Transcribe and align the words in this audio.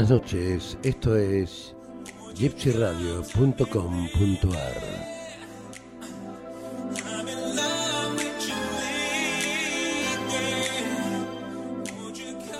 Buenas 0.00 0.22
noches, 0.22 0.78
esto 0.82 1.14
es 1.14 1.74
gypsyradio.com.ar. 2.34 4.82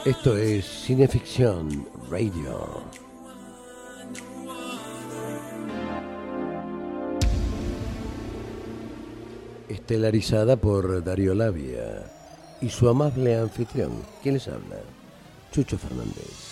Esto 0.05 0.37
es 0.37 0.67
Cineficción 0.67 1.89
Radio. 2.11 2.83
Estelarizada 9.67 10.57
por 10.57 11.03
Darío 11.03 11.35
Labia 11.35 12.05
y 12.61 12.69
su 12.69 12.87
amable 12.87 13.39
anfitrión. 13.39 13.93
¿Quién 14.23 14.35
les 14.35 14.47
habla? 14.47 14.77
Chucho 15.51 15.79
Fernández. 15.79 16.50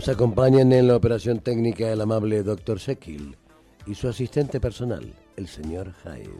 Nos 0.00 0.08
acompañan 0.08 0.72
en 0.72 0.88
la 0.88 0.96
operación 0.96 1.40
técnica 1.40 1.92
el 1.92 2.00
amable 2.00 2.42
Dr. 2.42 2.80
Sekil 2.80 3.36
y 3.86 3.94
su 3.94 4.08
asistente 4.08 4.58
personal, 4.58 5.12
el 5.36 5.46
señor 5.46 5.92
Hyde. 5.92 6.30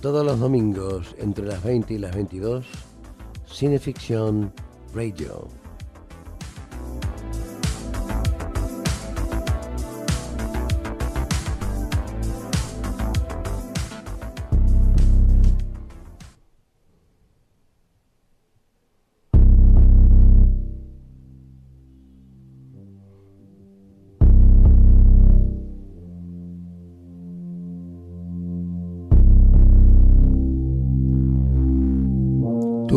Todos 0.00 0.24
los 0.24 0.40
domingos, 0.40 1.14
entre 1.18 1.44
las 1.44 1.62
20 1.62 1.92
y 1.92 1.98
las 1.98 2.14
22, 2.14 2.64
Cineficción 3.46 4.54
Radio. 4.94 5.46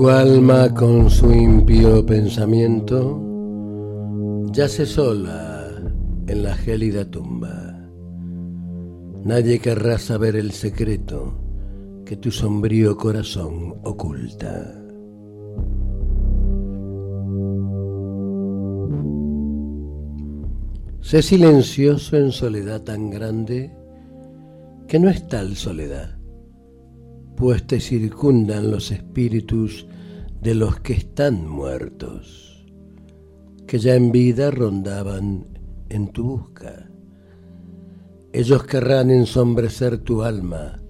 Tu 0.02 0.10
alma 0.10 0.74
con 0.74 1.12
su 1.12 1.32
impío 1.32 2.04
pensamiento 2.04 3.22
yace 4.52 4.88
sola 4.88 5.70
en 6.26 6.42
la 6.42 6.56
gélida 6.56 7.06
tumba. 7.06 7.88
Nadie 9.24 9.60
querrá 9.60 10.00
saber 10.00 10.36
el 10.38 10.54
secreto 10.54 11.36
que 12.04 12.18
tu 12.18 12.32
sombrío 12.32 12.98
corazón 12.98 13.76
oculta. 13.84 14.74
Sé 21.02 21.22
silencioso 21.22 22.18
en 22.18 22.32
soledad 22.32 22.82
tan 22.82 23.12
grande 23.12 23.72
que 24.88 24.98
no 24.98 25.12
es 25.12 25.28
tal 25.28 25.56
soledad 25.56 26.22
pues 27.42 27.66
te 27.66 27.80
circundan 27.80 28.70
los 28.70 28.92
espíritus 28.92 29.88
de 30.42 30.56
los 30.56 30.80
que 30.80 30.94
están 30.94 31.48
muertos, 31.48 32.66
que 33.68 33.78
ya 33.78 33.96
en 33.96 34.12
vida 34.12 34.50
rondaban 34.50 35.46
en 35.90 36.08
tu 36.12 36.24
busca. 36.24 36.90
Ellos 38.34 38.64
querrán 38.64 39.12
ensombrecer 39.12 40.00
tu 40.00 40.24
alma 40.24 40.82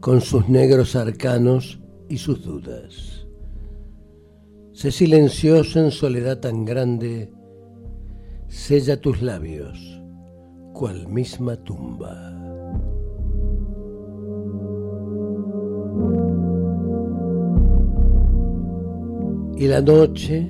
con 0.00 0.20
sus 0.20 0.48
negros 0.48 0.94
arcanos 0.94 1.80
y 2.08 2.18
sus 2.18 2.44
dudas. 2.44 3.26
Sé 4.72 4.90
silencioso 4.90 5.80
en 5.80 5.90
soledad 5.90 6.40
tan 6.40 6.64
grande, 6.64 7.32
sella 8.48 9.00
tus 9.00 9.22
labios, 9.22 10.00
cual 10.74 11.08
misma 11.08 11.56
tumba. 11.56 12.40
Y 19.60 19.68
la 19.68 19.82
noche, 19.82 20.48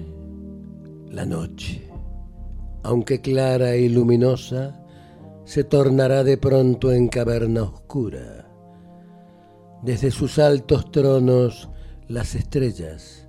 la 1.11 1.27
noche, 1.27 1.83
aunque 2.85 3.21
clara 3.21 3.75
y 3.75 3.89
luminosa, 3.89 4.85
se 5.45 5.65
tornará 5.65 6.23
de 6.23 6.39
pronto 6.39 6.93
en 6.93 7.09
caverna 7.09 7.65
oscura. 7.65 8.49
Desde 9.83 10.13
sus 10.13 10.39
altos 10.39 10.93
tronos 10.93 11.69
las 12.07 12.37
estrellas 12.37 13.29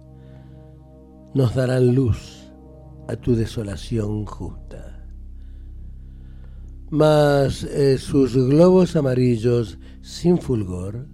nos 1.34 1.56
darán 1.56 1.96
luz 1.96 2.53
a 3.08 3.16
tu 3.16 3.34
desolación 3.34 4.28
justa. 4.28 5.03
Mas 6.91 7.64
eh, 7.64 7.97
sus 7.97 8.36
globos 8.36 8.96
amarillos 8.96 9.80
sin 10.02 10.38
fulgor 10.38 11.08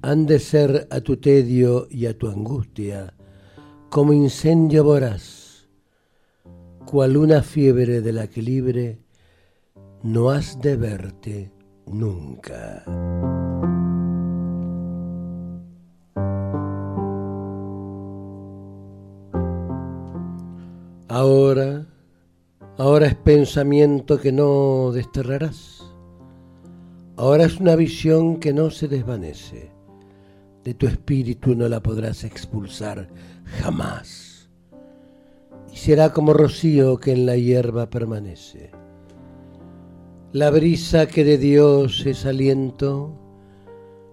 han 0.00 0.24
de 0.24 0.38
ser 0.38 0.88
a 0.90 1.02
tu 1.02 1.18
tedio 1.18 1.86
y 1.90 2.06
a 2.06 2.16
tu 2.16 2.28
angustia 2.28 3.12
como 3.92 4.14
incendio 4.14 4.84
voraz, 4.84 5.68
cual 6.86 7.14
una 7.18 7.42
fiebre 7.42 8.00
de 8.00 8.12
la 8.14 8.26
que 8.26 8.40
libre 8.40 9.00
no 10.02 10.30
has 10.30 10.58
de 10.62 10.76
verte 10.76 11.52
nunca. 11.84 12.84
Ahora, 21.08 21.86
ahora 22.78 23.08
es 23.08 23.14
pensamiento 23.16 24.18
que 24.18 24.32
no 24.32 24.90
desterrarás. 24.92 25.84
Ahora 27.18 27.44
es 27.44 27.60
una 27.60 27.76
visión 27.76 28.38
que 28.40 28.54
no 28.54 28.70
se 28.70 28.88
desvanece. 28.88 29.70
De 30.64 30.72
tu 30.72 30.86
espíritu 30.86 31.54
no 31.54 31.68
la 31.68 31.82
podrás 31.82 32.24
expulsar 32.24 33.08
jamás. 33.44 34.50
Y 35.72 35.76
será 35.76 36.12
como 36.12 36.32
rocío 36.32 36.98
que 36.98 37.12
en 37.12 37.26
la 37.26 37.36
hierba 37.36 37.88
permanece. 37.88 38.70
La 40.32 40.50
brisa 40.50 41.06
que 41.06 41.24
de 41.24 41.38
Dios 41.38 42.06
es 42.06 42.24
aliento 42.24 43.18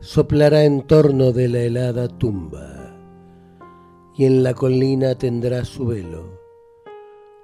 soplará 0.02 0.64
en 0.64 0.82
torno 0.84 1.32
de 1.32 1.48
la 1.48 1.60
helada 1.60 2.08
tumba, 2.08 2.98
y 4.18 4.26
en 4.26 4.44
la 4.44 4.54
colina 4.54 5.16
tendrá 5.16 5.64
su 5.66 5.88
velo, 5.88 6.40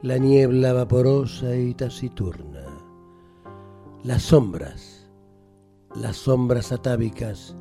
la 0.01 0.17
niebla 0.17 0.73
vaporosa 0.73 1.55
y 1.55 1.73
taciturna. 1.73 2.65
Las 4.03 4.23
sombras, 4.23 5.09
las 5.95 6.17
sombras 6.17 6.71
atávicas, 6.71 7.55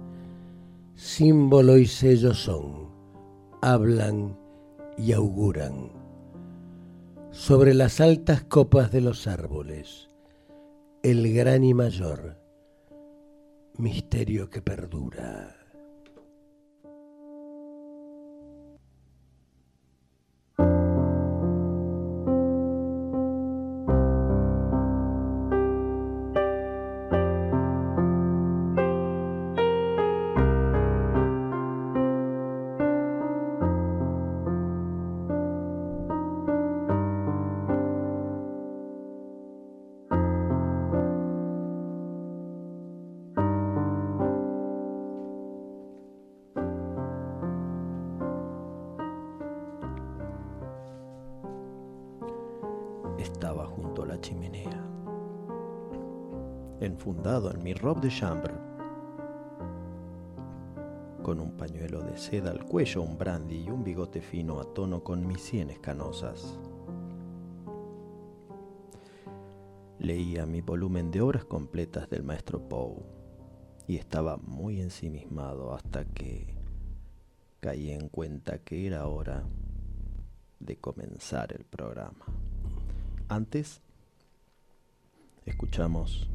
símbolo 0.95 1.79
y 1.79 1.87
sello 1.87 2.35
son 2.35 2.84
hablan 3.73 4.39
y 4.99 5.13
auguran. 5.13 5.91
Sobre 7.31 7.73
las 7.73 8.01
altas 8.01 8.45
copas 8.45 8.93
de 8.93 9.01
los 9.01 9.27
árboles, 9.27 10.09
el 11.03 11.33
gran 11.33 11.65
y 11.65 11.73
mayor 11.73 12.39
misterio 13.79 14.51
que 14.51 14.61
perdura. 14.61 15.64
en 57.35 57.63
mi 57.65 57.75
robe 57.75 58.03
de 58.03 58.09
chambre, 58.11 58.55
con 61.25 61.41
un 61.41 61.57
pañuelo 61.57 62.01
de 62.03 62.17
seda 62.17 62.53
al 62.53 62.65
cuello, 62.65 63.03
un 63.03 63.19
brandy 63.19 63.65
y 63.65 63.71
un 63.71 63.83
bigote 63.83 64.21
fino 64.21 64.61
a 64.61 64.65
tono 64.73 65.03
con 65.03 65.27
mis 65.27 65.41
sienes 65.41 65.81
canosas. 65.81 66.61
Leía 69.99 70.47
mi 70.47 70.61
volumen 70.61 71.11
de 71.11 71.23
obras 71.23 71.45
completas 71.45 72.09
del 72.09 72.23
maestro 72.23 72.69
Poe 72.69 73.03
y 73.89 73.97
estaba 73.97 74.37
muy 74.37 74.81
ensimismado 74.81 75.75
hasta 75.75 76.05
que 76.05 76.55
caí 77.59 77.91
en 77.91 78.09
cuenta 78.11 78.59
que 78.59 78.87
era 78.87 79.09
hora 79.09 79.43
de 80.61 80.77
comenzar 80.77 81.53
el 81.53 81.65
programa. 81.65 82.27
Antes, 83.29 83.81
escuchamos 85.47 86.31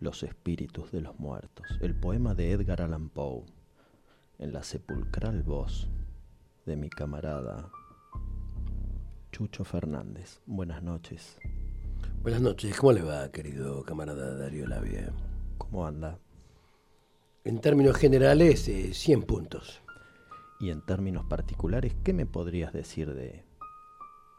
los 0.00 0.22
espíritus 0.22 0.92
de 0.92 1.00
los 1.00 1.18
muertos, 1.18 1.66
el 1.80 1.94
poema 1.94 2.34
de 2.34 2.52
Edgar 2.52 2.82
Allan 2.82 3.08
Poe, 3.08 3.44
en 4.38 4.52
la 4.52 4.62
sepulcral 4.62 5.42
voz 5.42 5.88
de 6.66 6.76
mi 6.76 6.88
camarada 6.88 7.70
Chucho 9.32 9.64
Fernández. 9.64 10.40
Buenas 10.46 10.82
noches. 10.82 11.38
Buenas 12.22 12.40
noches, 12.40 12.78
¿cómo 12.78 12.92
le 12.92 13.02
va, 13.02 13.30
querido 13.32 13.82
camarada 13.82 14.36
Darío 14.36 14.66
Labia? 14.66 15.12
¿Cómo 15.56 15.86
anda? 15.86 16.18
En 17.44 17.60
términos 17.60 17.96
generales, 17.96 18.70
100 18.92 19.20
eh, 19.20 19.24
puntos. 19.24 19.82
Y 20.60 20.70
en 20.70 20.84
términos 20.84 21.24
particulares, 21.24 21.96
¿qué 22.04 22.12
me 22.12 22.26
podrías 22.26 22.72
decir 22.72 23.14
de 23.14 23.44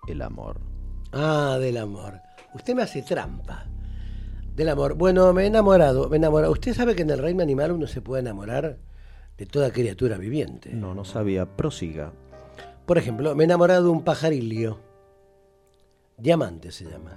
el 0.08 0.22
amor? 0.22 0.62
Ah, 1.12 1.58
del 1.60 1.78
amor. 1.78 2.22
Usted 2.54 2.76
me 2.76 2.84
hace 2.84 3.02
trampa. 3.02 3.66
Del 4.60 4.68
amor. 4.68 4.96
Bueno, 4.96 5.32
me 5.32 5.44
he 5.44 5.46
enamorado, 5.46 6.10
me 6.10 6.18
he 6.18 6.20
enamorado. 6.20 6.52
Usted 6.52 6.74
sabe 6.74 6.94
que 6.94 7.04
en 7.04 7.10
el 7.10 7.20
reino 7.20 7.42
animal 7.42 7.72
uno 7.72 7.88
se 7.88 8.02
puede 8.02 8.24
enamorar 8.24 8.76
de 9.38 9.46
toda 9.46 9.72
criatura 9.72 10.18
viviente. 10.18 10.74
No, 10.74 10.94
no 10.94 11.06
sabía. 11.06 11.46
Prosiga. 11.46 12.12
Por 12.86 12.98
ejemplo, 12.98 13.34
me 13.36 13.44
he 13.44 13.46
enamorado 13.46 13.86
de 13.86 13.90
un 13.90 14.04
pajarillo. 14.04 14.78
Diamante 16.18 16.74
se 16.74 16.84
llama. 16.84 17.16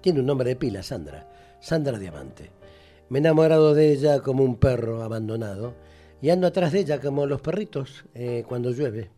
Tiene 0.00 0.20
un 0.20 0.26
nombre 0.26 0.50
de 0.50 0.54
pila, 0.54 0.84
Sandra. 0.84 1.28
Sandra 1.58 1.98
Diamante. 1.98 2.50
Me 3.08 3.18
he 3.18 3.22
enamorado 3.22 3.74
de 3.74 3.90
ella 3.90 4.20
como 4.20 4.44
un 4.44 4.54
perro 4.54 5.02
abandonado 5.02 5.74
y 6.20 6.30
ando 6.30 6.46
atrás 6.46 6.70
de 6.70 6.78
ella 6.78 7.00
como 7.00 7.26
los 7.26 7.40
perritos 7.40 8.04
eh, 8.14 8.44
cuando 8.46 8.70
llueve, 8.70 9.10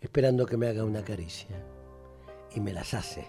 esperando 0.00 0.46
que 0.46 0.56
me 0.56 0.68
haga 0.68 0.84
una 0.84 1.02
caricia. 1.02 1.56
Y 2.54 2.60
me 2.60 2.72
las 2.72 2.94
hace. 2.94 3.26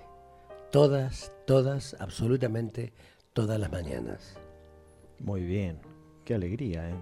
Todas, 0.70 1.32
todas, 1.48 1.96
absolutamente 2.00 2.94
todas 3.36 3.60
las 3.60 3.70
mañanas. 3.70 4.38
Muy 5.20 5.42
bien. 5.42 5.78
Qué 6.24 6.34
alegría, 6.34 6.90
¿eh? 6.90 6.96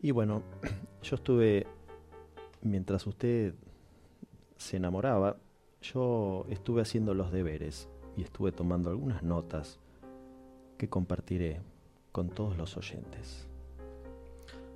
Y 0.00 0.10
bueno, 0.10 0.42
yo 1.02 1.14
estuve, 1.14 1.68
mientras 2.62 3.06
usted 3.06 3.54
se 4.56 4.76
enamoraba, 4.76 5.36
yo 5.80 6.46
estuve 6.50 6.82
haciendo 6.82 7.14
los 7.14 7.30
deberes 7.30 7.88
y 8.16 8.22
estuve 8.22 8.50
tomando 8.50 8.90
algunas 8.90 9.22
notas 9.22 9.78
que 10.76 10.88
compartiré 10.88 11.60
con 12.10 12.28
todos 12.28 12.56
los 12.56 12.76
oyentes. 12.76 13.46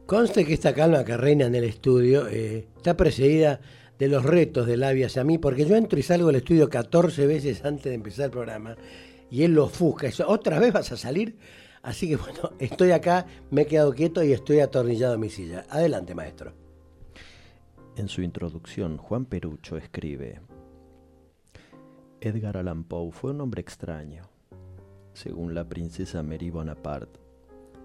Conste 0.07 0.45
que 0.45 0.55
esta 0.55 0.73
calma 0.73 1.05
que 1.05 1.17
reina 1.17 1.47
en 1.47 1.57
el 1.57 1.65
estudio 1.65 2.29
eh, 2.29 2.69
está 2.77 2.97
precedida 2.97 3.61
de 3.99 4.07
los 4.07 4.25
retos 4.25 4.69
de 4.69 4.77
Labia 4.77 5.07
hacia 5.07 5.25
mí, 5.25 5.39
porque 5.39 5.65
yo 5.65 5.75
entro 5.75 5.99
y 5.99 6.03
salgo 6.03 6.29
del 6.29 6.37
estudio 6.37 6.69
14 6.69 7.27
veces 7.27 7.65
antes 7.65 7.87
de 7.87 7.95
empezar 7.95 8.27
el 8.27 8.31
programa 8.31 8.77
y 9.31 9.43
él 9.43 9.55
lo 9.55 9.65
ofusca. 9.65 10.09
¿Otra 10.27 10.59
vez 10.59 10.73
vas 10.73 10.93
a 10.93 10.97
salir? 10.97 11.39
Así 11.83 12.09
que 12.09 12.17
bueno, 12.17 12.51
estoy 12.59 12.91
acá, 12.91 13.27
me 13.51 13.63
he 13.63 13.67
quedado 13.67 13.93
quieto 13.93 14.23
y 14.23 14.33
estoy 14.33 14.61
atornillado 14.61 15.15
a 15.15 15.19
mi 15.19 15.31
silla. 15.31 15.65
Adelante, 15.71 16.15
maestro. 16.15 16.53
En 17.97 18.09
su 18.09 18.23
introducción, 18.23 18.99
Juan 18.99 19.25
Perucho 19.25 19.77
escribe, 19.77 20.41
Edgar 22.21 22.57
Allan 22.57 22.85
Poe 22.85 23.11
fue 23.11 23.31
un 23.31 23.41
hombre 23.41 23.61
extraño. 23.61 24.29
Según 25.15 25.55
la 25.55 25.67
princesa 25.67 26.23
Mary 26.23 26.51
Bonaparte, 26.51 27.21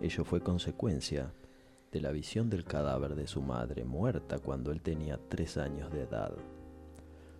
ello 0.02 0.26
fue 0.26 0.42
consecuencia 0.42 1.34
de 1.92 2.02
la 2.02 2.12
visión 2.12 2.50
del 2.50 2.66
cadáver 2.66 3.16
de 3.16 3.28
su 3.28 3.42
madre 3.42 3.86
muerta 3.86 4.40
cuando 4.40 4.72
él 4.72 4.82
tenía 4.82 5.20
tres 5.30 5.58
años 5.58 5.92
de 5.92 6.02
edad. 6.02 6.34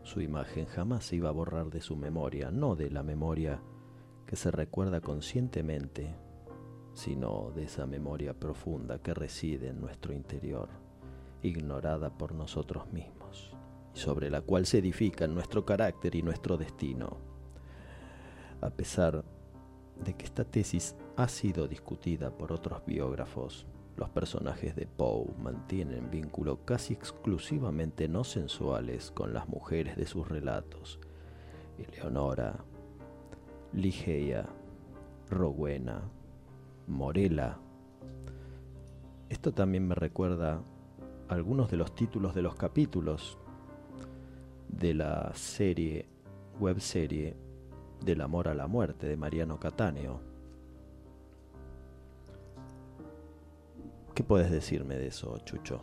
Su 0.04 0.22
imagen 0.22 0.66
jamás 0.66 1.06
se 1.06 1.16
iba 1.16 1.30
a 1.30 1.34
borrar 1.34 1.70
de 1.70 1.82
su 1.82 1.96
memoria, 1.96 2.52
no 2.52 2.76
de 2.76 2.90
la 2.90 3.04
memoria 3.04 3.62
que 4.32 4.38
se 4.38 4.50
recuerda 4.50 5.02
conscientemente, 5.02 6.16
sino 6.94 7.52
de 7.54 7.66
esa 7.66 7.86
memoria 7.86 8.34
profunda 8.34 8.98
que 9.00 9.14
reside 9.14 9.68
en 9.68 9.82
nuestro 9.82 10.14
interior, 10.14 10.70
ignorada 11.44 12.18
por 12.18 12.34
nosotros 12.34 12.90
mismos 12.94 13.52
y 13.94 14.00
sobre 14.00 14.30
la 14.30 14.40
cual 14.40 14.66
se 14.66 14.78
edifican 14.78 15.36
nuestro 15.36 15.66
carácter 15.66 16.16
y 16.16 16.22
nuestro 16.22 16.56
destino. 16.56 17.18
A 18.62 18.70
pesar 18.70 19.26
de 20.02 20.14
que 20.14 20.24
esta 20.24 20.46
tesis 20.46 20.96
ha 21.18 21.28
sido 21.28 21.68
discutida 21.68 22.32
por 22.32 22.54
otros 22.54 22.86
biógrafos, 22.86 23.68
los 23.98 24.08
personajes 24.12 24.78
de 24.78 24.88
Poe 24.88 25.26
mantienen 25.44 26.10
vínculo 26.10 26.64
casi 26.64 26.94
exclusivamente 26.94 28.08
no 28.08 28.24
sensuales 28.24 29.12
con 29.12 29.34
las 29.34 29.50
mujeres 29.50 29.98
de 29.98 30.06
sus 30.06 30.26
relatos. 30.30 31.02
Eleonora, 31.78 32.64
Ligeia, 33.74 34.48
Rowena, 35.30 36.02
Morela. 36.88 37.58
Esto 39.30 39.54
también 39.54 39.88
me 39.88 39.96
recuerda 39.96 40.62
algunos 41.30 41.72
de 41.72 41.78
los 41.78 41.96
títulos 41.96 42.36
de 42.36 42.42
los 42.42 42.56
capítulos 42.56 43.38
de 44.68 44.94
la 44.94 45.32
serie, 45.34 46.06
webserie 46.60 47.36
Del 48.04 48.22
amor 48.22 48.48
a 48.48 48.56
la 48.56 48.68
muerte 48.68 49.08
de 49.08 49.16
Mariano 49.16 49.60
Catáneo. 49.60 50.20
¿Qué 54.16 54.24
puedes 54.24 54.52
decirme 54.52 54.96
de 54.98 55.08
eso, 55.08 55.38
Chucho? 55.46 55.82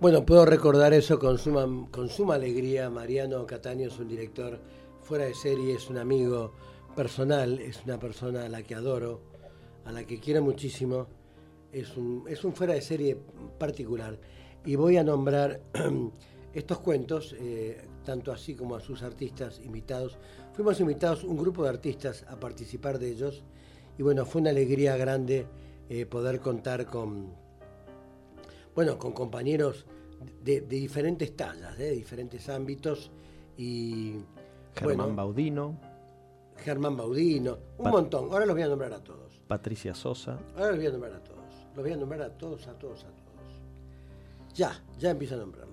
Bueno, 0.00 0.24
puedo 0.24 0.46
recordar 0.46 0.94
eso 0.94 1.18
con 1.18 1.38
suma, 1.38 1.66
con 1.90 2.08
suma 2.08 2.36
alegría. 2.36 2.88
Mariano 2.88 3.44
Catáneo 3.44 3.88
es 3.88 3.98
un 3.98 4.08
director 4.08 4.60
fuera 5.08 5.24
de 5.24 5.32
serie, 5.32 5.72
es 5.72 5.88
un 5.88 5.96
amigo 5.96 6.52
personal, 6.94 7.60
es 7.60 7.82
una 7.86 7.98
persona 7.98 8.44
a 8.44 8.48
la 8.50 8.62
que 8.62 8.74
adoro, 8.74 9.22
a 9.86 9.90
la 9.90 10.04
que 10.04 10.20
quiero 10.20 10.42
muchísimo. 10.42 11.06
Es 11.72 11.96
un, 11.96 12.24
es 12.28 12.44
un 12.44 12.52
fuera 12.52 12.74
de 12.74 12.82
serie 12.82 13.16
particular. 13.58 14.18
Y 14.66 14.76
voy 14.76 14.98
a 14.98 15.02
nombrar 15.02 15.62
estos 16.52 16.80
cuentos, 16.80 17.34
eh, 17.40 17.86
tanto 18.04 18.32
así 18.32 18.54
como 18.54 18.76
a 18.76 18.80
sus 18.80 19.02
artistas 19.02 19.62
invitados. 19.64 20.18
Fuimos 20.52 20.78
invitados 20.78 21.24
un 21.24 21.38
grupo 21.38 21.62
de 21.62 21.70
artistas 21.70 22.26
a 22.28 22.38
participar 22.38 22.98
de 22.98 23.08
ellos 23.08 23.44
y 23.96 24.02
bueno, 24.02 24.26
fue 24.26 24.42
una 24.42 24.50
alegría 24.50 24.98
grande 24.98 25.46
eh, 25.88 26.04
poder 26.04 26.38
contar 26.38 26.84
con, 26.84 27.32
bueno, 28.74 28.98
con 28.98 29.12
compañeros 29.12 29.86
de, 30.44 30.60
diferentes 30.60 31.34
tallas, 31.34 31.78
de 31.78 31.92
diferentes 31.92 32.46
ámbitos 32.50 33.10
y... 33.56 34.16
Germán 34.78 35.16
Baudino. 35.16 35.76
Germán 36.56 36.96
Baudino, 36.96 37.58
un 37.78 37.90
montón, 37.90 38.32
ahora 38.32 38.44
los 38.44 38.54
voy 38.54 38.62
a 38.62 38.68
nombrar 38.68 38.92
a 38.92 38.98
todos. 38.98 39.40
Patricia 39.46 39.94
Sosa. 39.94 40.38
Ahora 40.56 40.70
los 40.70 40.78
voy 40.78 40.86
a 40.86 40.90
nombrar 40.90 41.12
a 41.14 41.22
todos, 41.22 41.38
los 41.74 41.84
voy 41.84 41.92
a 41.92 41.96
nombrar 41.96 42.22
a 42.22 42.30
todos, 42.30 42.66
a 42.66 42.72
todos, 42.72 43.04
a 43.04 43.06
todos. 43.06 44.54
Ya, 44.54 44.82
ya 44.98 45.10
empiezo 45.10 45.36
a 45.36 45.38
nombrar. 45.38 45.68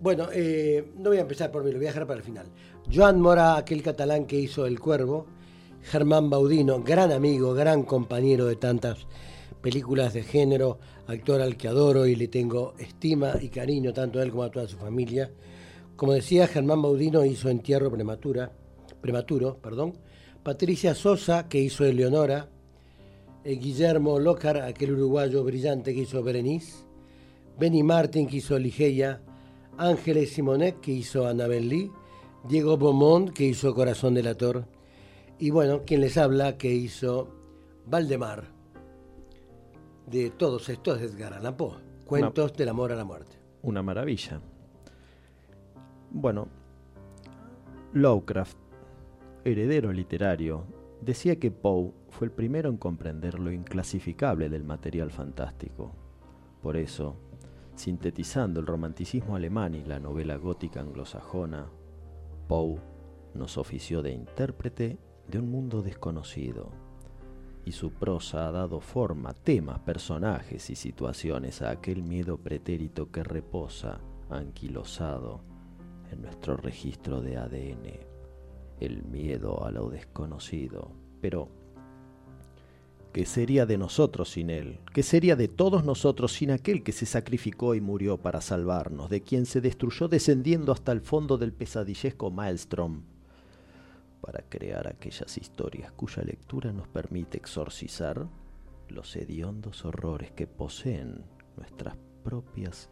Bueno, 0.00 0.28
eh, 0.32 0.92
no 0.98 1.10
voy 1.10 1.16
a 1.18 1.22
empezar 1.22 1.50
por 1.50 1.64
mí, 1.64 1.70
lo 1.70 1.78
voy 1.78 1.86
a 1.86 1.88
dejar 1.88 2.06
para 2.06 2.18
el 2.18 2.24
final. 2.24 2.46
Joan 2.92 3.20
Mora, 3.20 3.56
aquel 3.56 3.82
catalán 3.82 4.26
que 4.26 4.38
hizo 4.38 4.66
El 4.66 4.78
Cuervo, 4.78 5.26
Germán 5.82 6.28
Baudino, 6.28 6.82
gran 6.82 7.10
amigo, 7.10 7.54
gran 7.54 7.84
compañero 7.84 8.44
de 8.44 8.56
tantas 8.56 9.06
películas 9.62 10.12
de 10.12 10.22
género, 10.22 10.78
actor 11.06 11.40
al 11.40 11.56
que 11.56 11.68
adoro 11.68 12.06
y 12.06 12.16
le 12.16 12.28
tengo 12.28 12.74
estima 12.78 13.34
y 13.40 13.48
cariño 13.48 13.94
tanto 13.94 14.18
a 14.18 14.22
él 14.22 14.30
como 14.30 14.42
a 14.42 14.50
toda 14.50 14.68
su 14.68 14.76
familia. 14.76 15.30
Como 15.96 16.12
decía, 16.12 16.46
Germán 16.46 16.82
Baudino 16.82 17.24
hizo 17.24 17.48
Entierro 17.48 17.90
prematura, 17.90 18.52
prematuro. 19.00 19.58
Perdón. 19.58 19.94
Patricia 20.42 20.94
Sosa, 20.94 21.48
que 21.48 21.60
hizo 21.60 21.84
Eleonora. 21.84 22.48
Eh, 23.44 23.56
Guillermo 23.56 24.18
Lócar, 24.18 24.58
aquel 24.58 24.92
uruguayo 24.92 25.44
brillante 25.44 25.94
que 25.94 26.00
hizo 26.00 26.22
Berenice. 26.22 26.84
Benny 27.58 27.82
Martin, 27.82 28.26
que 28.26 28.38
hizo 28.38 28.58
Ligeia. 28.58 29.22
Ángeles 29.78 30.32
Simonet, 30.32 30.80
que 30.80 30.92
hizo 30.92 31.26
Annabel 31.26 31.68
Lee, 31.68 31.90
Diego 32.48 32.76
Beaumont, 32.76 33.30
que 33.30 33.44
hizo 33.44 33.74
Corazón 33.74 34.14
del 34.14 34.28
Ator, 34.28 34.66
y 35.38 35.50
bueno, 35.50 35.82
quien 35.84 36.00
les 36.00 36.16
habla, 36.16 36.56
que 36.56 36.72
hizo 36.72 37.28
Valdemar, 37.86 38.44
de 40.06 40.30
todos 40.30 40.68
estos 40.68 41.00
Edgar 41.00 41.34
Allan 41.34 41.56
Poe, 41.56 41.78
Cuentos 42.06 42.52
del 42.52 42.68
Amor 42.68 42.92
a 42.92 42.96
la 42.96 43.04
Muerte. 43.04 43.36
Una 43.62 43.82
maravilla. 43.82 44.40
Bueno, 46.16 46.46
Lovecraft, 47.92 48.56
heredero 49.44 49.92
literario, 49.92 50.64
decía 51.00 51.40
que 51.40 51.50
Poe 51.50 51.90
fue 52.08 52.28
el 52.28 52.32
primero 52.32 52.70
en 52.70 52.76
comprender 52.76 53.40
lo 53.40 53.50
inclasificable 53.50 54.48
del 54.48 54.62
material 54.62 55.10
fantástico. 55.10 55.90
Por 56.62 56.76
eso, 56.76 57.16
sintetizando 57.74 58.60
el 58.60 58.66
romanticismo 58.68 59.34
alemán 59.34 59.74
y 59.74 59.82
la 59.82 59.98
novela 59.98 60.36
gótica 60.36 60.82
anglosajona, 60.82 61.66
Poe 62.46 62.78
nos 63.34 63.58
ofició 63.58 64.00
de 64.00 64.12
intérprete 64.12 64.98
de 65.26 65.38
un 65.40 65.50
mundo 65.50 65.82
desconocido, 65.82 66.70
y 67.64 67.72
su 67.72 67.90
prosa 67.90 68.46
ha 68.46 68.52
dado 68.52 68.78
forma, 68.78 69.34
temas, 69.34 69.80
personajes 69.80 70.70
y 70.70 70.76
situaciones 70.76 71.60
a 71.60 71.70
aquel 71.70 72.04
miedo 72.04 72.38
pretérito 72.38 73.10
que 73.10 73.24
reposa, 73.24 73.98
anquilosado, 74.30 75.53
nuestro 76.22 76.56
registro 76.56 77.20
de 77.20 77.36
ADN, 77.36 77.98
el 78.80 79.04
miedo 79.04 79.64
a 79.64 79.70
lo 79.70 79.88
desconocido. 79.88 80.90
Pero, 81.20 81.48
¿qué 83.12 83.26
sería 83.26 83.66
de 83.66 83.78
nosotros 83.78 84.30
sin 84.30 84.50
él? 84.50 84.80
¿Qué 84.92 85.02
sería 85.02 85.36
de 85.36 85.48
todos 85.48 85.84
nosotros 85.84 86.32
sin 86.32 86.50
aquel 86.50 86.82
que 86.82 86.92
se 86.92 87.06
sacrificó 87.06 87.74
y 87.74 87.80
murió 87.80 88.18
para 88.18 88.40
salvarnos, 88.40 89.10
de 89.10 89.22
quien 89.22 89.46
se 89.46 89.60
destruyó 89.60 90.08
descendiendo 90.08 90.72
hasta 90.72 90.92
el 90.92 91.00
fondo 91.00 91.38
del 91.38 91.52
pesadillesco 91.52 92.30
Maelstrom? 92.30 93.02
para 94.24 94.40
crear 94.48 94.88
aquellas 94.88 95.36
historias 95.36 95.92
cuya 95.92 96.22
lectura 96.22 96.72
nos 96.72 96.88
permite 96.88 97.36
exorcizar 97.36 98.26
los 98.88 99.14
hediondos 99.16 99.84
horrores 99.84 100.32
que 100.32 100.46
poseen 100.46 101.22
nuestras 101.58 101.94
propias 102.22 102.88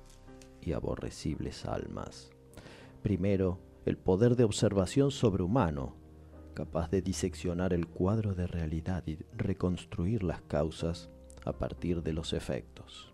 y 0.61 0.73
aborrecibles 0.73 1.65
almas. 1.65 2.31
Primero, 3.03 3.59
el 3.85 3.97
poder 3.97 4.37
de 4.37 4.45
observación 4.45 5.11
sobrehumano, 5.11 5.97
capaz 6.55 6.89
de 6.89 7.03
diseccionar 7.03 7.73
el 7.73 7.89
cuadro 7.89 8.35
de 8.35 8.47
realidad 8.47 9.03
y 9.07 9.19
reconstruir 9.37 10.23
las 10.23 10.41
causas 10.43 11.11
a 11.45 11.53
partir 11.53 12.05
de 12.05 12.13
los 12.13 12.33
efectos. 12.33 13.13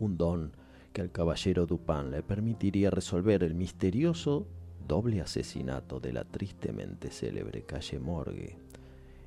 Un 0.00 0.16
don 0.16 0.52
que 0.92 1.02
al 1.02 1.12
caballero 1.12 1.66
Dupin 1.66 2.10
le 2.10 2.24
permitiría 2.24 2.90
resolver 2.90 3.44
el 3.44 3.54
misterioso 3.54 4.48
doble 4.88 5.20
asesinato 5.20 6.00
de 6.00 6.12
la 6.12 6.24
tristemente 6.24 7.10
célebre 7.10 7.62
calle 7.62 8.00
Morgue, 8.00 8.58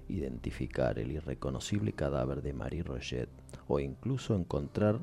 identificar 0.10 1.00
el 1.00 1.12
irreconocible 1.12 1.94
cadáver 1.94 2.42
de 2.42 2.52
Marie 2.52 2.84
Roget 2.84 3.30
o 3.68 3.80
incluso 3.80 4.36
encontrar 4.36 5.00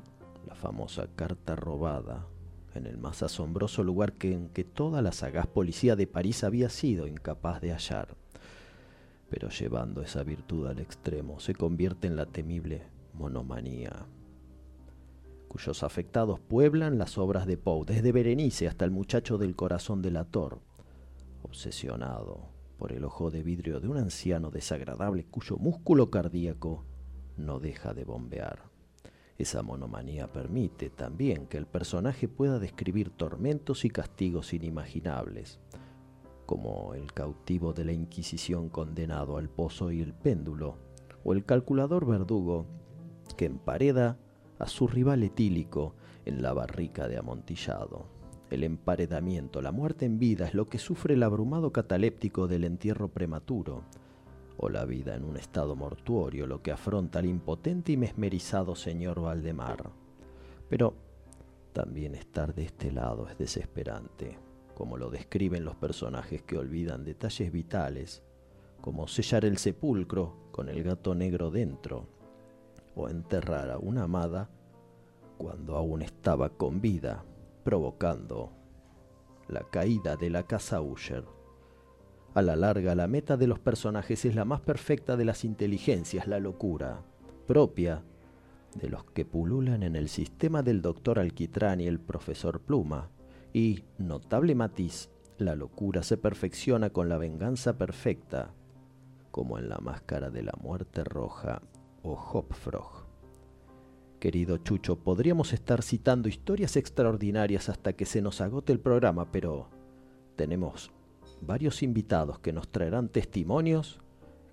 la 0.46 0.54
famosa 0.54 1.08
carta 1.16 1.56
robada 1.56 2.26
en 2.74 2.86
el 2.86 2.98
más 2.98 3.22
asombroso 3.22 3.82
lugar 3.82 4.12
que, 4.12 4.32
en 4.32 4.48
que 4.48 4.64
toda 4.64 5.02
la 5.02 5.12
sagaz 5.12 5.46
policía 5.46 5.96
de 5.96 6.06
París 6.06 6.44
había 6.44 6.68
sido 6.68 7.06
incapaz 7.06 7.60
de 7.60 7.72
hallar. 7.72 8.16
Pero 9.30 9.48
llevando 9.48 10.02
esa 10.02 10.22
virtud 10.22 10.66
al 10.66 10.78
extremo 10.78 11.40
se 11.40 11.54
convierte 11.54 12.06
en 12.06 12.16
la 12.16 12.26
temible 12.26 12.82
monomanía 13.14 14.06
cuyos 15.54 15.84
afectados 15.84 16.40
pueblan 16.40 16.98
las 16.98 17.16
obras 17.16 17.46
de 17.46 17.56
Poe, 17.56 17.84
desde 17.86 18.10
Berenice 18.10 18.66
hasta 18.66 18.84
el 18.84 18.90
muchacho 18.90 19.38
del 19.38 19.54
corazón 19.54 20.02
delator, 20.02 20.58
obsesionado 21.44 22.48
por 22.76 22.90
el 22.90 23.04
ojo 23.04 23.30
de 23.30 23.44
vidrio 23.44 23.78
de 23.78 23.86
un 23.86 23.96
anciano 23.96 24.50
desagradable 24.50 25.26
cuyo 25.26 25.56
músculo 25.56 26.10
cardíaco 26.10 26.84
no 27.36 27.60
deja 27.60 27.94
de 27.94 28.04
bombear. 28.04 28.73
Esa 29.36 29.62
monomanía 29.62 30.30
permite 30.30 30.90
también 30.90 31.46
que 31.46 31.58
el 31.58 31.66
personaje 31.66 32.28
pueda 32.28 32.58
describir 32.58 33.10
tormentos 33.10 33.84
y 33.84 33.90
castigos 33.90 34.54
inimaginables, 34.54 35.58
como 36.46 36.94
el 36.94 37.12
cautivo 37.12 37.72
de 37.72 37.84
la 37.84 37.92
Inquisición 37.92 38.68
condenado 38.68 39.36
al 39.36 39.48
pozo 39.48 39.90
y 39.90 40.00
el 40.02 40.14
péndulo, 40.14 40.78
o 41.24 41.32
el 41.32 41.44
calculador 41.44 42.06
verdugo 42.06 42.66
que 43.36 43.46
empareda 43.46 44.18
a 44.58 44.68
su 44.68 44.86
rival 44.86 45.22
etílico 45.24 45.94
en 46.24 46.42
la 46.42 46.52
barrica 46.52 47.08
de 47.08 47.18
amontillado. 47.18 48.06
El 48.50 48.62
emparedamiento, 48.62 49.62
la 49.62 49.72
muerte 49.72 50.06
en 50.06 50.18
vida 50.18 50.46
es 50.46 50.54
lo 50.54 50.68
que 50.68 50.78
sufre 50.78 51.14
el 51.14 51.22
abrumado 51.22 51.72
cataléptico 51.72 52.46
del 52.46 52.64
entierro 52.64 53.08
prematuro, 53.08 53.82
o 54.56 54.68
la 54.68 54.84
vida 54.84 55.14
en 55.14 55.24
un 55.24 55.36
estado 55.36 55.76
mortuorio, 55.76 56.46
lo 56.46 56.62
que 56.62 56.72
afronta 56.72 57.18
el 57.18 57.26
impotente 57.26 57.92
y 57.92 57.96
mesmerizado 57.96 58.74
señor 58.74 59.20
Valdemar. 59.20 59.90
Pero 60.68 60.94
también 61.72 62.14
estar 62.14 62.54
de 62.54 62.64
este 62.64 62.92
lado 62.92 63.28
es 63.28 63.36
desesperante, 63.36 64.38
como 64.74 64.96
lo 64.96 65.10
describen 65.10 65.64
los 65.64 65.76
personajes 65.76 66.42
que 66.42 66.58
olvidan 66.58 67.04
detalles 67.04 67.50
vitales, 67.50 68.22
como 68.80 69.08
sellar 69.08 69.44
el 69.44 69.58
sepulcro 69.58 70.36
con 70.52 70.68
el 70.68 70.82
gato 70.82 71.14
negro 71.14 71.50
dentro, 71.50 72.06
o 72.94 73.08
enterrar 73.08 73.70
a 73.70 73.78
una 73.78 74.04
amada 74.04 74.50
cuando 75.36 75.76
aún 75.76 76.02
estaba 76.02 76.50
con 76.50 76.80
vida, 76.80 77.24
provocando 77.64 78.52
la 79.48 79.62
caída 79.64 80.16
de 80.16 80.30
la 80.30 80.44
casa 80.44 80.80
Usher. 80.80 81.24
A 82.34 82.42
la 82.42 82.56
larga, 82.56 82.96
la 82.96 83.06
meta 83.06 83.36
de 83.36 83.46
los 83.46 83.60
personajes 83.60 84.24
es 84.24 84.34
la 84.34 84.44
más 84.44 84.60
perfecta 84.60 85.16
de 85.16 85.24
las 85.24 85.44
inteligencias, 85.44 86.26
la 86.26 86.40
locura, 86.40 87.00
propia 87.46 88.02
de 88.74 88.88
los 88.88 89.04
que 89.04 89.24
pululan 89.24 89.84
en 89.84 89.94
el 89.94 90.08
sistema 90.08 90.64
del 90.64 90.82
doctor 90.82 91.20
Alquitrán 91.20 91.80
y 91.80 91.86
el 91.86 92.00
profesor 92.00 92.60
Pluma. 92.60 93.08
Y, 93.52 93.84
notable 93.98 94.56
matiz, 94.56 95.10
la 95.38 95.54
locura 95.54 96.02
se 96.02 96.16
perfecciona 96.16 96.90
con 96.90 97.08
la 97.08 97.18
venganza 97.18 97.78
perfecta, 97.78 98.52
como 99.30 99.58
en 99.58 99.68
la 99.68 99.78
máscara 99.78 100.30
de 100.30 100.42
la 100.42 100.54
muerte 100.60 101.04
roja 101.04 101.62
o 102.02 102.14
Hopfrog. 102.14 103.06
Querido 104.18 104.58
Chucho, 104.58 104.96
podríamos 104.96 105.52
estar 105.52 105.82
citando 105.82 106.28
historias 106.28 106.76
extraordinarias 106.76 107.68
hasta 107.68 107.92
que 107.92 108.06
se 108.06 108.22
nos 108.22 108.40
agote 108.40 108.72
el 108.72 108.80
programa, 108.80 109.30
pero 109.30 109.68
tenemos 110.34 110.90
varios 111.46 111.82
invitados 111.82 112.38
que 112.38 112.52
nos 112.52 112.68
traerán 112.68 113.08
testimonios 113.08 114.00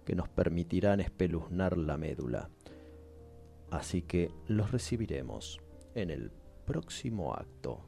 que 0.05 0.15
nos 0.15 0.29
permitirán 0.29 0.99
espeluznar 0.99 1.77
la 1.77 1.97
médula. 1.97 2.49
Así 3.69 4.01
que 4.01 4.31
los 4.47 4.71
recibiremos 4.71 5.61
en 5.95 6.09
el 6.09 6.31
próximo 6.65 7.33
acto. 7.33 7.85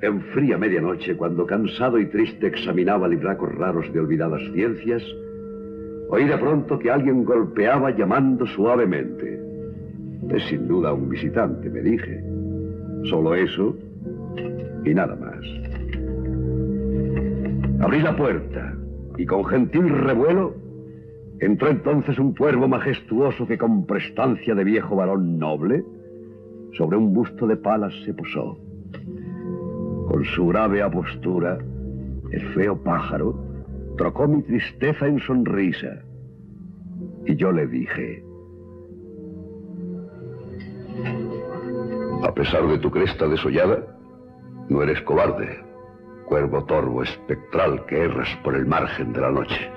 En 0.00 0.22
fría 0.32 0.56
medianoche, 0.56 1.14
cuando 1.14 1.44
cansado 1.44 1.98
y 1.98 2.06
triste 2.06 2.46
examinaba 2.46 3.06
libracos 3.06 3.54
raros 3.54 3.92
de 3.92 4.00
olvidadas 4.00 4.40
ciencias, 4.54 5.02
oí 6.08 6.24
de 6.24 6.38
pronto 6.38 6.78
que 6.78 6.90
alguien 6.90 7.24
golpeaba 7.24 7.90
llamando 7.90 8.46
suavemente. 8.46 9.40
Es 10.30 10.42
sin 10.44 10.66
duda 10.66 10.94
un 10.94 11.10
visitante, 11.10 11.68
me 11.68 11.82
dije. 11.82 12.22
Solo 13.10 13.34
eso 13.34 13.76
y 14.84 14.94
nada 14.94 15.16
más. 15.16 15.44
Abrí 17.80 18.00
la 18.00 18.16
puerta 18.16 18.74
y 19.18 19.26
con 19.26 19.44
gentil 19.44 19.88
revuelo 19.88 20.54
entró 21.40 21.68
entonces 21.68 22.18
un 22.18 22.34
cuervo 22.34 22.68
majestuoso 22.68 23.46
que 23.46 23.58
con 23.58 23.84
prestancia 23.84 24.54
de 24.54 24.64
viejo 24.64 24.96
varón 24.96 25.38
noble 25.38 25.84
sobre 26.72 26.96
un 26.96 27.12
busto 27.12 27.46
de 27.46 27.56
palas 27.56 27.92
se 28.04 28.14
posó. 28.14 28.67
Con 30.08 30.24
su 30.24 30.46
grave 30.48 30.82
apostura, 30.82 31.58
el 32.30 32.54
feo 32.54 32.82
pájaro 32.82 33.34
trocó 33.96 34.26
mi 34.26 34.42
tristeza 34.42 35.06
en 35.06 35.18
sonrisa. 35.20 36.02
Y 37.26 37.36
yo 37.36 37.52
le 37.52 37.66
dije, 37.66 38.24
a 42.22 42.32
pesar 42.34 42.66
de 42.66 42.78
tu 42.78 42.90
cresta 42.90 43.28
desollada, 43.28 43.84
no 44.68 44.82
eres 44.82 45.00
cobarde, 45.02 45.60
cuervo 46.26 46.64
torvo 46.64 47.02
espectral 47.02 47.84
que 47.86 48.04
erras 48.04 48.28
por 48.42 48.54
el 48.54 48.66
margen 48.66 49.12
de 49.12 49.20
la 49.20 49.30
noche. 49.30 49.70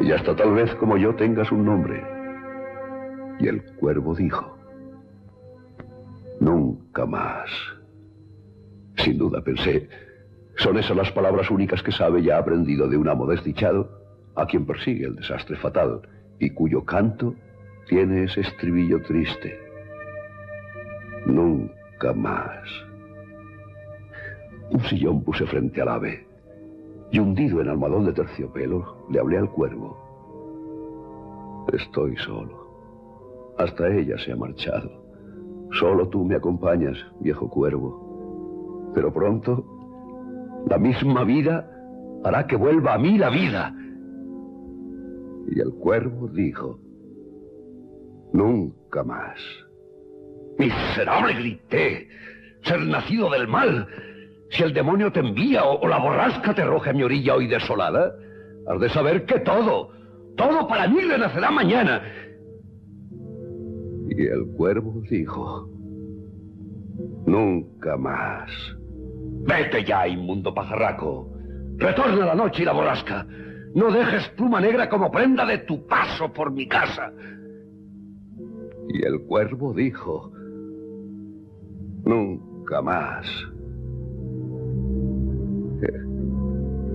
Y 0.00 0.12
hasta 0.12 0.34
tal 0.34 0.54
vez 0.54 0.74
como 0.76 0.96
yo 0.96 1.14
tengas 1.14 1.50
un 1.52 1.64
nombre. 1.64 2.02
Y 3.38 3.48
el 3.48 3.62
cuervo 3.76 4.14
dijo, 4.14 4.56
nunca 6.40 7.06
más. 7.06 7.50
Sin 9.02 9.18
duda, 9.18 9.42
pensé, 9.42 9.88
son 10.56 10.78
esas 10.78 10.96
las 10.96 11.10
palabras 11.10 11.50
únicas 11.50 11.82
que 11.82 11.90
sabe 11.90 12.20
y 12.20 12.30
ha 12.30 12.38
aprendido 12.38 12.88
de 12.88 12.96
un 12.96 13.08
amo 13.08 13.26
desdichado 13.26 13.88
a 14.36 14.46
quien 14.46 14.64
persigue 14.64 15.06
el 15.06 15.16
desastre 15.16 15.56
fatal 15.56 16.02
y 16.38 16.50
cuyo 16.50 16.84
canto 16.84 17.34
tiene 17.88 18.24
ese 18.24 18.42
estribillo 18.42 19.02
triste. 19.02 19.58
Nunca 21.26 22.12
más. 22.14 22.68
Un 24.70 24.80
sillón 24.84 25.22
puse 25.24 25.46
frente 25.46 25.82
al 25.82 25.88
ave 25.88 26.26
y 27.10 27.18
hundido 27.18 27.60
en 27.60 27.68
almohadón 27.68 28.06
de 28.06 28.12
terciopelo 28.12 29.06
le 29.10 29.18
hablé 29.18 29.38
al 29.38 29.50
cuervo. 29.50 29.98
Estoy 31.72 32.16
solo. 32.16 32.62
Hasta 33.58 33.88
ella 33.88 34.16
se 34.18 34.32
ha 34.32 34.36
marchado. 34.36 34.90
Solo 35.78 36.08
tú 36.08 36.24
me 36.24 36.36
acompañas, 36.36 36.96
viejo 37.20 37.48
cuervo. 37.48 38.01
Pero 38.94 39.12
pronto, 39.12 39.64
la 40.68 40.78
misma 40.78 41.24
vida 41.24 41.68
hará 42.24 42.46
que 42.46 42.56
vuelva 42.56 42.94
a 42.94 42.98
mí 42.98 43.18
la 43.18 43.30
vida. 43.30 43.74
Y 45.48 45.60
el 45.60 45.72
cuervo 45.74 46.28
dijo, 46.28 46.78
nunca 48.32 49.02
más. 49.02 49.38
Miserable, 50.58 51.34
grité, 51.34 52.08
ser 52.62 52.80
nacido 52.80 53.30
del 53.30 53.48
mal. 53.48 53.86
Si 54.50 54.62
el 54.62 54.72
demonio 54.72 55.10
te 55.10 55.20
envía 55.20 55.64
o, 55.64 55.86
la 55.88 55.98
borrasca 55.98 56.54
te 56.54 56.62
arroja 56.62 56.90
a 56.90 56.92
mi 56.92 57.02
orilla 57.02 57.34
hoy 57.34 57.48
desolada, 57.48 58.14
has 58.68 58.80
de 58.80 58.88
saber 58.90 59.24
que 59.24 59.40
todo, 59.40 59.90
todo 60.36 60.68
para 60.68 60.86
mí 60.88 61.00
renacerá 61.00 61.50
mañana. 61.50 62.02
Y 64.10 64.26
el 64.26 64.46
cuervo 64.56 65.02
dijo, 65.08 65.68
nunca 67.26 67.96
más. 67.96 68.50
Vete 69.46 69.84
ya, 69.84 70.06
inmundo 70.06 70.54
pajarraco. 70.54 71.32
Retorna 71.76 72.26
la 72.26 72.34
noche 72.34 72.62
y 72.62 72.64
la 72.64 72.72
borrasca. 72.72 73.26
No 73.74 73.90
dejes 73.90 74.28
pluma 74.30 74.60
negra 74.60 74.88
como 74.88 75.10
prenda 75.10 75.46
de 75.46 75.58
tu 75.58 75.86
paso 75.86 76.32
por 76.32 76.52
mi 76.52 76.68
casa. 76.68 77.12
Y 78.88 79.04
el 79.04 79.22
cuervo 79.22 79.72
dijo, 79.72 80.30
nunca 82.04 82.82
más. 82.82 83.26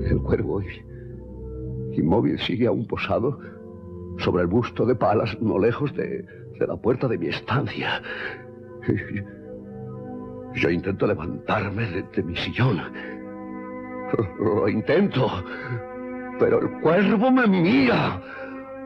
El 0.10 0.22
cuervo, 0.22 0.62
inmóvil, 1.92 2.40
sigue 2.40 2.68
aún 2.68 2.88
posado 2.88 3.40
sobre 4.20 4.44
el 4.44 4.48
busto 4.48 4.86
de 4.86 4.96
palas, 4.96 5.38
no 5.42 5.60
lejos 5.60 5.94
de, 5.96 6.26
la 6.60 6.78
puerta 6.78 7.08
de 7.08 7.18
mi 7.18 7.28
estancia. 7.28 8.02
Yo 10.54 10.70
intento 10.70 11.06
levantarme 11.06 11.86
de, 11.86 12.24
mi 12.24 12.36
sillón. 12.36 12.82
Lo 14.40 14.68
intento, 14.68 15.44
pero 16.40 16.60
el 16.62 16.80
cuervo 16.82 17.32
me 17.32 17.46
mira, 17.48 18.22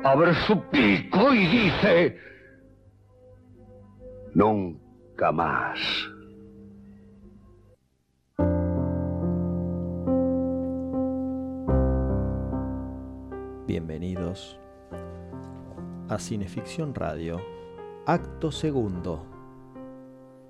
abre 0.04 0.34
su 0.48 0.62
pico 0.70 1.34
y 1.34 1.48
dice, 1.48 2.18
nunca 4.34 5.32
más. 5.32 5.80
Bienvenidos 13.68 14.60
a 16.10 16.20
Cineficción 16.20 16.94
Radio, 16.94 17.40
acto 18.06 18.52
segundo, 18.52 19.26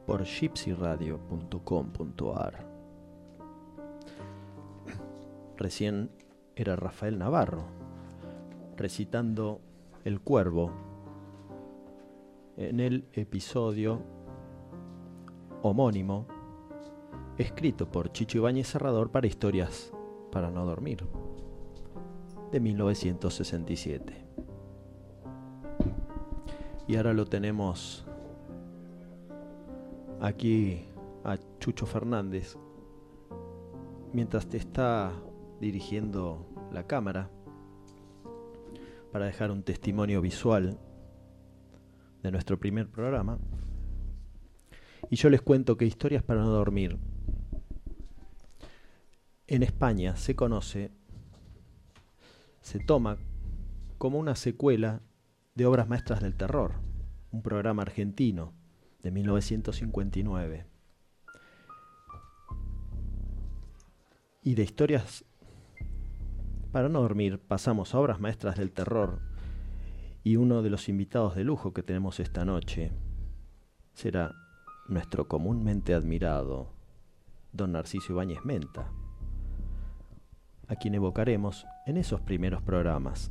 por 0.06 0.24
gypsyradio.com.ar. 0.24 2.70
Recién 5.58 6.12
era 6.56 6.76
Rafael 6.76 7.18
Navarro, 7.18 7.64
recitando 8.78 9.62
El 10.04 10.22
Cuervo 10.22 10.72
en 12.58 12.80
el 12.80 13.08
episodio 13.14 14.04
homónimo 15.62 16.28
escrito 17.38 17.90
por 17.90 18.12
Chicho 18.12 18.40
Ibáñez 18.40 18.68
Serrador 18.68 19.12
para 19.12 19.28
historias 19.28 19.94
para 20.32 20.52
no 20.52 20.66
dormir 20.66 21.06
de 22.52 22.60
1967. 22.60 24.26
Y 26.88 26.96
ahora 26.96 27.14
lo 27.14 27.26
tenemos 27.26 28.06
aquí 30.21 30.86
a 31.23 31.38
Chucho 31.60 31.88
Fernández 31.88 32.55
mientras 34.13 34.47
te 34.47 34.57
está 34.57 35.12
dirigiendo 35.60 36.47
la 36.71 36.86
cámara 36.86 37.29
para 39.12 39.25
dejar 39.25 39.51
un 39.51 39.63
testimonio 39.63 40.21
visual 40.21 40.79
de 42.21 42.31
nuestro 42.31 42.60
primer 42.60 42.89
programa. 42.89 43.39
Y 45.10 45.15
yo 45.15 45.29
les 45.29 45.41
cuento 45.41 45.75
que 45.75 45.86
Historias 45.86 46.23
para 46.23 46.41
no 46.41 46.49
dormir 46.49 46.97
en 49.47 49.63
España 49.63 50.15
se 50.15 50.36
conoce 50.36 50.91
se 52.62 52.79
toma 52.79 53.17
como 53.97 54.19
una 54.19 54.36
secuela 54.36 55.01
de 55.55 55.65
Obras 55.65 55.89
Maestras 55.89 56.21
del 56.21 56.36
Terror, 56.36 56.75
un 57.31 57.41
programa 57.41 57.81
argentino 57.81 58.61
de 59.04 59.12
1959. 59.12 60.66
Y 64.44 64.56
de 64.56 64.64
historias 64.64 65.26
para 66.72 66.90
no 66.90 67.02
dormir 67.02 67.40
pasamos 67.40 67.94
a 67.94 68.00
Obras 68.00 68.20
Maestras 68.20 68.56
del 68.58 68.72
Terror 68.72 69.20
y 70.24 70.38
uno 70.38 70.62
de 70.62 70.70
los 70.70 70.88
invitados 70.90 71.36
de 71.36 71.44
lujo 71.44 71.74
que 71.74 71.84
tenemos 71.84 72.20
esta 72.20 72.46
noche 72.46 72.92
será 73.94 74.34
nuestro 74.88 75.28
comúnmente 75.28 75.94
admirado 75.94 76.74
don 77.52 77.74
Narciso 77.74 78.14
Ibáñez 78.14 78.44
Menta 78.46 78.92
a 80.72 80.76
quien 80.78 80.96
evocaremos 80.96 81.68
en 81.86 81.98
esos 81.98 82.22
primeros 82.22 82.62
programas. 82.62 83.30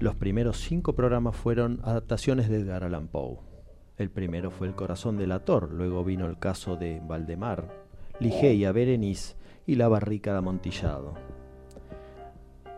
Los 0.00 0.16
primeros 0.16 0.58
cinco 0.58 0.94
programas 0.94 1.36
fueron 1.36 1.78
adaptaciones 1.84 2.48
de 2.48 2.56
Edgar 2.56 2.82
Allan 2.82 3.06
Poe. 3.06 3.53
El 3.96 4.10
primero 4.10 4.50
fue 4.50 4.66
El 4.66 4.74
corazón 4.74 5.16
del 5.16 5.32
ator, 5.32 5.70
luego 5.72 6.04
vino 6.04 6.26
el 6.26 6.38
caso 6.38 6.76
de 6.76 7.00
Valdemar, 7.06 7.84
Ligeia, 8.18 8.72
Berenice 8.72 9.36
y 9.66 9.76
La 9.76 9.88
barrica 9.88 10.32
de 10.32 10.38
amontillado. 10.38 11.14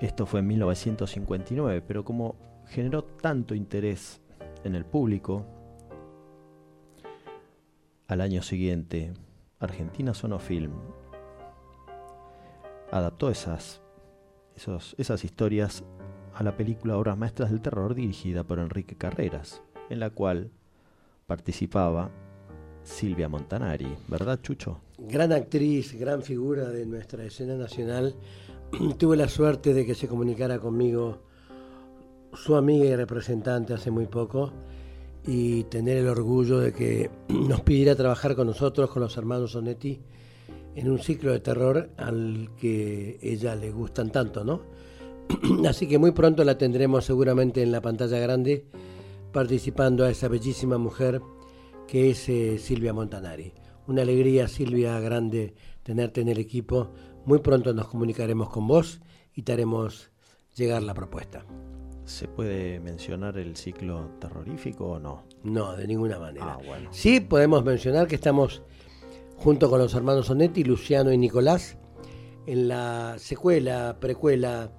Esto 0.01 0.27
fue 0.27 0.41
en 0.41 0.49
1959, 0.49 1.83
pero 1.87 2.05
como 2.05 2.37
generó 2.67 3.05
tanto 3.05 3.55
interés 3.55 4.21
en 4.63 4.75
el 4.75 4.85
público, 4.85 5.47
al 8.09 8.21
año 8.21 8.43
siguiente, 8.43 9.15
Argentina 9.59 10.13
Sonofilm 10.13 10.73
adaptó 12.91 13.31
esas, 13.31 13.81
esas 14.55 15.25
historias 15.25 15.83
a 16.35 16.43
la 16.43 16.57
película 16.57 16.99
Obras 16.99 17.17
Maestras 17.17 17.51
del 17.51 17.63
Terror 17.63 17.95
dirigida 17.95 18.45
por 18.45 18.59
Enrique 18.59 18.97
Carreras, 18.97 19.63
en 19.89 19.99
la 20.01 20.11
cual 20.11 20.51
participaba 21.27 22.11
Silvia 22.83 23.29
Montanari, 23.29 23.89
¿verdad 24.09 24.41
Chucho? 24.41 24.81
Gran 24.99 25.33
actriz, 25.33 25.99
gran 25.99 26.23
figura 26.23 26.69
de 26.69 26.87
nuestra 26.87 27.25
escena 27.25 27.57
nacional. 27.57 28.15
Tuve 28.99 29.17
la 29.17 29.29
suerte 29.29 29.75
de 29.75 29.85
que 29.85 29.95
se 29.95 30.07
comunicara 30.07 30.59
conmigo 30.59 31.23
su 32.33 32.55
amiga 32.55 32.85
y 32.85 32.95
representante 32.95 33.75
hace 33.75 33.91
muy 33.91 34.07
poco 34.07 34.53
y 35.27 35.65
tener 35.65 35.97
el 35.97 36.09
orgullo 36.09 36.61
de 36.61 36.73
que 36.73 37.11
nos 37.29 37.61
pidiera 37.63 37.97
trabajar 37.97 38.37
con 38.37 38.47
nosotros, 38.47 38.89
con 38.91 39.03
los 39.03 39.17
hermanos 39.17 39.53
Sonetti, 39.53 40.01
en 40.77 40.91
un 40.91 41.01
ciclo 41.01 41.33
de 41.33 41.41
terror 41.41 41.91
al 41.97 42.51
que 42.57 43.19
ella 43.21 43.57
le 43.57 43.73
gustan 43.73 44.11
tanto, 44.11 44.45
¿no? 44.45 44.61
Así 45.69 45.89
que 45.89 45.99
muy 45.99 46.13
pronto 46.13 46.45
la 46.45 46.57
tendremos 46.57 47.05
seguramente 47.05 47.63
en 47.63 47.73
la 47.73 47.81
pantalla 47.81 48.21
grande 48.21 48.67
participando 49.37 50.07
a 50.07 50.11
esa 50.11 50.29
bellísima 50.29 50.79
mujer 50.79 51.21
que 51.87 52.09
es 52.09 52.27
eh, 52.31 52.57
Silvia 52.59 52.95
Montanari. 52.95 53.53
Una 53.87 54.01
alegría, 54.01 54.49
Silvia, 54.49 54.99
grande 54.99 55.55
tenerte 55.83 56.23
en 56.23 56.29
el 56.29 56.39
equipo. 56.39 56.95
Muy 57.27 57.41
pronto 57.41 57.75
nos 57.75 57.89
comunicaremos 57.89 58.49
con 58.49 58.67
vos 58.67 59.03
y 59.35 59.43
te 59.43 59.53
haremos 59.53 60.11
llegar 60.55 60.83
la 60.83 60.95
propuesta. 60.95 61.45
¿Se 62.07 62.29
puede 62.29 62.81
mencionar 62.81 63.37
el 63.37 63.57
ciclo 63.57 64.09
terrorífico 64.21 64.93
o 64.93 64.99
no? 64.99 65.25
No, 65.43 65.77
de 65.77 65.87
ninguna 65.87 66.19
manera. 66.19 66.55
Ah, 66.55 66.59
bueno. 66.67 66.89
Sí 66.91 67.21
podemos 67.21 67.63
mencionar 67.63 68.07
que 68.07 68.15
estamos 68.15 68.63
junto 69.37 69.69
con 69.69 69.81
los 69.81 69.93
hermanos 69.93 70.29
Sonetti, 70.29 70.65
Luciano 70.65 71.13
y 71.13 71.19
Nicolás, 71.19 71.77
en 72.47 72.69
la 72.69 73.17
secuela, 73.19 73.99
precuela 74.01 74.73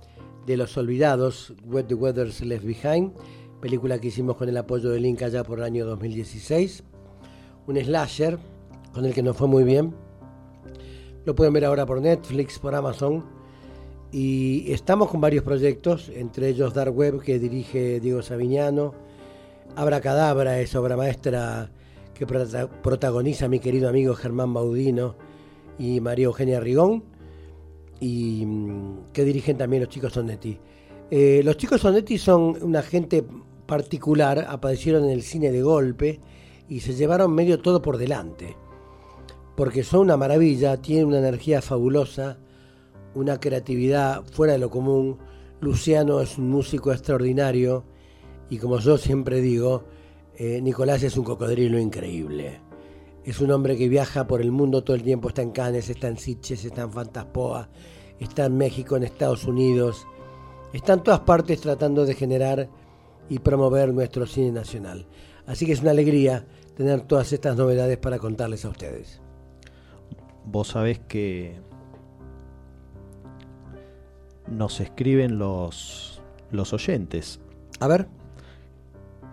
de 0.47 0.57
Los 0.57 0.75
Olvidados, 0.77 1.53
What 1.63 1.85
the 1.85 1.93
Weather's 1.93 2.41
Left 2.41 2.65
Behind, 2.65 3.13
película 3.61 3.99
que 3.99 4.07
hicimos 4.07 4.35
con 4.35 4.49
el 4.49 4.57
apoyo 4.57 4.89
del 4.89 5.05
Inca 5.05 5.27
ya 5.27 5.43
por 5.43 5.59
el 5.59 5.65
año 5.65 5.85
2016. 5.85 6.83
Un 7.67 7.77
slasher 7.77 8.37
con 8.93 9.05
el 9.05 9.13
que 9.13 9.23
nos 9.23 9.35
fue 9.35 9.47
muy 9.47 9.63
bien. 9.63 9.93
Lo 11.25 11.35
pueden 11.35 11.53
ver 11.53 11.65
ahora 11.65 11.85
por 11.85 12.01
Netflix, 12.01 12.59
por 12.59 12.73
Amazon. 12.75 13.25
Y 14.11 14.71
estamos 14.71 15.09
con 15.09 15.19
varios 15.19 15.43
proyectos, 15.43 16.09
entre 16.15 16.49
ellos 16.49 16.73
Dark 16.73 16.95
Web, 16.95 17.21
que 17.21 17.39
dirige 17.39 17.99
Diego 17.99 18.21
Savignano, 18.21 18.93
Abracadabra 19.75 20.59
es 20.59 20.73
obra 20.75 20.97
maestra 20.97 21.69
que 22.13 22.25
protagoniza 22.25 23.47
mi 23.47 23.59
querido 23.59 23.87
amigo 23.87 24.15
Germán 24.15 24.51
Baudino 24.53 25.15
y 25.77 26.01
María 26.01 26.25
Eugenia 26.25 26.59
Rigón, 26.59 27.03
y 27.99 28.43
mm, 28.45 29.11
que 29.13 29.23
dirigen 29.23 29.57
también 29.57 29.83
los 29.83 29.89
chicos 29.89 30.13
Sonetti. 30.13 30.57
Eh, 31.11 31.41
los 31.43 31.57
chicos 31.57 31.81
Sonetti 31.81 32.17
son 32.17 32.57
una 32.63 32.81
gente 32.81 33.23
particular, 33.67 34.47
aparecieron 34.49 35.03
en 35.03 35.11
el 35.11 35.21
cine 35.21 35.51
de 35.51 35.61
golpe 35.61 36.19
y 36.67 36.79
se 36.79 36.95
llevaron 36.95 37.33
medio 37.33 37.59
todo 37.59 37.81
por 37.81 37.97
delante, 37.97 38.57
porque 39.55 39.83
son 39.83 40.01
una 40.01 40.17
maravilla, 40.17 40.81
tienen 40.81 41.05
una 41.05 41.19
energía 41.19 41.61
fabulosa, 41.61 42.39
una 43.13 43.39
creatividad 43.39 44.23
fuera 44.31 44.53
de 44.53 44.59
lo 44.59 44.69
común. 44.69 45.17
Luciano 45.59 46.21
es 46.21 46.37
un 46.37 46.49
músico 46.49 46.91
extraordinario 46.91 47.83
y 48.49 48.57
como 48.57 48.79
yo 48.79 48.97
siempre 48.97 49.41
digo, 49.41 49.83
eh, 50.35 50.61
Nicolás 50.61 51.03
es 51.03 51.17
un 51.17 51.23
cocodrilo 51.23 51.79
increíble. 51.79 52.61
Es 53.23 53.41
un 53.41 53.51
hombre 53.51 53.75
que 53.75 53.89
viaja 53.89 54.27
por 54.27 54.39
el 54.39 54.51
mundo 54.51 54.83
todo 54.83 54.95
el 54.95 55.03
tiempo, 55.03 55.29
está 55.29 55.41
en 55.41 55.51
Cannes, 55.51 55.89
está 55.89 56.07
en 56.07 56.17
Sitges, 56.17 56.63
está 56.63 56.83
en 56.83 56.91
Fantaspoa, 56.91 57.69
está 58.19 58.45
en 58.45 58.55
México, 58.55 58.95
en 58.95 59.03
Estados 59.03 59.43
Unidos, 59.45 60.07
está 60.71 60.93
en 60.93 61.03
todas 61.03 61.21
partes 61.21 61.59
tratando 61.59 62.05
de 62.05 62.13
generar 62.13 62.69
y 63.29 63.39
promover 63.39 63.93
nuestro 63.93 64.25
cine 64.25 64.51
nacional. 64.51 65.05
Así 65.45 65.65
que 65.65 65.73
es 65.73 65.81
una 65.81 65.91
alegría 65.91 66.45
tener 66.75 67.01
todas 67.01 67.33
estas 67.33 67.55
novedades 67.57 67.97
para 67.97 68.19
contarles 68.19 68.65
a 68.65 68.69
ustedes. 68.69 69.21
Vos 70.45 70.69
sabés 70.69 70.99
que 70.99 71.59
nos 74.47 74.79
escriben 74.79 75.37
los, 75.39 76.21
los 76.51 76.73
oyentes. 76.73 77.39
A 77.79 77.87
ver. 77.87 78.07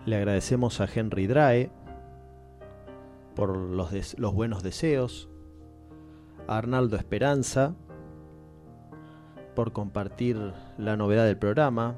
Le 0.05 0.17
agradecemos 0.17 0.81
a 0.81 0.87
Henry 0.93 1.25
Drae 1.25 1.71
por 3.35 3.57
los, 3.57 4.17
los 4.19 4.33
buenos 4.33 4.61
deseos, 4.61 5.29
a 6.47 6.57
Arnaldo 6.57 6.95
Esperanza 6.95 7.73
por 9.55 9.71
compartir 9.71 10.53
la 10.77 10.97
novedad 10.97 11.25
del 11.25 11.37
programa, 11.37 11.95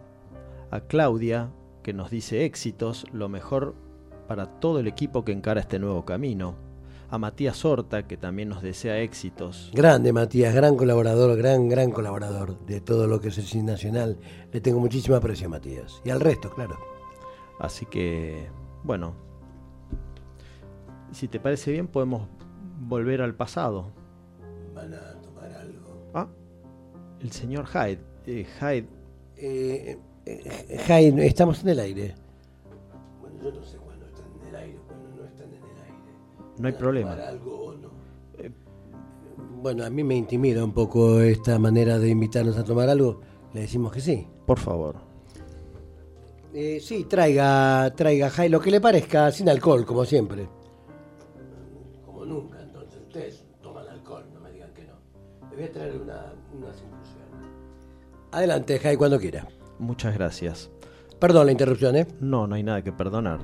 a 0.71 0.79
Claudia 0.81 1.49
que 1.87 1.93
nos 1.93 2.11
dice 2.11 2.43
éxitos, 2.43 3.05
lo 3.13 3.29
mejor 3.29 3.73
para 4.27 4.59
todo 4.59 4.81
el 4.81 4.87
equipo 4.87 5.23
que 5.23 5.31
encara 5.31 5.61
este 5.61 5.79
nuevo 5.79 6.03
camino, 6.03 6.55
a 7.09 7.17
Matías 7.17 7.63
Horta 7.63 8.05
que 8.05 8.17
también 8.17 8.49
nos 8.49 8.61
desea 8.61 8.99
éxitos. 8.99 9.71
Grande 9.73 10.11
Matías, 10.11 10.53
gran 10.53 10.75
colaborador, 10.75 11.37
gran, 11.37 11.69
gran 11.69 11.91
colaborador 11.91 12.59
de 12.65 12.81
todo 12.81 13.07
lo 13.07 13.21
que 13.21 13.29
es 13.29 13.37
el 13.37 13.45
cine 13.45 13.71
nacional. 13.71 14.17
Le 14.51 14.59
tengo 14.59 14.81
muchísima 14.81 15.15
aprecio 15.15 15.47
a 15.47 15.51
Matías 15.51 16.01
y 16.03 16.09
al 16.09 16.19
resto, 16.19 16.49
claro. 16.49 16.77
Así 17.57 17.85
que, 17.85 18.49
bueno, 18.83 19.13
si 21.13 21.29
te 21.29 21.39
parece 21.39 21.71
bien, 21.71 21.87
podemos 21.87 22.27
volver 22.81 23.21
al 23.21 23.33
pasado. 23.33 23.93
Van 24.75 24.93
a 24.93 25.21
tomar 25.21 25.53
algo. 25.53 26.11
Ah, 26.13 26.27
el 27.21 27.31
señor 27.31 27.65
Hyde. 27.65 28.01
Eh, 28.25 28.45
Hyde. 28.59 28.89
Eh, 29.37 29.97
eh, 30.27 30.77
Hyde, 30.87 31.25
estamos 31.25 31.61
en 31.63 31.69
el 31.69 31.79
aire. 31.79 32.15
Bueno, 33.21 33.37
yo 33.41 33.51
no 33.51 33.63
sé 33.63 33.77
cuándo 33.77 34.05
están 34.05 34.25
en 34.41 34.47
el 34.49 34.55
aire, 34.55 34.79
cuándo 34.87 35.09
no 35.15 35.25
están 35.25 35.47
en 35.47 35.63
el 35.63 35.81
aire. 35.83 36.59
No 36.59 36.67
hay 36.67 36.73
problema. 36.73 37.13
Algo 37.13 37.65
o 37.65 37.73
no? 37.75 37.87
bueno, 39.61 39.85
a 39.85 39.89
mí 39.89 40.03
me 40.03 40.15
intimida 40.15 40.63
un 40.63 40.73
poco 40.73 41.19
esta 41.21 41.57
manera 41.59 41.97
de 41.97 42.09
invitarnos 42.09 42.57
a 42.57 42.63
tomar 42.63 42.89
algo. 42.89 43.21
Le 43.53 43.61
decimos 43.61 43.91
que 43.91 44.01
sí. 44.01 44.27
Por 44.45 44.59
favor. 44.59 44.95
Eh, 46.53 46.79
sí, 46.81 47.03
traiga, 47.05 47.93
traiga, 47.95 48.29
Jai, 48.29 48.49
lo 48.49 48.59
que 48.59 48.71
le 48.71 48.81
parezca, 48.81 49.31
sin 49.31 49.49
alcohol, 49.49 49.85
como 49.85 50.05
siempre. 50.05 50.47
Como 52.05 52.25
nunca, 52.25 52.61
entonces 52.61 53.01
ustedes 53.01 53.45
toman 53.61 53.87
alcohol, 53.87 54.25
no 54.33 54.39
me 54.39 54.51
digan 54.51 54.73
que 54.73 54.83
no. 54.83 54.93
Le 55.49 55.55
voy 55.55 55.65
a 55.65 55.71
traer 55.71 56.01
una, 56.01 56.33
unas 56.55 56.81
infusiones. 56.81 57.51
Adelante, 58.31 58.79
Jai, 58.79 58.97
cuando 58.97 59.19
quiera. 59.19 59.47
Muchas 59.79 60.13
gracias. 60.13 60.69
Perdón 61.19 61.47
la 61.47 61.51
interrupción, 61.51 61.95
¿eh? 61.95 62.07
No, 62.19 62.47
no 62.47 62.55
hay 62.55 62.63
nada 62.63 62.83
que 62.83 62.91
perdonar. 62.91 63.39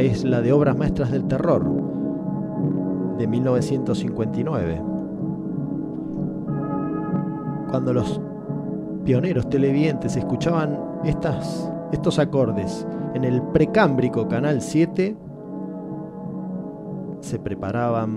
Es 0.00 0.24
la 0.24 0.40
de 0.40 0.52
Obras 0.52 0.76
Maestras 0.76 1.10
del 1.10 1.24
Terror, 1.26 1.64
de 3.18 3.26
1959. 3.26 4.82
Cuando 7.70 7.92
los 7.92 8.20
pioneros 9.04 9.48
televidentes 9.50 10.16
escuchaban 10.16 10.78
estas, 11.04 11.70
estos 11.92 12.18
acordes 12.18 12.86
en 13.14 13.24
el 13.24 13.42
precámbrico 13.42 14.26
Canal 14.26 14.62
7, 14.62 15.16
se 17.20 17.38
preparaban 17.38 18.16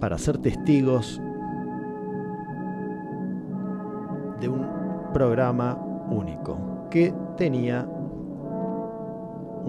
para 0.00 0.16
ser 0.16 0.38
testigos 0.38 1.20
de 4.40 4.48
un 4.48 4.66
programa 5.12 5.76
único 6.10 6.56
que 6.90 7.12
tenía 7.36 7.86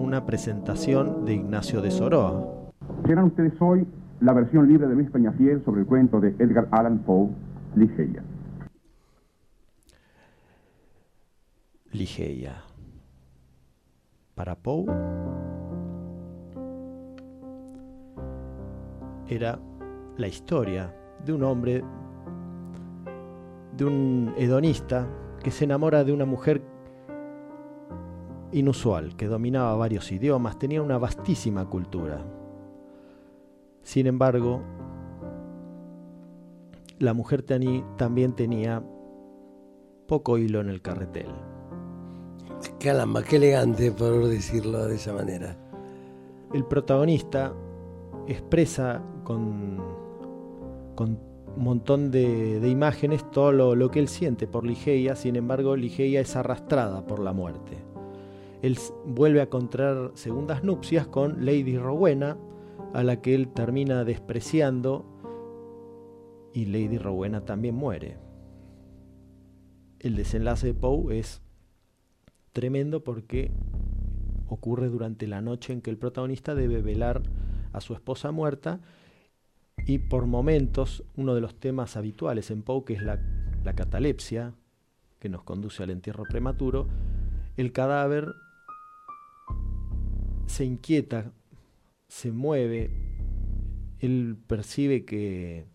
una 0.00 0.24
presentación 0.24 1.24
de 1.24 1.34
Ignacio 1.34 1.82
de 1.82 1.90
Soroa. 1.90 2.72
Llegan 3.06 3.24
ustedes 3.24 3.52
hoy 3.60 3.86
la 4.20 4.32
versión 4.32 4.66
libre 4.68 4.88
de 4.88 4.94
Luis 4.94 5.10
Peñafiel 5.10 5.62
sobre 5.64 5.82
el 5.82 5.86
cuento 5.86 6.20
de 6.20 6.28
Edgar 6.38 6.68
Allan 6.70 6.98
Poe, 7.00 7.28
Ligeia. 7.74 8.22
Ligeia. 11.92 12.62
Para 14.34 14.54
Poe 14.54 14.86
era 19.28 19.58
la 20.16 20.28
historia 20.28 20.94
de 21.24 21.32
un 21.32 21.44
hombre, 21.44 21.84
de 23.76 23.84
un 23.84 24.34
hedonista 24.36 25.06
que 25.42 25.50
se 25.50 25.64
enamora 25.64 26.04
de 26.04 26.12
una 26.12 26.24
mujer 26.24 26.62
inusual, 28.52 29.16
que 29.16 29.26
dominaba 29.26 29.74
varios 29.76 30.10
idiomas, 30.12 30.58
tenía 30.58 30.82
una 30.82 30.98
vastísima 30.98 31.68
cultura. 31.68 32.24
Sin 33.82 34.06
embargo, 34.06 34.62
la 36.98 37.14
mujer 37.14 37.42
también 37.42 38.34
tenía 38.34 38.82
poco 40.06 40.38
hilo 40.38 40.60
en 40.60 40.68
el 40.68 40.82
carretel. 40.82 41.28
Caramba, 42.78 43.22
qué 43.22 43.36
elegante 43.36 43.90
por 43.92 44.26
decirlo 44.26 44.86
de 44.86 44.96
esa 44.96 45.12
manera. 45.12 45.56
El 46.52 46.64
protagonista 46.64 47.54
expresa 48.26 49.02
con, 49.24 49.78
con 50.94 51.18
un 51.56 51.64
montón 51.64 52.10
de, 52.10 52.60
imágenes 52.68 53.30
todo 53.30 53.52
lo, 53.52 53.74
lo, 53.74 53.90
que 53.90 54.00
él 54.00 54.08
siente 54.08 54.46
por 54.46 54.66
Ligeia, 54.66 55.16
sin 55.16 55.36
embargo 55.36 55.76
Ligeia 55.76 56.20
es 56.20 56.36
arrastrada 56.36 57.06
por 57.06 57.20
la 57.20 57.32
muerte 57.32 57.89
él 58.62 58.78
vuelve 59.06 59.40
a 59.40 59.48
contraer 59.48 60.10
segundas 60.14 60.62
nupcias 60.64 61.06
con 61.06 61.44
Lady 61.44 61.78
Rowena, 61.78 62.36
a 62.92 63.02
la 63.02 63.20
que 63.20 63.34
él 63.34 63.48
termina 63.48 64.04
despreciando, 64.04 65.06
y 66.52 66.66
Lady 66.66 66.98
Rowena 66.98 67.44
también 67.44 67.74
muere. 67.74 68.18
El 69.98 70.16
desenlace 70.16 70.68
de 70.68 70.74
Poe 70.74 71.18
es 71.18 71.42
tremendo 72.52 73.04
porque 73.04 73.52
ocurre 74.48 74.88
durante 74.88 75.26
la 75.26 75.40
noche 75.40 75.72
en 75.72 75.80
que 75.80 75.90
el 75.90 75.98
protagonista 75.98 76.54
debe 76.54 76.82
velar 76.82 77.22
a 77.72 77.80
su 77.80 77.94
esposa 77.94 78.32
muerta 78.32 78.80
y 79.86 79.98
por 79.98 80.26
momentos 80.26 81.04
uno 81.16 81.34
de 81.34 81.40
los 81.40 81.54
temas 81.54 81.96
habituales 81.96 82.50
en 82.50 82.62
Poe, 82.62 82.84
que 82.84 82.94
es 82.94 83.02
la, 83.02 83.20
la 83.64 83.74
catalepsia, 83.74 84.54
que 85.18 85.28
nos 85.28 85.44
conduce 85.44 85.82
al 85.82 85.90
entierro 85.90 86.24
prematuro, 86.24 86.88
el 87.56 87.72
cadáver 87.72 88.34
se 90.46 90.64
inquieta, 90.64 91.32
se 92.08 92.32
mueve 92.32 93.10
él 94.00 94.38
percibe 94.46 95.04
que 95.04 95.66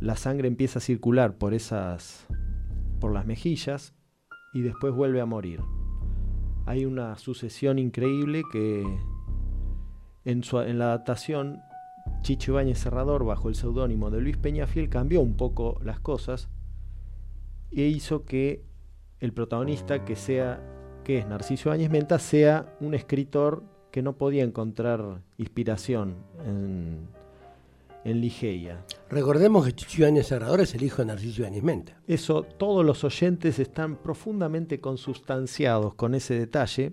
la 0.00 0.16
sangre 0.16 0.46
empieza 0.46 0.78
a 0.78 0.82
circular 0.82 1.36
por 1.36 1.54
esas 1.54 2.26
por 3.00 3.12
las 3.12 3.26
mejillas 3.26 3.94
y 4.52 4.60
después 4.60 4.94
vuelve 4.94 5.20
a 5.20 5.26
morir. 5.26 5.60
Hay 6.66 6.84
una 6.84 7.16
sucesión 7.16 7.78
increíble 7.78 8.42
que 8.52 8.84
en, 10.24 10.44
su, 10.44 10.60
en 10.60 10.78
la 10.78 10.86
adaptación 10.86 11.60
Chicho 12.22 12.52
Ibáñez 12.52 12.78
Serrador, 12.78 13.24
bajo 13.24 13.48
el 13.48 13.54
seudónimo 13.54 14.10
de 14.10 14.20
Luis 14.20 14.36
Peñafiel, 14.36 14.88
cambió 14.88 15.20
un 15.20 15.36
poco 15.36 15.80
las 15.82 16.00
cosas 16.00 16.50
e 17.70 17.82
hizo 17.82 18.24
que 18.24 18.64
el 19.20 19.32
protagonista, 19.32 20.04
que 20.04 20.16
sea 20.16 20.60
que 21.08 21.16
es 21.16 21.26
Narciso 21.26 21.70
Ibáñez 21.70 21.88
Menta, 21.88 22.18
sea 22.18 22.76
un 22.80 22.92
escritor 22.92 23.62
que 23.90 24.02
no 24.02 24.18
podía 24.18 24.44
encontrar 24.44 25.22
inspiración 25.38 26.16
en, 26.44 27.08
en 28.04 28.20
Ligeia. 28.20 28.84
Recordemos 29.08 29.64
que 29.64 29.72
Chicho 29.72 30.02
Ibáñez 30.02 30.26
Serrador 30.26 30.60
es 30.60 30.74
el 30.74 30.82
hijo 30.82 31.00
de 31.00 31.06
Narciso 31.06 31.40
Ibáñez 31.40 31.62
Menta. 31.62 31.98
Eso, 32.06 32.42
todos 32.42 32.84
los 32.84 33.04
oyentes 33.04 33.58
están 33.58 33.96
profundamente 33.96 34.82
consustanciados 34.82 35.94
con 35.94 36.14
ese 36.14 36.38
detalle 36.38 36.92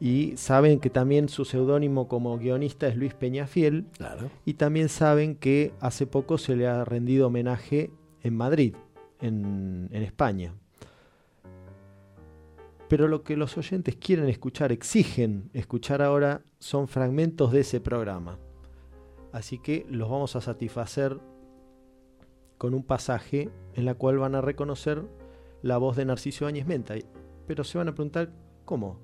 y 0.00 0.36
saben 0.36 0.80
que 0.80 0.90
también 0.90 1.28
su 1.28 1.44
seudónimo 1.44 2.08
como 2.08 2.36
guionista 2.38 2.88
es 2.88 2.96
Luis 2.96 3.14
Peñafiel. 3.14 3.86
Claro. 3.96 4.32
Y 4.44 4.54
también 4.54 4.88
saben 4.88 5.36
que 5.36 5.72
hace 5.78 6.08
poco 6.08 6.38
se 6.38 6.56
le 6.56 6.66
ha 6.66 6.84
rendido 6.84 7.28
homenaje 7.28 7.92
en 8.20 8.36
Madrid, 8.36 8.74
en, 9.20 9.90
en 9.92 10.02
España. 10.02 10.56
Pero 12.88 13.08
lo 13.08 13.22
que 13.22 13.36
los 13.36 13.56
oyentes 13.56 13.96
quieren 13.96 14.28
escuchar, 14.28 14.72
exigen 14.72 15.50
escuchar 15.52 16.02
ahora, 16.02 16.42
son 16.58 16.88
fragmentos 16.88 17.52
de 17.52 17.60
ese 17.60 17.80
programa. 17.80 18.38
Así 19.32 19.58
que 19.58 19.86
los 19.90 20.08
vamos 20.08 20.36
a 20.36 20.40
satisfacer 20.40 21.18
con 22.58 22.74
un 22.74 22.84
pasaje 22.84 23.50
en 23.74 23.84
la 23.84 23.94
cual 23.94 24.18
van 24.18 24.34
a 24.34 24.40
reconocer 24.40 25.02
la 25.62 25.78
voz 25.78 25.96
de 25.96 26.04
Narciso 26.04 26.46
Áñez 26.46 26.66
Menta. 26.66 26.94
Pero 27.46 27.64
se 27.64 27.78
van 27.78 27.88
a 27.88 27.94
preguntar, 27.94 28.32
¿cómo? 28.64 29.00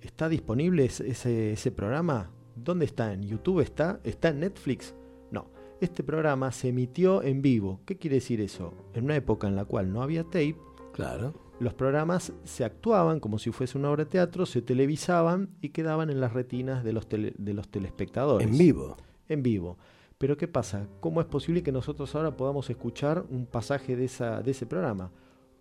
¿Está 0.00 0.28
disponible 0.28 0.84
ese, 0.86 1.52
ese, 1.52 1.72
programa? 1.72 2.30
¿Dónde 2.54 2.86
está? 2.86 3.12
¿En 3.12 3.22
YouTube 3.22 3.60
está? 3.60 4.00
¿Está 4.04 4.28
en 4.28 4.40
Netflix? 4.40 4.94
No. 5.30 5.50
Este 5.80 6.02
programa 6.02 6.50
se 6.52 6.68
emitió 6.68 7.22
en 7.22 7.42
vivo. 7.42 7.80
¿Qué 7.86 7.96
quiere 7.96 8.16
decir 8.16 8.40
eso? 8.40 8.74
En 8.94 9.04
una 9.04 9.16
época 9.16 9.46
en 9.46 9.56
la 9.56 9.64
cual 9.64 9.92
no 9.92 10.02
había 10.02 10.24
tape. 10.24 10.56
Claro. 10.92 11.45
Los 11.58 11.72
programas 11.72 12.34
se 12.44 12.64
actuaban 12.64 13.18
como 13.18 13.38
si 13.38 13.50
fuese 13.50 13.78
una 13.78 13.90
obra 13.90 14.04
de 14.04 14.10
teatro, 14.10 14.44
se 14.44 14.60
televisaban 14.60 15.48
y 15.62 15.70
quedaban 15.70 16.10
en 16.10 16.20
las 16.20 16.34
retinas 16.34 16.84
de 16.84 16.92
los, 16.92 17.08
tele, 17.08 17.34
de 17.38 17.54
los 17.54 17.68
telespectadores. 17.68 18.46
En 18.46 18.58
vivo. 18.58 18.96
En 19.28 19.42
vivo. 19.42 19.78
Pero 20.18 20.36
¿qué 20.36 20.48
pasa? 20.48 20.86
¿Cómo 21.00 21.20
es 21.20 21.26
posible 21.26 21.62
que 21.62 21.72
nosotros 21.72 22.14
ahora 22.14 22.36
podamos 22.36 22.68
escuchar 22.68 23.24
un 23.30 23.46
pasaje 23.46 23.96
de, 23.96 24.04
esa, 24.04 24.42
de 24.42 24.50
ese 24.50 24.66
programa? 24.66 25.10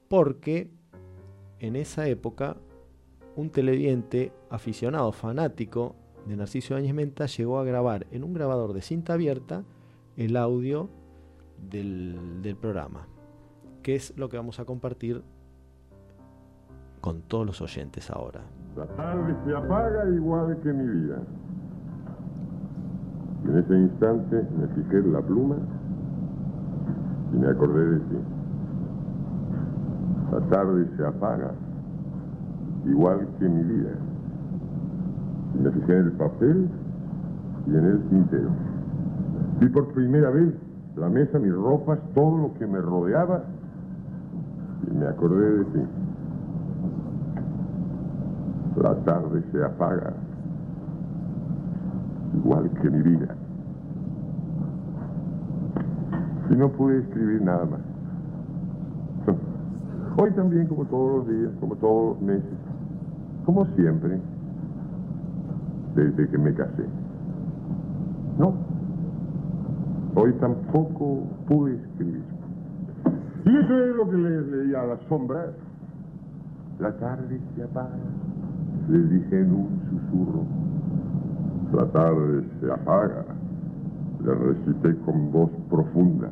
Porque 0.10 0.70
en 1.60 1.76
esa 1.76 2.08
época 2.08 2.58
un 3.36 3.50
televidente 3.50 4.32
aficionado, 4.50 5.12
fanático 5.12 5.96
de 6.26 6.36
Narciso 6.36 6.76
Áñez 6.76 6.94
Menta, 6.94 7.26
llegó 7.26 7.60
a 7.60 7.64
grabar 7.64 8.08
en 8.12 8.24
un 8.24 8.34
grabador 8.34 8.74
de 8.74 8.82
cinta 8.82 9.14
abierta 9.14 9.64
el 10.16 10.38
audio 10.38 10.90
del, 11.58 12.42
del, 12.42 12.56
programa, 12.56 13.08
que 13.84 13.96
es 13.96 14.14
lo 14.18 14.30
que 14.30 14.38
vamos 14.38 14.60
a 14.60 14.66
compartir 14.66 15.22
con 17.06 17.22
todos 17.22 17.46
los 17.46 17.62
oyentes 17.62 18.10
ahora. 18.10 18.42
La 18.76 18.88
tarde 18.88 19.36
se 19.46 19.56
apaga 19.56 20.10
igual 20.10 20.58
que 20.64 20.74
mi 20.74 20.88
vida. 20.88 21.18
En 23.48 23.58
ese 23.60 23.78
instante 23.78 24.44
me 24.60 24.68
fijé 24.70 24.98
en 24.98 25.14
la 25.14 25.22
pluma 25.22 25.56
y 27.32 27.38
me 27.38 27.48
acordé 27.48 27.90
de 27.92 28.00
ti. 28.00 28.18
La 30.32 30.40
tarde 30.48 30.88
se 30.98 31.06
apaga 31.06 31.52
igual 32.88 33.28
que 33.38 33.50
mi 33.50 33.62
vida. 33.62 33.92
Y 35.54 35.62
me 35.62 35.70
fijé 35.74 36.00
en 36.00 36.06
el 36.06 36.12
papel 36.14 36.68
y 37.68 37.70
en 37.70 37.86
el 37.86 38.02
tintero. 38.10 38.50
Vi 39.60 39.70
por 39.70 39.90
primera 39.90 40.32
vez 40.32 40.56
la 40.96 41.08
mesa, 41.08 41.38
mis 41.38 41.54
ropas, 41.54 42.00
todo 42.16 42.36
lo 42.36 42.54
que 42.56 42.66
me 42.66 42.82
rodeaba 42.82 43.44
y 44.90 44.96
me 44.96 45.06
acordé 45.06 45.60
de 45.60 45.66
ti. 45.66 45.82
La 48.82 48.94
tarde 49.04 49.42
se 49.52 49.64
apaga, 49.64 50.14
igual 52.36 52.70
que 52.82 52.90
mi 52.90 53.02
vida. 53.02 53.36
Y 56.50 56.56
no 56.56 56.70
pude 56.70 57.00
escribir 57.00 57.42
nada 57.42 57.66
más. 57.66 57.80
Hoy 60.18 60.32
también, 60.32 60.68
como 60.68 60.86
todos 60.86 61.18
los 61.18 61.28
días, 61.28 61.52
como 61.60 61.76
todos 61.76 62.16
los 62.16 62.22
meses, 62.22 62.58
como 63.46 63.66
siempre, 63.76 64.20
desde 65.96 66.28
que 66.30 66.38
me 66.38 66.54
casé. 66.54 66.86
No, 68.38 68.54
hoy 70.16 70.34
tampoco 70.34 71.24
pude 71.48 71.76
escribir. 71.76 72.24
Y 73.46 73.58
eso 73.58 73.84
es 73.84 73.96
lo 73.96 74.10
que 74.10 74.18
les 74.18 74.48
leía 74.48 74.82
a 74.82 74.86
las 74.88 75.00
sombras. 75.08 75.52
La 76.80 76.92
tarde 76.98 77.40
se 77.56 77.64
apaga, 77.64 77.96
les 78.90 79.10
dije 79.10 79.40
en 79.40 79.52
un 79.52 79.80
susurro. 79.90 80.46
La 81.74 81.86
tarde 81.92 82.44
se 82.60 82.72
apaga, 82.72 83.26
le 84.24 84.34
recité 84.34 84.96
con 85.06 85.32
voz 85.32 85.50
profunda. 85.70 86.30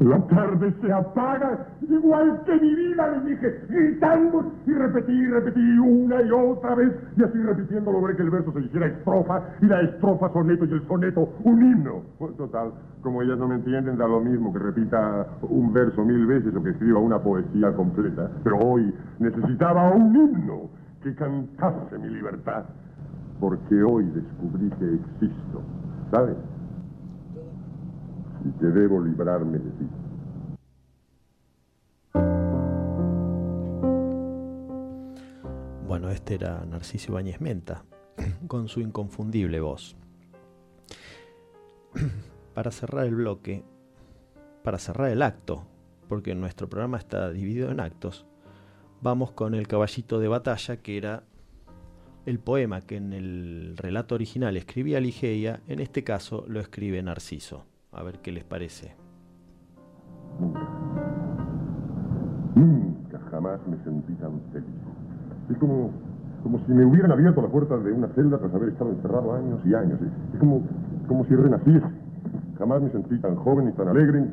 La 0.00 0.18
tarde 0.28 0.72
se 0.80 0.90
apaga, 0.90 1.66
igual 1.82 2.40
que 2.46 2.54
mi 2.54 2.74
vida, 2.74 3.06
le 3.18 3.30
dije, 3.30 3.60
gritando 3.68 4.50
y 4.66 4.72
repetí 4.72 5.26
repetí 5.26 5.78
una 5.78 6.22
y 6.22 6.30
otra 6.30 6.74
vez, 6.74 6.90
y 7.18 7.22
así 7.22 7.36
repitiendo 7.38 7.92
logré 7.92 8.16
que 8.16 8.22
el 8.22 8.30
verso 8.30 8.50
se 8.52 8.60
hiciera 8.60 8.86
estrofa 8.86 9.42
y 9.60 9.66
la 9.66 9.82
estrofa 9.82 10.32
soneto 10.32 10.64
y 10.64 10.72
el 10.72 10.88
soneto 10.88 11.28
un 11.44 11.62
himno. 11.62 12.02
Pues, 12.18 12.34
total, 12.38 12.72
como 13.02 13.20
ellas 13.20 13.38
no 13.38 13.48
me 13.48 13.56
entienden, 13.56 13.98
da 13.98 14.08
lo 14.08 14.20
mismo 14.20 14.54
que 14.54 14.60
repita 14.60 15.26
un 15.42 15.70
verso 15.74 16.02
mil 16.02 16.24
veces 16.24 16.56
o 16.56 16.62
que 16.62 16.70
escriba 16.70 16.98
una 16.98 17.18
poesía 17.18 17.70
completa, 17.74 18.30
pero 18.42 18.56
hoy 18.56 18.94
necesitaba 19.18 19.90
un 19.90 20.16
himno 20.16 20.79
que 21.02 21.14
cantase 21.14 21.98
mi 21.98 22.08
libertad, 22.10 22.64
porque 23.38 23.82
hoy 23.82 24.04
descubrí 24.06 24.70
que 24.78 24.94
existo, 24.94 25.62
¿sabes? 26.10 26.36
y 28.44 28.50
que 28.58 28.66
debo 28.66 29.00
librarme 29.02 29.58
de 29.58 29.70
ti. 29.70 29.88
Bueno, 35.86 36.10
este 36.10 36.36
era 36.36 36.64
Narciso 36.64 37.12
Ibáñez 37.12 37.40
Menta, 37.40 37.84
con 38.46 38.68
su 38.68 38.80
inconfundible 38.80 39.60
voz. 39.60 39.96
Para 42.54 42.70
cerrar 42.70 43.06
el 43.06 43.14
bloque, 43.14 43.64
para 44.62 44.78
cerrar 44.78 45.08
el 45.10 45.22
acto, 45.22 45.66
porque 46.08 46.34
nuestro 46.34 46.68
programa 46.68 46.98
está 46.98 47.30
dividido 47.30 47.70
en 47.70 47.80
actos, 47.80 48.26
vamos 49.02 49.32
con 49.32 49.54
el 49.54 49.66
caballito 49.66 50.18
de 50.18 50.28
batalla, 50.28 50.76
que 50.76 50.96
era 50.96 51.22
el 52.26 52.38
poema 52.38 52.80
que 52.82 52.96
en 52.96 53.12
el 53.12 53.74
relato 53.76 54.14
original 54.14 54.56
escribía 54.56 55.00
Ligeia, 55.00 55.60
en 55.66 55.80
este 55.80 56.04
caso 56.04 56.44
lo 56.48 56.60
escribe 56.60 57.02
Narciso. 57.02 57.64
A 57.92 58.02
ver 58.02 58.20
qué 58.20 58.30
les 58.30 58.44
parece. 58.44 58.94
Nunca. 60.38 60.60
Nunca 62.54 63.20
jamás 63.30 63.60
me 63.66 63.76
sentí 63.82 64.12
tan 64.14 64.40
feliz. 64.52 64.68
Es 65.50 65.56
como, 65.58 65.90
como 66.42 66.64
si 66.66 66.72
me 66.72 66.84
hubieran 66.84 67.10
abierto 67.10 67.42
la 67.42 67.48
puerta 67.48 67.76
de 67.78 67.92
una 67.92 68.08
celda 68.08 68.38
tras 68.38 68.54
haber 68.54 68.68
estado 68.68 68.90
encerrado 68.90 69.34
años 69.34 69.60
y 69.64 69.74
años. 69.74 69.98
Es 70.32 70.38
como, 70.38 70.62
como 71.08 71.24
si 71.24 71.34
renaciese. 71.34 71.86
Jamás 72.58 72.82
me 72.82 72.90
sentí 72.90 73.18
tan 73.18 73.34
joven 73.36 73.66
ni 73.66 73.72
tan 73.72 73.88
alegre 73.88 74.24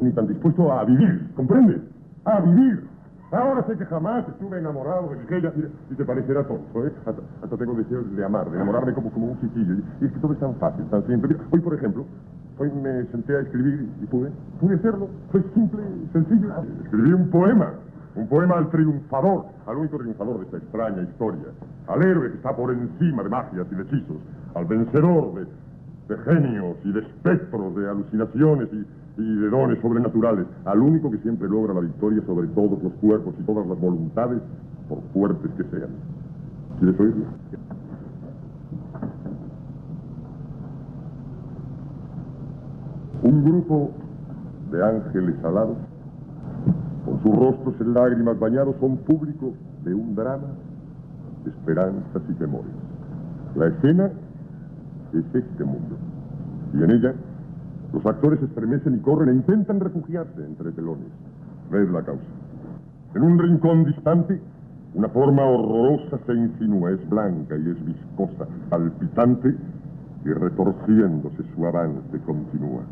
ni 0.00 0.12
tan 0.12 0.26
dispuesto 0.26 0.72
a 0.72 0.84
vivir. 0.84 1.30
¿Comprendes? 1.36 1.80
A 2.24 2.40
vivir. 2.40 2.89
Ahora 3.32 3.64
sé 3.66 3.76
que 3.76 3.84
jamás 3.86 4.26
estuve 4.28 4.58
enamorado 4.58 5.10
de 5.10 5.36
ella. 5.36 5.52
Y 5.90 5.94
te 5.94 6.04
parecerá 6.04 6.44
tonto, 6.44 6.86
¿eh? 6.86 6.92
Hasta, 7.06 7.56
tengo 7.56 7.74
deseos 7.74 8.10
de 8.16 8.24
amar, 8.24 8.50
de 8.50 8.56
enamorarme 8.56 8.92
como, 8.92 9.10
como 9.10 9.26
un 9.32 9.40
chiquillo. 9.40 9.74
Y 10.00 10.06
es 10.06 10.12
que 10.12 10.18
todo 10.18 10.32
es 10.32 10.40
tan 10.40 10.54
fácil, 10.56 10.84
tan 10.86 11.06
simple. 11.06 11.36
Hoy, 11.52 11.60
por 11.60 11.74
ejemplo, 11.74 12.04
Hoy 12.60 12.70
me 12.72 13.06
senté 13.06 13.34
a 13.34 13.40
escribir 13.40 13.88
y 14.02 14.04
pude. 14.04 14.30
Pude 14.60 14.74
hacerlo. 14.74 15.08
Fue 15.32 15.42
simple 15.54 15.82
sencillo. 16.12 16.48
Escribí 16.84 17.10
un 17.14 17.30
poema. 17.30 17.72
Un 18.14 18.28
poema 18.28 18.58
al 18.58 18.68
triunfador, 18.68 19.46
al 19.66 19.76
único 19.78 19.96
triunfador 19.96 20.40
de 20.40 20.44
esta 20.44 20.56
extraña 20.58 21.02
historia. 21.02 21.46
Al 21.88 22.02
héroe 22.02 22.28
que 22.28 22.36
está 22.36 22.54
por 22.54 22.70
encima 22.70 23.22
de 23.22 23.30
magias 23.30 23.66
y 23.70 23.74
de 23.74 23.82
hechizos. 23.84 24.16
Al 24.54 24.66
vencedor 24.66 25.34
de, 25.36 25.46
de 26.10 26.16
genios 26.18 26.76
y 26.84 26.92
de 26.92 27.00
espectros, 27.00 27.76
de 27.76 27.88
alucinaciones 27.88 28.68
y, 28.72 28.84
de 29.16 29.48
dones 29.48 29.80
sobrenaturales. 29.80 30.46
Al 30.64 30.80
único 30.80 31.10
que 31.10 31.18
siempre 31.18 31.48
logra 31.48 31.72
la 31.72 31.80
victoria 31.80 32.20
sobre 32.26 32.48
todos 32.48 32.82
los 32.82 32.92
cuerpos 32.94 33.34
y 33.38 33.42
todas 33.44 33.66
las 33.66 33.78
voluntades, 33.78 34.40
por 34.88 35.00
fuertes 35.12 35.50
que 35.56 35.64
sean. 35.64 35.90
¿Quieres 36.80 36.98
oírlo? 36.98 37.24
Un 43.22 43.44
grupo 43.44 43.90
de 44.72 44.84
ángeles 44.84 45.36
alados, 45.44 45.76
con 47.04 47.22
sus 47.22 47.36
rostros 47.36 47.74
en 47.80 47.94
lágrimas 47.94 48.38
bañados, 48.38 48.74
son 48.80 48.96
público 48.98 49.52
de 49.84 49.94
un 49.94 50.16
drama 50.16 50.48
esperanzas 51.46 52.22
y 52.28 52.32
temores. 52.34 52.72
La 53.54 53.66
escena 53.66 54.10
es 55.12 55.24
este 55.34 55.64
mundo, 55.64 55.96
y 56.74 56.82
en 56.82 56.90
ella 56.90 57.14
los 57.92 58.06
actores 58.06 58.40
estremecen 58.42 58.94
y 58.94 58.98
corren 58.98 59.30
e 59.30 59.34
intentan 59.34 59.80
refugiarse 59.80 60.44
entre 60.44 60.70
telones. 60.72 61.08
Ved 61.70 61.90
la 61.90 62.02
causa. 62.02 62.22
En 63.14 63.22
un 63.22 63.38
rincón 63.38 63.84
distante, 63.84 64.40
una 64.94 65.08
forma 65.08 65.44
horrorosa 65.44 66.18
se 66.26 66.34
insinúa, 66.34 66.92
es 66.92 67.08
blanca 67.08 67.56
y 67.56 67.70
es 67.70 67.84
viscosa, 67.84 68.46
palpitante 68.68 69.56
y 70.24 70.28
retorciéndose 70.28 71.42
su 71.54 71.66
avance 71.66 72.18
continúa. 72.26 72.82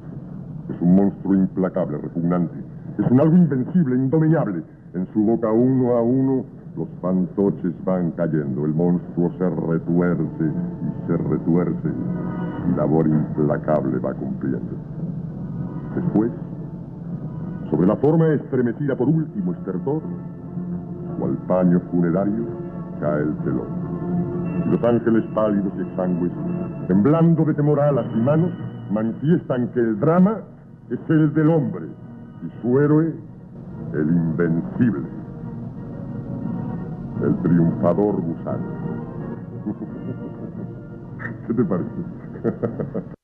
Es 0.68 0.80
un 0.80 0.96
monstruo 0.96 1.34
implacable, 1.34 1.98
repugnante. 1.98 2.54
Es 2.98 3.10
un 3.10 3.20
algo 3.20 3.36
invencible, 3.36 3.96
indomeñable. 3.96 4.62
En 4.94 5.06
su 5.12 5.22
boca 5.22 5.50
uno 5.52 5.96
a 5.96 6.02
uno 6.02 6.44
los 6.78 6.88
fantoches 7.02 7.74
van 7.84 8.12
cayendo. 8.12 8.64
El 8.64 8.72
monstruo 8.72 9.32
se 9.36 9.50
retuerce 9.50 10.44
y 10.44 11.06
se 11.06 11.16
retuerce 11.16 11.88
y 11.88 12.76
labor 12.76 13.08
implacable 13.08 13.98
va 13.98 14.14
cumpliendo. 14.14 14.76
Después, 15.96 16.30
sobre 17.70 17.88
la 17.88 17.96
forma 17.96 18.28
estremecida 18.28 18.94
por 18.96 19.08
último 19.08 19.52
estertor, 19.54 20.02
cual 21.18 21.36
paño 21.48 21.80
funerario, 21.90 22.46
cae 23.00 23.22
el 23.22 23.34
telón. 23.38 23.68
Y 24.66 24.70
los 24.70 24.84
ángeles 24.84 25.24
pálidos 25.34 25.72
y 25.76 25.82
exangües, 25.82 26.32
temblando 26.86 27.44
de 27.44 27.54
temor 27.54 27.80
alas 27.80 28.06
y 28.14 28.20
manos, 28.20 28.52
manifiestan 28.92 29.68
que 29.68 29.80
el 29.80 29.98
drama 29.98 30.38
es 30.90 30.98
el 31.10 31.34
del 31.34 31.50
hombre 31.50 31.86
y 32.46 32.62
su 32.62 32.78
héroe 32.78 33.12
el 33.94 34.08
invencible, 34.08 35.17
el 37.22 37.36
triunfador 37.42 38.20
gusano. 38.20 38.66
¿Qué 41.46 41.54
te 41.54 41.64
parece? 41.64 43.17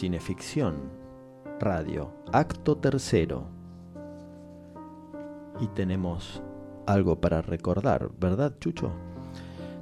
Cineficción, 0.00 0.76
Radio, 1.58 2.10
acto 2.32 2.78
tercero. 2.78 3.50
Y 5.60 5.66
tenemos 5.66 6.42
algo 6.86 7.20
para 7.20 7.42
recordar, 7.42 8.08
¿verdad, 8.18 8.54
Chucho? 8.60 8.90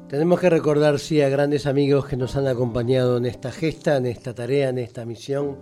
Tenemos 0.08 0.40
que 0.40 0.50
recordar, 0.50 0.98
sí, 0.98 1.22
a 1.22 1.28
grandes 1.28 1.68
amigos 1.68 2.06
que 2.06 2.16
nos 2.16 2.34
han 2.34 2.48
acompañado 2.48 3.16
en 3.18 3.26
esta 3.26 3.52
gesta, 3.52 3.96
en 3.96 4.06
esta 4.06 4.34
tarea, 4.34 4.70
en 4.70 4.78
esta 4.78 5.04
misión, 5.04 5.56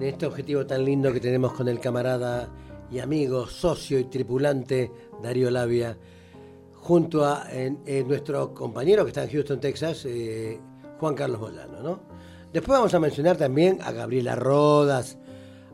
en 0.00 0.06
este 0.06 0.24
objetivo 0.24 0.64
tan 0.64 0.82
lindo 0.82 1.12
que 1.12 1.20
tenemos 1.20 1.52
con 1.52 1.68
el 1.68 1.78
camarada 1.78 2.48
y 2.90 3.00
amigo, 3.00 3.46
socio 3.46 3.98
y 3.98 4.04
tripulante 4.04 4.90
Darío 5.22 5.50
Labia, 5.50 5.94
junto 6.72 7.26
a 7.26 7.48
nuestro 8.06 8.54
compañero 8.54 9.04
que 9.04 9.10
está 9.10 9.24
en 9.24 9.30
Houston, 9.30 9.60
Texas, 9.60 10.06
eh, 10.06 10.58
Juan 10.98 11.14
Carlos 11.14 11.38
Molano, 11.38 11.82
¿no? 11.82 12.13
Después 12.54 12.78
vamos 12.78 12.94
a 12.94 13.00
mencionar 13.00 13.36
también 13.36 13.80
a 13.82 13.90
Gabriela 13.90 14.36
Rodas, 14.36 15.18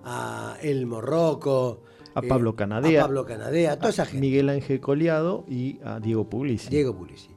a 0.03 0.57
El 0.62 0.87
Morroco, 0.87 1.83
a 2.14 2.23
Pablo 2.23 2.57
Canadea, 2.57 3.03
a 3.03 3.05
Pablo 3.05 3.27
Canadea, 3.27 3.77
toda 3.77 3.90
esa 3.90 4.07
gente. 4.07 4.21
Miguel 4.23 4.49
Ángel 4.49 4.81
Coliado 4.81 5.45
y 5.47 5.79
a 5.85 6.01
Diego 6.01 6.31
Puglisi. 6.31 6.71
Diego 6.71 6.97
Puglisi. 6.97 7.29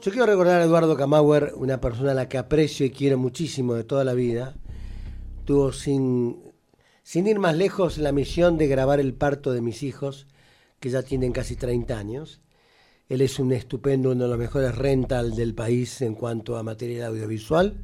Yo 0.00 0.10
quiero 0.10 0.24
recordar 0.24 0.62
a 0.62 0.64
Eduardo 0.64 0.96
Camauer, 0.96 1.52
una 1.56 1.82
persona 1.82 2.12
a 2.12 2.14
la 2.14 2.30
que 2.30 2.38
aprecio 2.38 2.86
y 2.86 2.90
quiero 2.90 3.18
muchísimo 3.18 3.74
de 3.74 3.84
toda 3.84 4.04
la 4.04 4.14
vida. 4.14 4.56
Tuvo 5.44 5.70
sin, 5.70 6.38
sin 7.02 7.26
ir 7.26 7.38
más 7.38 7.58
lejos 7.58 7.98
la 7.98 8.12
misión 8.12 8.56
de 8.56 8.68
grabar 8.68 9.00
el 9.00 9.12
parto 9.12 9.52
de 9.52 9.60
mis 9.60 9.82
hijos, 9.82 10.26
que 10.80 10.88
ya 10.88 11.02
tienen 11.02 11.32
casi 11.32 11.56
30 11.56 11.98
años. 11.98 12.40
Él 13.10 13.20
es 13.20 13.38
un 13.38 13.52
estupendo, 13.52 14.12
uno 14.12 14.24
de 14.24 14.30
los 14.30 14.38
mejores 14.38 14.74
rental 14.74 15.36
del 15.36 15.54
país 15.54 16.00
en 16.00 16.14
cuanto 16.14 16.56
a 16.56 16.62
material 16.62 17.08
audiovisual 17.08 17.76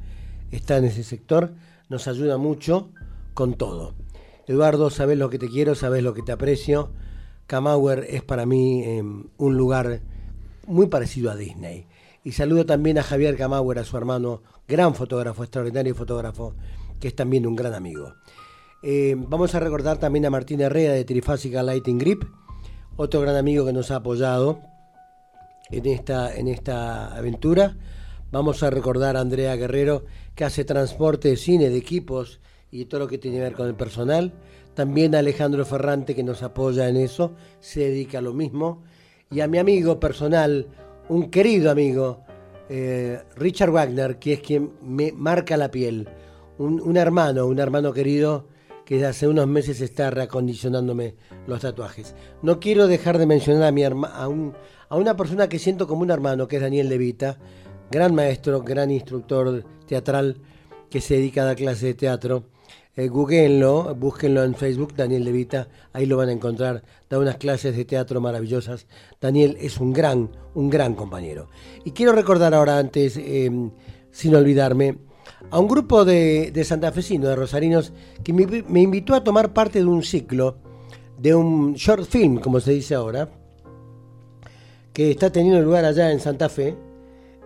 está 0.51 0.77
en 0.77 0.85
ese 0.85 1.03
sector, 1.03 1.53
nos 1.89 2.07
ayuda 2.07 2.37
mucho 2.37 2.89
con 3.33 3.53
todo. 3.55 3.93
Eduardo, 4.47 4.89
sabes 4.89 5.17
lo 5.17 5.29
que 5.29 5.39
te 5.39 5.49
quiero, 5.49 5.75
sabes 5.75 6.03
lo 6.03 6.13
que 6.13 6.21
te 6.21 6.31
aprecio. 6.31 6.91
Kamauer 7.47 8.05
es 8.09 8.23
para 8.23 8.45
mí 8.45 8.83
em, 8.83 9.25
un 9.37 9.57
lugar 9.57 10.01
muy 10.67 10.87
parecido 10.87 11.31
a 11.31 11.35
Disney. 11.35 11.87
Y 12.23 12.31
saludo 12.31 12.65
también 12.65 12.97
a 12.97 13.03
Javier 13.03 13.37
Kamauer, 13.37 13.79
a 13.79 13.83
su 13.83 13.97
hermano, 13.97 14.41
gran 14.67 14.95
fotógrafo, 14.95 15.43
extraordinario 15.43 15.93
fotógrafo, 15.93 16.55
que 16.99 17.07
es 17.07 17.15
también 17.15 17.45
un 17.45 17.55
gran 17.55 17.73
amigo. 17.73 18.15
Em, 18.81 19.27
vamos 19.27 19.55
a 19.55 19.59
recordar 19.59 19.97
también 19.97 20.25
a 20.25 20.29
Martín 20.29 20.61
Herrera 20.61 20.93
de 20.93 21.05
Trifásica 21.05 21.63
Lighting 21.63 21.97
Grip, 21.97 22.23
otro 22.97 23.21
gran 23.21 23.35
amigo 23.35 23.65
que 23.65 23.73
nos 23.73 23.91
ha 23.91 23.97
apoyado 23.97 24.59
en 25.71 25.85
esta, 25.87 26.35
en 26.35 26.47
esta 26.47 27.15
aventura. 27.15 27.75
Vamos 28.31 28.63
a 28.63 28.69
recordar 28.69 29.15
a 29.15 29.21
Andrea 29.21 29.55
Guerrero, 29.55 30.05
que 30.33 30.45
hace 30.45 30.65
transporte 30.65 31.29
de 31.29 31.37
cine, 31.37 31.69
de 31.69 31.77
equipos 31.77 32.39
y 32.71 32.85
todo 32.85 33.01
lo 33.01 33.07
que 33.07 33.17
tiene 33.17 33.37
que 33.37 33.43
ver 33.43 33.53
con 33.53 33.67
el 33.67 33.75
personal. 33.75 34.33
También 34.73 35.15
a 35.15 35.19
Alejandro 35.19 35.65
Ferrante, 35.65 36.15
que 36.15 36.23
nos 36.23 36.43
apoya 36.43 36.89
en 36.89 36.97
eso, 36.97 37.33
se 37.59 37.81
dedica 37.81 38.17
a 38.17 38.21
lo 38.21 38.33
mismo. 38.33 38.83
Y 39.31 39.39
a 39.39 39.47
mi 39.47 39.57
amigo 39.57 39.99
personal, 39.99 40.67
un 41.07 41.29
querido 41.29 41.71
amigo, 41.71 42.23
eh, 42.67 43.21
Richard 43.35 43.71
Wagner, 43.71 44.17
que 44.17 44.33
es 44.33 44.41
quien 44.41 44.73
me 44.81 45.11
marca 45.11 45.55
la 45.55 45.71
piel. 45.71 46.09
Un, 46.57 46.97
hermano, 46.97 47.45
un 47.45 47.59
hermano 47.59 47.93
querido 47.93 48.47
que 48.85 49.05
hace 49.05 49.27
unos 49.27 49.47
meses 49.47 49.81
está 49.81 50.09
reacondicionándome 50.09 51.15
los 51.47 51.61
tatuajes. 51.61 52.15
No 52.41 52.59
quiero 52.59 52.87
dejar 52.87 53.17
de 53.17 53.25
mencionar 53.25 53.63
a, 53.63 53.71
mi 53.71 53.83
a, 53.83 53.91
a 53.91 54.95
una 54.97 55.15
persona 55.15 55.49
que 55.49 55.59
siento 55.59 55.87
como 55.87 56.01
un 56.01 56.11
hermano, 56.11 56.47
que 56.47 56.57
es 56.57 56.61
Daniel 56.61 56.89
Levita, 56.89 57.39
gran 57.91 58.13
maestro, 58.15 58.61
gran 58.61 58.91
instructor 58.91 59.63
teatral 59.87 60.37
que 60.89 61.01
se 61.01 61.15
dedica 61.15 61.41
a 61.41 61.45
dar 61.45 61.55
clases 61.55 61.81
de 61.81 61.93
teatro. 61.93 62.43
Eh, 62.97 63.09
googleenlo, 63.09 63.93
búsquenlo 63.95 64.43
en 64.43 64.55
Facebook, 64.55 64.95
Daniel 64.95 65.25
Levita, 65.25 65.67
ahí 65.91 66.05
lo 66.05 66.15
van 66.15 66.29
a 66.29 66.31
encontrar, 66.31 66.81
da 67.09 67.19
unas 67.19 67.35
clases 67.35 67.75
de 67.75 67.83
teatro 67.83 68.21
maravillosas. 68.21 68.87
Daniel 69.19 69.57
es 69.59 69.79
un 69.81 69.91
gran, 69.91 70.29
un 70.53 70.69
gran 70.69 70.95
compañero. 70.95 71.49
Y 71.83 71.91
quiero 71.91 72.13
recordar 72.13 72.53
ahora 72.53 72.79
antes, 72.79 73.17
em, 73.17 73.71
sin 74.11 74.33
olvidarme, 74.33 74.97
a 75.51 75.59
un 75.59 75.67
grupo 75.67 76.05
de, 76.05 76.51
de 76.53 76.63
de 76.63 77.35
rosarinos, 77.35 77.91
que 78.23 78.31
me, 78.31 78.45
me 78.45 78.81
invitó 78.81 79.13
a 79.13 79.23
tomar 79.23 79.53
parte 79.53 79.79
de 79.79 79.85
un 79.85 80.01
ciclo, 80.01 80.57
de 81.17 81.35
un 81.35 81.73
short 81.73 82.05
film, 82.05 82.37
como 82.39 82.61
se 82.61 82.71
dice 82.71 82.95
ahora, 82.95 83.29
que 84.93 85.11
está 85.11 85.29
teniendo 85.29 85.61
lugar 85.61 85.83
allá 85.83 86.11
en 86.13 86.21
Santa 86.21 86.47
Fe, 86.47 86.77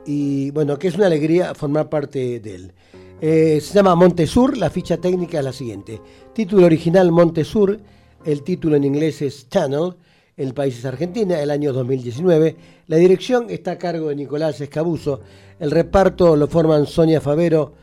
y 0.06 0.52
bueno, 0.52 0.78
que 0.78 0.88
es 0.88 0.96
una 0.96 1.08
alegría 1.08 1.54
formar 1.54 1.90
parte 1.90 2.40
de 2.40 2.56
él. 2.56 2.74
Eh, 3.22 3.60
se 3.62 3.74
llama 3.74 3.96
Montesur, 3.96 4.58
la 4.58 4.70
ficha 4.70 4.98
técnica 4.98 5.40
es 5.40 5.46
la 5.46 5.54
siguiente. 5.54 6.02
Título 6.34 6.66
original 6.66 7.12
Montesur, 7.12 7.80
el 8.24 8.44
título 8.44 8.76
en 8.76 8.86
inglés 8.86 9.22
es 9.22 9.50
Channel, 9.50 9.96
el 10.38 10.54
país 10.54 10.78
es 10.78 10.86
Argentina, 10.86 11.42
el 11.42 11.52
año 11.52 11.74
2019. 11.74 12.56
La 12.88 12.96
dirección 12.96 13.50
está 13.50 13.72
a 13.72 13.78
cargo 13.78 14.08
de 14.08 14.16
Nicolás 14.16 14.62
Escabuso, 14.62 15.20
el 15.60 15.72
reparto 15.72 16.38
lo 16.38 16.48
forman 16.48 16.86
Sonia 16.86 17.20
Favero, 17.20 17.74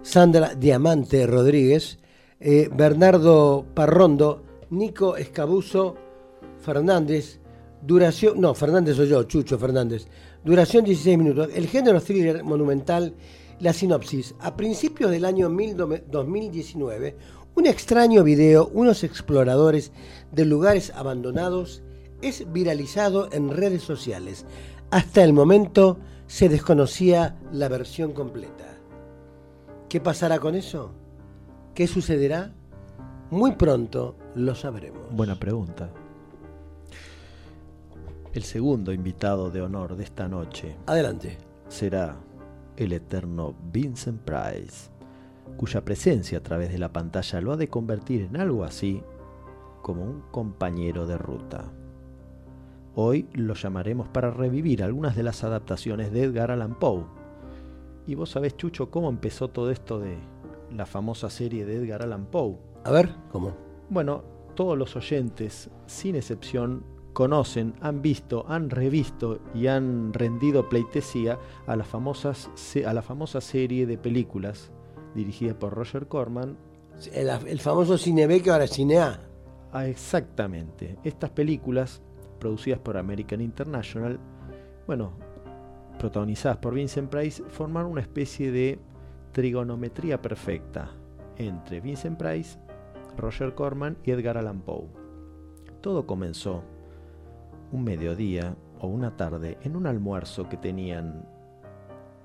Sandra 0.00 0.54
Diamante 0.54 1.26
Rodríguez, 1.26 1.98
eh, 2.40 2.70
Bernardo 2.74 3.66
Parrondo, 3.74 4.42
Nico 4.70 5.16
Escabuso, 5.16 5.96
Fernández, 6.60 7.38
duración, 7.82 8.40
no, 8.40 8.54
Fernández 8.54 8.96
soy 8.96 9.08
yo, 9.08 9.22
Chucho 9.24 9.58
Fernández, 9.58 10.06
Duración 10.46 10.84
16 10.84 11.18
minutos. 11.18 11.48
El 11.56 11.66
género 11.66 12.00
thriller 12.00 12.44
monumental, 12.44 13.16
la 13.58 13.72
sinopsis. 13.72 14.36
A 14.38 14.56
principios 14.56 15.10
del 15.10 15.24
año 15.24 15.50
2019, 15.50 17.16
un 17.56 17.66
extraño 17.66 18.22
video, 18.22 18.70
unos 18.72 19.02
exploradores 19.02 19.90
de 20.30 20.44
lugares 20.44 20.92
abandonados, 20.94 21.82
es 22.22 22.44
viralizado 22.52 23.28
en 23.32 23.50
redes 23.50 23.82
sociales. 23.82 24.46
Hasta 24.92 25.24
el 25.24 25.32
momento 25.32 25.98
se 26.28 26.48
desconocía 26.48 27.36
la 27.50 27.68
versión 27.68 28.12
completa. 28.12 28.78
¿Qué 29.88 30.00
pasará 30.00 30.38
con 30.38 30.54
eso? 30.54 30.92
¿Qué 31.74 31.88
sucederá? 31.88 32.52
Muy 33.32 33.56
pronto 33.56 34.14
lo 34.36 34.54
sabremos. 34.54 35.10
Buena 35.10 35.34
pregunta. 35.40 35.90
El 38.36 38.42
segundo 38.42 38.92
invitado 38.92 39.50
de 39.50 39.62
honor 39.62 39.96
de 39.96 40.04
esta 40.04 40.28
noche 40.28 40.76
Adelante. 40.84 41.38
será 41.68 42.18
el 42.76 42.92
eterno 42.92 43.54
Vincent 43.72 44.20
Price, 44.20 44.90
cuya 45.56 45.82
presencia 45.82 46.36
a 46.36 46.42
través 46.42 46.70
de 46.70 46.76
la 46.76 46.92
pantalla 46.92 47.40
lo 47.40 47.52
ha 47.52 47.56
de 47.56 47.68
convertir 47.68 48.20
en 48.20 48.36
algo 48.36 48.64
así 48.64 49.02
como 49.80 50.02
un 50.02 50.20
compañero 50.30 51.06
de 51.06 51.16
ruta. 51.16 51.72
Hoy 52.94 53.26
lo 53.32 53.54
llamaremos 53.54 54.08
para 54.08 54.30
revivir 54.30 54.82
algunas 54.82 55.16
de 55.16 55.22
las 55.22 55.42
adaptaciones 55.42 56.12
de 56.12 56.24
Edgar 56.24 56.50
Allan 56.50 56.78
Poe. 56.78 57.06
Y 58.06 58.16
vos 58.16 58.28
sabés, 58.28 58.54
Chucho, 58.58 58.90
cómo 58.90 59.08
empezó 59.08 59.48
todo 59.48 59.70
esto 59.70 59.98
de 59.98 60.18
la 60.76 60.84
famosa 60.84 61.30
serie 61.30 61.64
de 61.64 61.76
Edgar 61.76 62.02
Allan 62.02 62.26
Poe. 62.26 62.58
A 62.84 62.90
ver, 62.90 63.14
¿cómo? 63.32 63.56
Bueno, 63.88 64.24
todos 64.54 64.76
los 64.76 64.94
oyentes, 64.94 65.70
sin 65.86 66.16
excepción, 66.16 66.95
conocen, 67.16 67.72
han 67.80 68.02
visto, 68.02 68.44
han 68.46 68.68
revisto 68.68 69.40
y 69.54 69.68
han 69.68 70.12
rendido 70.12 70.68
pleitesía 70.68 71.38
a, 71.66 71.74
las 71.74 71.86
famosas, 71.86 72.50
a 72.86 72.92
la 72.92 73.00
famosa 73.00 73.40
serie 73.40 73.86
de 73.86 73.96
películas 73.96 74.70
dirigida 75.14 75.58
por 75.58 75.72
Roger 75.72 76.08
Corman. 76.08 76.58
El, 77.14 77.30
el 77.30 77.58
famoso 77.60 77.96
Cine 77.96 78.26
B 78.26 78.42
que 78.42 78.50
ahora 78.50 78.64
es 78.64 78.72
Cine 78.72 78.98
A. 78.98 79.18
Ah, 79.72 79.86
exactamente. 79.86 80.98
Estas 81.04 81.30
películas, 81.30 82.02
producidas 82.38 82.80
por 82.80 82.98
American 82.98 83.40
International, 83.40 84.20
bueno, 84.86 85.14
protagonizadas 85.98 86.58
por 86.58 86.74
Vincent 86.74 87.08
Price, 87.08 87.42
formaron 87.48 87.92
una 87.92 88.02
especie 88.02 88.52
de 88.52 88.78
trigonometría 89.32 90.20
perfecta 90.20 90.90
entre 91.38 91.80
Vincent 91.80 92.18
Price, 92.18 92.58
Roger 93.16 93.54
Corman 93.54 93.96
y 94.04 94.10
Edgar 94.10 94.36
Allan 94.36 94.60
Poe. 94.60 94.90
Todo 95.80 96.06
comenzó 96.06 96.75
un 97.72 97.84
mediodía 97.84 98.56
o 98.80 98.86
una 98.86 99.16
tarde 99.16 99.58
en 99.62 99.76
un 99.76 99.86
almuerzo 99.86 100.48
que 100.48 100.56
tenían 100.56 101.26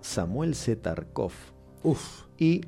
Samuel 0.02 0.56
Z. 0.56 0.82
Tarkov 0.82 1.32
Uf. 1.84 2.26
y 2.38 2.62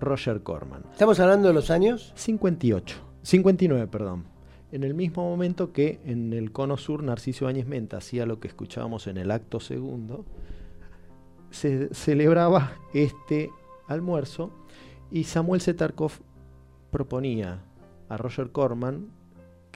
Roger 0.00 0.42
Corman. 0.42 0.84
¿Estamos 0.92 1.18
hablando 1.20 1.48
de 1.48 1.54
los 1.54 1.70
años? 1.70 2.12
58, 2.16 2.96
59, 3.22 3.86
perdón. 3.86 4.24
En 4.72 4.84
el 4.84 4.94
mismo 4.94 5.28
momento 5.28 5.72
que 5.72 6.00
en 6.04 6.32
el 6.32 6.52
cono 6.52 6.76
sur 6.76 7.02
Narciso 7.02 7.46
Áñez 7.46 7.66
Menta 7.66 7.98
hacía 7.98 8.26
lo 8.26 8.40
que 8.40 8.48
escuchábamos 8.48 9.06
en 9.06 9.16
el 9.16 9.30
acto 9.30 9.60
segundo, 9.60 10.24
se 11.50 11.94
celebraba 11.94 12.72
este 12.92 13.50
almuerzo 13.86 14.50
y 15.10 15.24
Samuel 15.24 15.60
Zetarkov 15.60 16.12
proponía 16.90 17.62
a 18.08 18.16
Roger 18.16 18.50
Corman, 18.50 19.08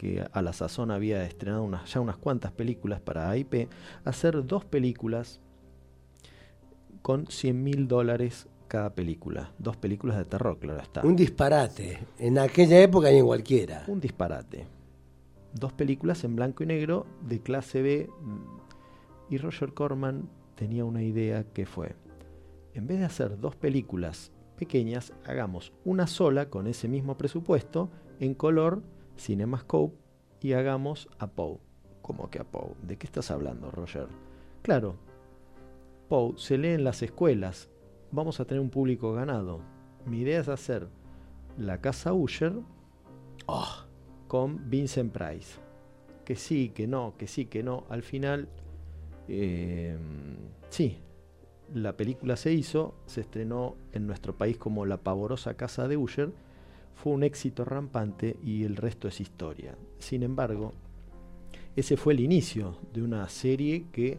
que 0.00 0.24
a 0.32 0.40
la 0.40 0.54
sazón 0.54 0.90
había 0.90 1.26
estrenado 1.26 1.62
unas, 1.62 1.92
ya 1.92 2.00
unas 2.00 2.16
cuantas 2.16 2.52
películas 2.52 3.02
para 3.02 3.28
AIP, 3.28 3.68
hacer 4.06 4.46
dos 4.46 4.64
películas 4.64 5.40
con 7.02 7.26
100 7.26 7.62
mil 7.62 7.86
dólares 7.86 8.48
cada 8.66 8.94
película. 8.94 9.52
Dos 9.58 9.76
películas 9.76 10.16
de 10.16 10.24
terror, 10.24 10.58
claro 10.58 10.80
está. 10.80 11.02
Un 11.02 11.16
disparate. 11.16 11.98
En 12.18 12.38
aquella 12.38 12.80
época 12.80 13.10
ni 13.10 13.18
en 13.18 13.26
cualquiera. 13.26 13.84
Un 13.88 14.00
disparate. 14.00 14.66
Dos 15.52 15.74
películas 15.74 16.24
en 16.24 16.34
blanco 16.34 16.62
y 16.62 16.66
negro 16.66 17.04
de 17.20 17.42
clase 17.42 17.82
B. 17.82 18.08
Y 19.28 19.36
Roger 19.36 19.74
Corman 19.74 20.30
tenía 20.54 20.86
una 20.86 21.02
idea 21.02 21.44
que 21.44 21.66
fue, 21.66 21.94
en 22.72 22.86
vez 22.86 23.00
de 23.00 23.04
hacer 23.04 23.38
dos 23.38 23.54
películas 23.54 24.32
pequeñas, 24.56 25.12
hagamos 25.26 25.74
una 25.84 26.06
sola 26.06 26.48
con 26.48 26.68
ese 26.68 26.88
mismo 26.88 27.18
presupuesto 27.18 27.90
en 28.18 28.32
color 28.32 28.82
CinemaScope 29.20 29.96
y 30.40 30.54
hagamos 30.54 31.08
a 31.18 31.28
Poe. 31.28 31.58
¿Cómo 32.02 32.30
que 32.30 32.40
a 32.40 32.44
Poe? 32.44 32.74
¿De 32.82 32.96
qué 32.96 33.06
estás 33.06 33.30
hablando, 33.30 33.70
Roger? 33.70 34.08
Claro, 34.62 34.96
Poe 36.08 36.34
se 36.36 36.58
lee 36.58 36.70
en 36.70 36.84
las 36.84 37.02
escuelas. 37.02 37.68
Vamos 38.10 38.40
a 38.40 38.44
tener 38.44 38.60
un 38.60 38.70
público 38.70 39.12
ganado. 39.12 39.60
Mi 40.06 40.20
idea 40.20 40.40
es 40.40 40.48
hacer 40.48 40.88
La 41.56 41.80
Casa 41.80 42.12
Usher 42.12 42.54
Oh, 43.46 43.84
con 44.28 44.70
Vincent 44.70 45.12
Price. 45.12 45.58
Que 46.24 46.36
sí, 46.36 46.70
que 46.70 46.86
no, 46.86 47.14
que 47.18 47.26
sí, 47.26 47.46
que 47.46 47.62
no. 47.62 47.84
Al 47.88 48.02
final, 48.02 48.48
eh, 49.28 49.96
sí, 50.68 50.98
la 51.74 51.96
película 51.96 52.36
se 52.36 52.52
hizo, 52.52 52.94
se 53.06 53.22
estrenó 53.22 53.76
en 53.92 54.06
nuestro 54.06 54.36
país 54.36 54.56
como 54.56 54.86
La 54.86 54.98
pavorosa 54.98 55.54
casa 55.54 55.88
de 55.88 55.96
Usher, 55.96 56.32
fue 57.02 57.14
un 57.14 57.22
éxito 57.22 57.64
rampante 57.64 58.36
y 58.44 58.64
el 58.64 58.76
resto 58.76 59.08
es 59.08 59.20
historia. 59.20 59.74
Sin 59.98 60.22
embargo, 60.22 60.74
ese 61.74 61.96
fue 61.96 62.12
el 62.12 62.20
inicio 62.20 62.76
de 62.92 63.02
una 63.02 63.26
serie 63.28 63.86
que 63.90 64.18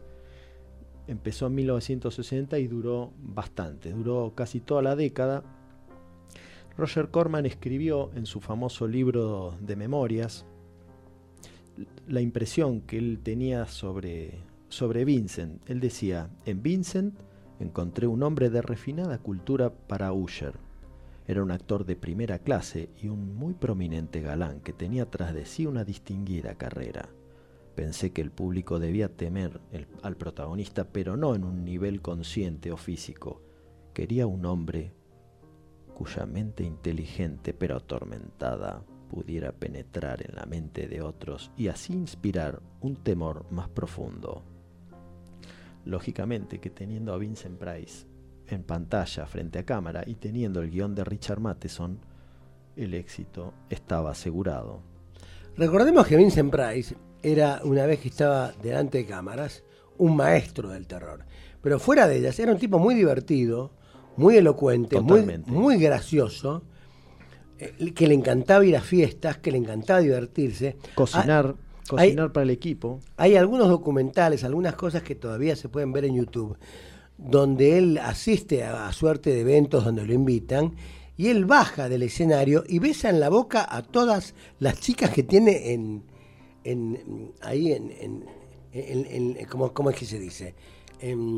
empezó 1.08 1.48
en 1.48 1.56
1960 1.56 2.58
y 2.58 2.68
duró 2.68 3.12
bastante, 3.22 3.92
duró 3.92 4.34
casi 4.36 4.62
toda 4.62 4.82
la 4.82 4.96
década. 4.96 5.44
Roger 6.76 7.10
Corman 7.10 7.46
escribió 7.46 8.10
en 8.16 8.26
su 8.26 8.40
famoso 8.40 8.88
libro 8.88 9.56
de 9.60 9.76
memorias 9.76 10.46
la 12.08 12.22
impresión 12.22 12.82
que 12.82 12.98
él 12.98 13.20
tenía 13.22 13.68
sobre, 13.68 14.40
sobre 14.70 15.06
Vincent. 15.06 15.62
Él 15.70 15.80
decía, 15.80 16.30
en 16.46 16.64
Vincent 16.64 17.14
encontré 17.60 18.08
un 18.08 18.24
hombre 18.24 18.50
de 18.50 18.64
refinada 18.64 19.20
cultura 19.20 19.72
para 19.72 20.14
Usher. 20.14 20.71
Era 21.28 21.44
un 21.44 21.52
actor 21.52 21.86
de 21.86 21.96
primera 21.96 22.40
clase 22.40 22.90
y 23.02 23.08
un 23.08 23.36
muy 23.36 23.54
prominente 23.54 24.22
galán 24.22 24.60
que 24.62 24.74
tenía 24.74 25.10
tras 25.10 25.34
de 25.34 25.46
sí 25.46 25.66
una 25.66 25.84
distinguida 25.84 26.56
carrera. 26.56 27.10
Pensé 27.76 28.12
que 28.12 28.22
el 28.22 28.32
público 28.32 28.80
debía 28.80 29.10
temer 29.10 29.62
al 30.02 30.18
protagonista, 30.18 30.86
pero 30.86 31.16
no 31.16 31.36
en 31.36 31.44
un 31.44 31.64
nivel 31.64 32.02
consciente 32.02 32.72
o 32.72 32.78
físico. 32.78 33.42
Quería 33.94 34.28
un 34.28 34.46
hombre 34.46 34.94
cuya 35.94 36.26
mente 36.26 36.64
inteligente 36.64 37.54
pero 37.54 37.76
atormentada 37.76 38.84
pudiera 39.10 39.52
penetrar 39.52 40.26
en 40.28 40.36
la 40.36 40.46
mente 40.46 40.88
de 40.88 41.02
otros 41.02 41.52
y 41.58 41.68
así 41.68 41.94
inspirar 41.94 42.62
un 42.80 42.96
temor 42.96 43.46
más 43.52 43.70
profundo. 43.70 44.44
Lógicamente 45.86 46.60
que 46.60 46.70
teniendo 46.70 47.14
a 47.14 47.18
Vincent 47.18 47.60
Price 47.60 48.08
en 48.56 48.64
pantalla 48.64 49.26
frente 49.26 49.60
a 49.60 49.66
cámara 49.66 50.04
y 50.06 50.16
teniendo 50.16 50.62
el 50.62 50.70
guion 50.70 50.96
de 50.96 51.04
Richard 51.04 51.40
Matheson, 51.40 52.00
el 52.76 52.94
éxito 52.94 53.54
estaba 53.70 54.12
asegurado. 54.12 54.82
Recordemos 55.58 56.08
que 56.08 56.16
Vincent 56.16 56.52
Price 56.52 56.96
era, 57.22 57.62
una 57.64 57.86
vez 57.86 58.00
que 58.00 58.08
estaba 58.10 58.52
delante 58.64 59.00
de 59.00 59.06
cámaras, 59.06 59.64
un 59.98 60.16
maestro 60.16 60.70
del 60.70 60.88
terror. 60.88 61.26
Pero 61.62 61.80
fuera 61.80 62.08
de 62.08 62.18
ellas, 62.18 62.40
era 62.40 62.52
un 62.52 62.58
tipo 62.58 62.80
muy 62.80 62.96
divertido, 62.96 63.72
muy 64.18 64.38
elocuente, 64.38 65.00
muy, 65.00 65.26
muy 65.46 65.78
gracioso, 65.78 66.64
eh, 67.60 67.94
que 67.94 68.08
le 68.08 68.16
encantaba 68.16 68.66
ir 68.66 68.76
a 68.76 68.82
fiestas, 68.82 69.38
que 69.38 69.52
le 69.52 69.58
encantaba 69.58 70.00
divertirse. 70.00 70.78
Cocinar, 70.96 71.56
Ah, 71.58 71.98
cocinar 71.98 72.32
para 72.32 72.44
el 72.44 72.50
equipo. 72.50 73.00
Hay 73.18 73.36
algunos 73.36 73.68
documentales, 73.68 74.44
algunas 74.44 74.76
cosas 74.76 75.04
que 75.04 75.16
todavía 75.16 75.56
se 75.56 75.70
pueden 75.70 75.92
ver 75.92 76.06
en 76.06 76.16
YouTube, 76.16 76.58
donde 77.24 77.78
él 77.78 77.98
asiste 77.98 78.64
a, 78.64 78.92
suerte 78.94 79.30
de 79.32 79.42
eventos 79.42 79.86
donde 79.86 80.06
lo 80.06 80.14
invitan 80.14 80.76
y 81.18 81.28
él 81.28 81.46
baja 81.46 81.88
del 81.90 82.04
escenario 82.04 82.64
y 82.68 82.80
besa 82.80 83.10
en 83.10 83.20
la 83.20 83.30
boca 83.30 83.66
a 83.70 83.84
todas 83.84 84.34
las 84.60 84.80
chicas 84.80 85.12
que 85.12 85.24
tiene 85.24 85.74
en, 85.74 86.04
en 86.64 87.32
ahí 87.42 87.74
en, 87.74 87.92
en, 87.92 88.26
en- 88.74 89.38
en- 89.38 89.46
¿cómo, 89.46 89.90
es 89.90 89.96
que 89.96 90.06
se 90.06 90.20
dice? 90.20 90.56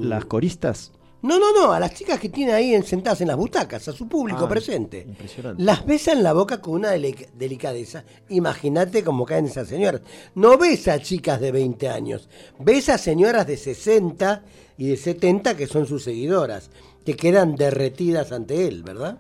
Las 0.10 0.26
coristas, 0.26 0.92
no, 1.24 1.40
no, 1.40 1.52
no, 1.54 1.74
a 1.74 1.80
las 1.80 1.94
chicas 1.96 2.20
que 2.20 2.30
tiene 2.30 2.54
ahí 2.54 2.74
en- 2.76 2.84
sentadas 2.84 3.22
en 3.22 3.30
las 3.30 3.38
butacas, 3.38 3.88
a 3.88 3.92
su 3.94 4.08
público 4.08 4.46
Ah, 4.46 4.50
presente. 4.50 5.06
impresionante. 5.08 5.64
Las 5.64 5.86
besa 5.86 6.12
en 6.12 6.22
la 6.22 6.34
boca 6.34 6.62
con 6.62 6.76
una 6.76 6.94
delic- 6.96 7.32
delicadeza. 7.34 8.04
Imagínate 8.30 9.04
cómo 9.04 9.26
caen 9.26 9.46
esas 9.46 9.68
señoras. 9.68 10.02
No 10.36 10.58
besa 10.58 10.94
a 10.94 11.00
chicas 11.02 11.42
de 11.42 11.52
20 11.52 11.90
años, 11.90 12.30
besa 12.60 12.94
a 12.96 12.98
señoras 13.00 13.48
de 13.48 13.58
60 13.58 14.44
y 14.78 14.88
de 14.90 14.98
70 14.98 15.58
que 15.58 15.66
son 15.68 15.88
sus 15.88 16.04
seguidoras, 16.04 16.70
que 17.06 17.16
quedan 17.16 17.56
derretidas 17.56 18.32
ante 18.32 18.68
él, 18.68 18.84
¿verdad? 18.84 19.18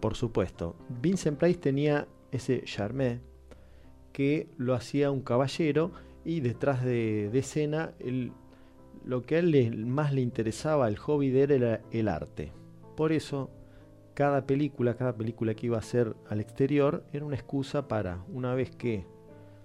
por 0.00 0.14
supuesto. 0.14 0.76
Vincent 1.00 1.38
Price 1.38 1.58
tenía 1.58 2.06
ese 2.30 2.62
charmé 2.64 3.20
que 4.12 4.48
lo 4.56 4.74
hacía 4.74 5.10
un 5.10 5.22
caballero 5.22 5.90
y 6.24 6.40
detrás 6.40 6.84
de, 6.84 7.30
de 7.32 7.38
escena 7.40 7.92
él- 7.98 8.32
lo 9.04 9.22
que 9.22 9.36
a 9.36 9.38
él 9.38 9.86
más 9.86 10.12
le 10.12 10.20
interesaba, 10.20 10.88
el 10.88 10.96
hobby 10.96 11.30
de 11.30 11.42
él 11.44 11.50
era 11.52 11.80
el 11.90 12.08
arte. 12.08 12.52
Por 12.96 13.12
eso 13.12 13.50
cada 14.14 14.46
película, 14.46 14.94
cada 14.94 15.16
película 15.16 15.54
que 15.54 15.66
iba 15.66 15.76
a 15.76 15.80
hacer 15.80 16.14
al 16.28 16.40
exterior 16.40 17.04
era 17.12 17.24
una 17.24 17.36
excusa 17.36 17.88
para, 17.88 18.22
una 18.28 18.54
vez 18.54 18.70
que 18.70 19.06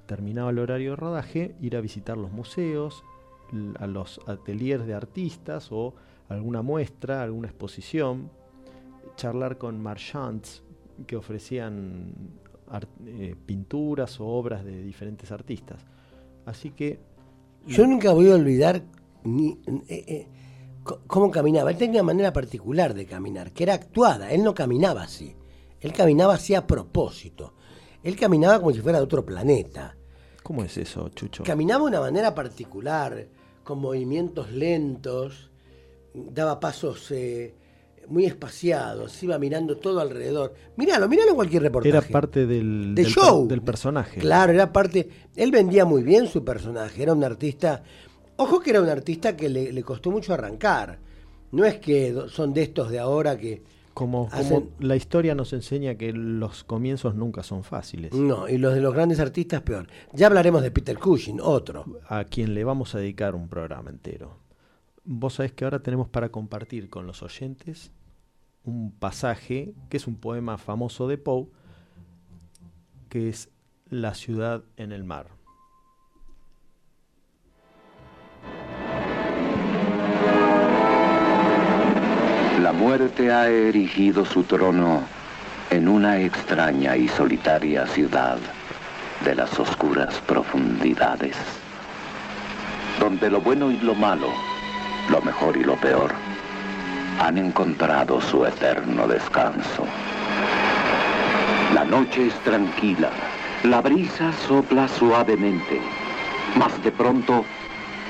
terminaba 0.06 0.52
el 0.52 0.60
horario 0.60 0.92
de 0.92 0.96
rodaje, 0.96 1.56
ir 1.62 1.76
a 1.76 1.82
visitar 1.82 2.18
los 2.18 2.32
museos, 2.32 3.04
a 3.78 3.88
los 3.88 4.20
ateliers 4.28 4.86
de 4.86 4.94
artistas 4.94 5.72
o 5.72 5.94
alguna 6.30 6.62
muestra, 6.62 7.24
alguna 7.24 7.48
exposición, 7.48 8.30
charlar 9.16 9.58
con 9.58 9.82
marchands 9.82 10.64
que 11.06 11.16
ofrecían 11.16 12.14
eh, 13.06 13.36
pinturas 13.46 14.20
o 14.20 14.28
obras 14.28 14.64
de 14.64 14.82
diferentes 14.84 15.32
artistas. 15.32 15.86
Así 16.46 16.72
que 16.72 17.00
Yo 17.66 17.86
nunca 17.86 18.12
voy 18.14 18.32
a 18.32 18.36
olvidar 18.36 18.82
ni, 19.24 19.60
eh, 19.88 20.04
eh, 20.08 20.28
cómo 21.08 21.32
caminaba. 21.32 21.72
Él 21.72 21.78
tenía 21.78 22.02
una 22.02 22.14
manera 22.14 22.34
particular 22.34 22.94
de 22.94 23.06
caminar, 23.06 23.52
que 23.52 23.64
era 23.64 23.74
actuada. 23.74 24.32
Él 24.32 24.44
no 24.44 24.54
caminaba 24.54 25.04
así. 25.04 25.36
Él 25.80 25.94
caminaba 25.94 26.36
así 26.36 26.56
a 26.56 26.66
propósito. 26.66 27.54
Él 28.04 28.16
caminaba 28.16 28.60
como 28.60 28.72
si 28.74 28.82
fuera 28.82 29.00
de 29.00 29.04
otro 29.04 29.26
planeta. 29.26 29.96
¿Cómo 30.44 30.64
es 30.64 30.78
eso, 30.78 31.10
Chucho? 31.10 31.44
Caminaba 31.44 31.84
de 31.84 31.90
una 31.90 32.00
manera 32.00 32.34
particular, 32.34 33.28
con 33.64 33.80
movimientos 33.80 34.52
lentos, 34.52 35.52
daba 36.14 36.60
pasos 36.60 37.12
eh, 37.12 37.54
muy 38.08 38.26
espaciados, 38.26 39.22
iba 39.24 39.38
mirando 39.38 39.78
todo 39.78 40.00
alrededor. 40.00 40.54
Míralo, 40.78 41.08
míralo 41.08 41.32
en 41.32 41.36
cualquier 41.36 41.64
reportaje. 41.64 41.90
Era 41.90 42.08
parte 42.08 42.46
del, 42.46 42.96
show. 43.06 43.48
del 43.48 43.62
personaje. 43.62 44.20
Claro, 44.20 44.54
era 44.54 44.72
parte. 44.72 45.10
Él 45.36 45.52
vendía 45.52 45.86
muy 45.86 46.04
bien 46.04 46.28
su 46.28 46.44
personaje, 46.44 47.04
era 47.04 47.14
un 47.14 47.24
artista. 47.24 47.84
Ojo 48.38 48.60
que 48.60 48.70
era 48.72 48.82
un 48.82 48.90
artista 48.90 49.36
que 49.36 49.50
le, 49.50 49.72
le 49.72 49.84
costó 49.84 50.12
mucho 50.12 50.34
arrancar. 50.34 51.00
No 51.52 51.66
es 51.66 51.78
que 51.78 52.16
son 52.30 52.54
de 52.54 52.64
estos 52.64 52.90
de 52.90 53.00
ahora 53.00 53.38
que 53.38 53.62
como, 53.98 54.30
la 54.78 54.96
historia 54.96 55.34
nos 55.34 55.54
enseña 55.54 55.96
que 55.96 56.14
los 56.14 56.64
comienzos 56.64 57.16
nunca 57.16 57.42
son 57.42 57.64
fáciles. 57.64 58.14
No, 58.14 58.48
y 58.48 58.60
los 58.60 58.76
de 58.76 58.80
los 58.80 58.94
grandes 58.94 59.20
artistas 59.20 59.64
peor. 59.64 59.88
Ya 60.14 60.28
hablaremos 60.28 60.62
de 60.62 60.70
Peter 60.70 61.00
Cushing, 61.00 61.40
otro. 61.42 61.84
A 62.08 62.24
quien 62.24 62.54
le 62.54 62.64
vamos 62.64 62.94
a 62.94 63.00
dedicar 63.00 63.34
un 63.34 63.50
programa 63.50 63.90
entero. 63.90 64.38
Vos 65.04 65.34
sabés 65.34 65.52
que 65.52 65.64
ahora 65.64 65.82
tenemos 65.82 66.08
para 66.10 66.30
compartir 66.30 66.92
con 66.92 67.08
los 67.08 67.24
oyentes 67.24 67.92
un 68.64 68.92
pasaje 68.92 69.74
que 69.90 69.98
es 69.98 70.06
un 70.06 70.18
poema 70.18 70.60
famoso 70.60 71.08
de 71.08 71.18
Poe, 71.18 71.48
que 73.10 73.30
es 73.30 73.50
La 73.90 74.14
ciudad 74.14 74.64
en 74.76 74.92
el 74.92 75.06
mar. 75.06 75.37
La 82.68 82.74
muerte 82.74 83.32
ha 83.32 83.48
erigido 83.48 84.26
su 84.26 84.44
trono 84.44 85.02
en 85.70 85.88
una 85.88 86.20
extraña 86.20 86.98
y 86.98 87.08
solitaria 87.08 87.88
ciudad 87.88 88.40
de 89.24 89.36
las 89.36 89.58
oscuras 89.58 90.14
profundidades, 90.28 91.38
donde 93.00 93.30
lo 93.30 93.40
bueno 93.40 93.72
y 93.72 93.78
lo 93.78 93.96
malo, 93.96 94.28
lo 95.10 95.22
mejor 95.22 95.56
y 95.56 95.64
lo 95.64 95.78
peor, 95.78 96.12
han 97.22 97.38
encontrado 97.38 98.20
su 98.20 98.46
eterno 98.46 99.08
descanso. 99.08 99.86
La 101.74 101.86
noche 101.86 102.28
es 102.28 102.34
tranquila, 102.42 103.12
la 103.64 103.80
brisa 103.80 104.34
sopla 104.46 104.90
suavemente, 104.90 105.80
mas 106.58 106.84
de 106.84 106.92
pronto 106.92 107.46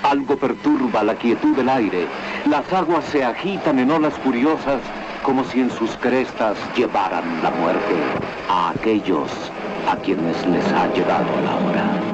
algo 0.03 0.37
perturba 0.37 1.03
la 1.03 1.15
quietud 1.15 1.55
del 1.55 1.69
aire. 1.69 2.07
Las 2.49 2.71
aguas 2.71 3.05
se 3.05 3.23
agitan 3.23 3.79
en 3.79 3.91
olas 3.91 4.13
curiosas 4.19 4.81
como 5.23 5.43
si 5.43 5.59
en 5.59 5.69
sus 5.71 5.91
crestas 5.97 6.57
llevaran 6.75 7.43
la 7.43 7.51
muerte 7.51 7.95
a 8.49 8.69
aquellos 8.69 9.29
a 9.87 9.97
quienes 9.97 10.45
les 10.47 10.65
ha 10.71 10.87
llegado 10.93 11.27
la 11.43 11.55
hora. 11.55 12.07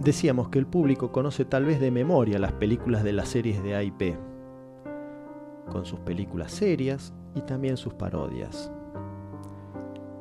Decíamos 0.00 0.48
que 0.48 0.58
el 0.58 0.66
público 0.66 1.12
conoce 1.12 1.44
tal 1.44 1.64
vez 1.64 1.78
de 1.78 1.92
memoria 1.92 2.40
las 2.40 2.52
películas 2.52 3.04
de 3.04 3.12
las 3.12 3.28
series 3.28 3.62
de 3.62 3.76
AIP 3.76 4.31
con 5.72 5.86
sus 5.86 6.00
películas 6.00 6.52
serias 6.52 7.14
y 7.34 7.40
también 7.40 7.78
sus 7.78 7.94
parodias. 7.94 8.70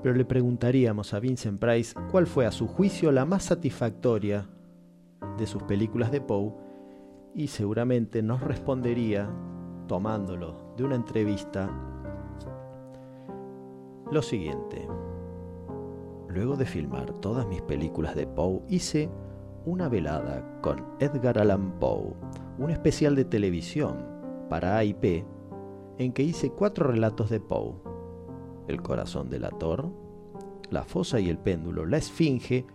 Pero 0.02 0.16
le 0.16 0.24
preguntaríamos 0.24 1.14
a 1.14 1.20
Vincent 1.20 1.60
Price 1.60 1.94
cuál 2.10 2.26
fue 2.26 2.46
a 2.46 2.52
su 2.52 2.68
juicio 2.68 3.12
la 3.12 3.26
más 3.26 3.44
satisfactoria 3.44 4.48
de 5.38 5.46
sus 5.46 5.62
películas 5.64 6.10
de 6.10 6.22
Poe 6.22 6.54
y 7.36 7.48
seguramente 7.48 8.24
nos 8.24 8.42
respondería, 8.42 9.30
tomándolo 9.88 10.74
de 10.78 10.86
una 10.86 10.96
entrevista, 10.96 11.70
lo 14.10 14.22
siguiente. 14.22 14.88
Luego 16.30 16.56
de 16.56 16.66
filmar 16.66 17.12
todas 17.20 17.46
mis 17.46 17.62
películas 17.62 18.16
de 18.16 18.26
Poe, 18.26 18.62
hice 18.70 19.10
una 19.66 19.90
velada 19.90 20.62
con 20.62 20.86
Edgar 21.00 21.40
Allan 21.40 21.74
Poe, 21.78 22.14
un 22.58 22.72
especial 22.72 23.16
de 23.16 23.26
televisión 23.26 23.98
para 24.50 24.78
AIP 24.78 25.26
en 26.02 26.14
que 26.14 26.24
hice 26.24 26.50
cuatro 26.50 26.88
relatos 26.88 27.30
de 27.30 27.40
Poe. 27.40 27.76
El 28.68 28.82
corazón 28.82 29.30
del 29.30 29.46
ator, 29.46 29.92
la 30.70 30.84
fosa 30.84 31.20
y 31.20 31.30
el 31.30 31.38
péndulo, 31.38 31.86
la 31.86 31.98
esfinge 31.98 32.66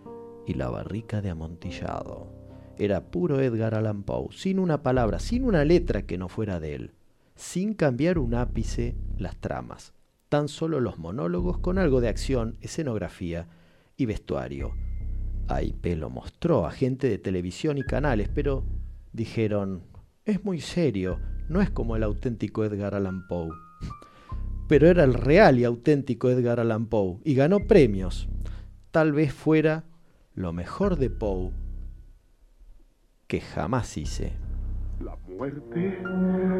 y 0.45 0.53
la 0.53 0.69
barrica 0.69 1.21
de 1.21 1.29
amontillado. 1.29 2.31
Era 2.77 3.11
puro 3.11 3.39
Edgar 3.39 3.75
Allan 3.75 4.03
Poe, 4.03 4.29
sin 4.31 4.59
una 4.59 4.83
palabra, 4.83 5.19
sin 5.19 5.43
una 5.43 5.65
letra 5.65 6.03
que 6.03 6.17
no 6.17 6.29
fuera 6.29 6.59
de 6.59 6.75
él, 6.75 6.93
sin 7.35 7.73
cambiar 7.73 8.17
un 8.17 8.35
ápice 8.35 8.95
las 9.17 9.35
tramas, 9.37 9.93
tan 10.29 10.47
solo 10.47 10.79
los 10.79 10.97
monólogos 10.97 11.57
con 11.57 11.79
algo 11.79 12.01
de 12.01 12.09
acción, 12.09 12.57
escenografía 12.61 13.47
y 13.97 14.05
vestuario. 14.05 14.73
AIP 15.47 15.97
lo 15.97 16.09
mostró 16.09 16.65
a 16.65 16.71
gente 16.71 17.09
de 17.09 17.17
televisión 17.17 17.77
y 17.77 17.83
canales, 17.83 18.29
pero 18.33 18.63
dijeron, 19.11 19.83
es 20.25 20.43
muy 20.43 20.61
serio, 20.61 21.19
no 21.49 21.61
es 21.61 21.69
como 21.69 21.95
el 21.95 22.03
auténtico 22.03 22.65
Edgar 22.65 22.95
Allan 22.95 23.27
Poe. 23.27 23.51
Pero 24.67 24.87
era 24.87 25.03
el 25.03 25.13
real 25.13 25.59
y 25.59 25.63
auténtico 25.63 26.29
Edgar 26.29 26.59
Allan 26.59 26.87
Poe 26.87 27.19
y 27.23 27.35
ganó 27.35 27.59
premios. 27.59 28.27
Tal 28.91 29.13
vez 29.13 29.33
fuera 29.33 29.85
lo 30.33 30.53
mejor 30.53 30.97
de 30.97 31.09
Poe 31.09 31.51
que 33.27 33.41
jamás 33.41 33.97
hice. 33.97 34.33
La 35.03 35.15
muerte 35.27 36.01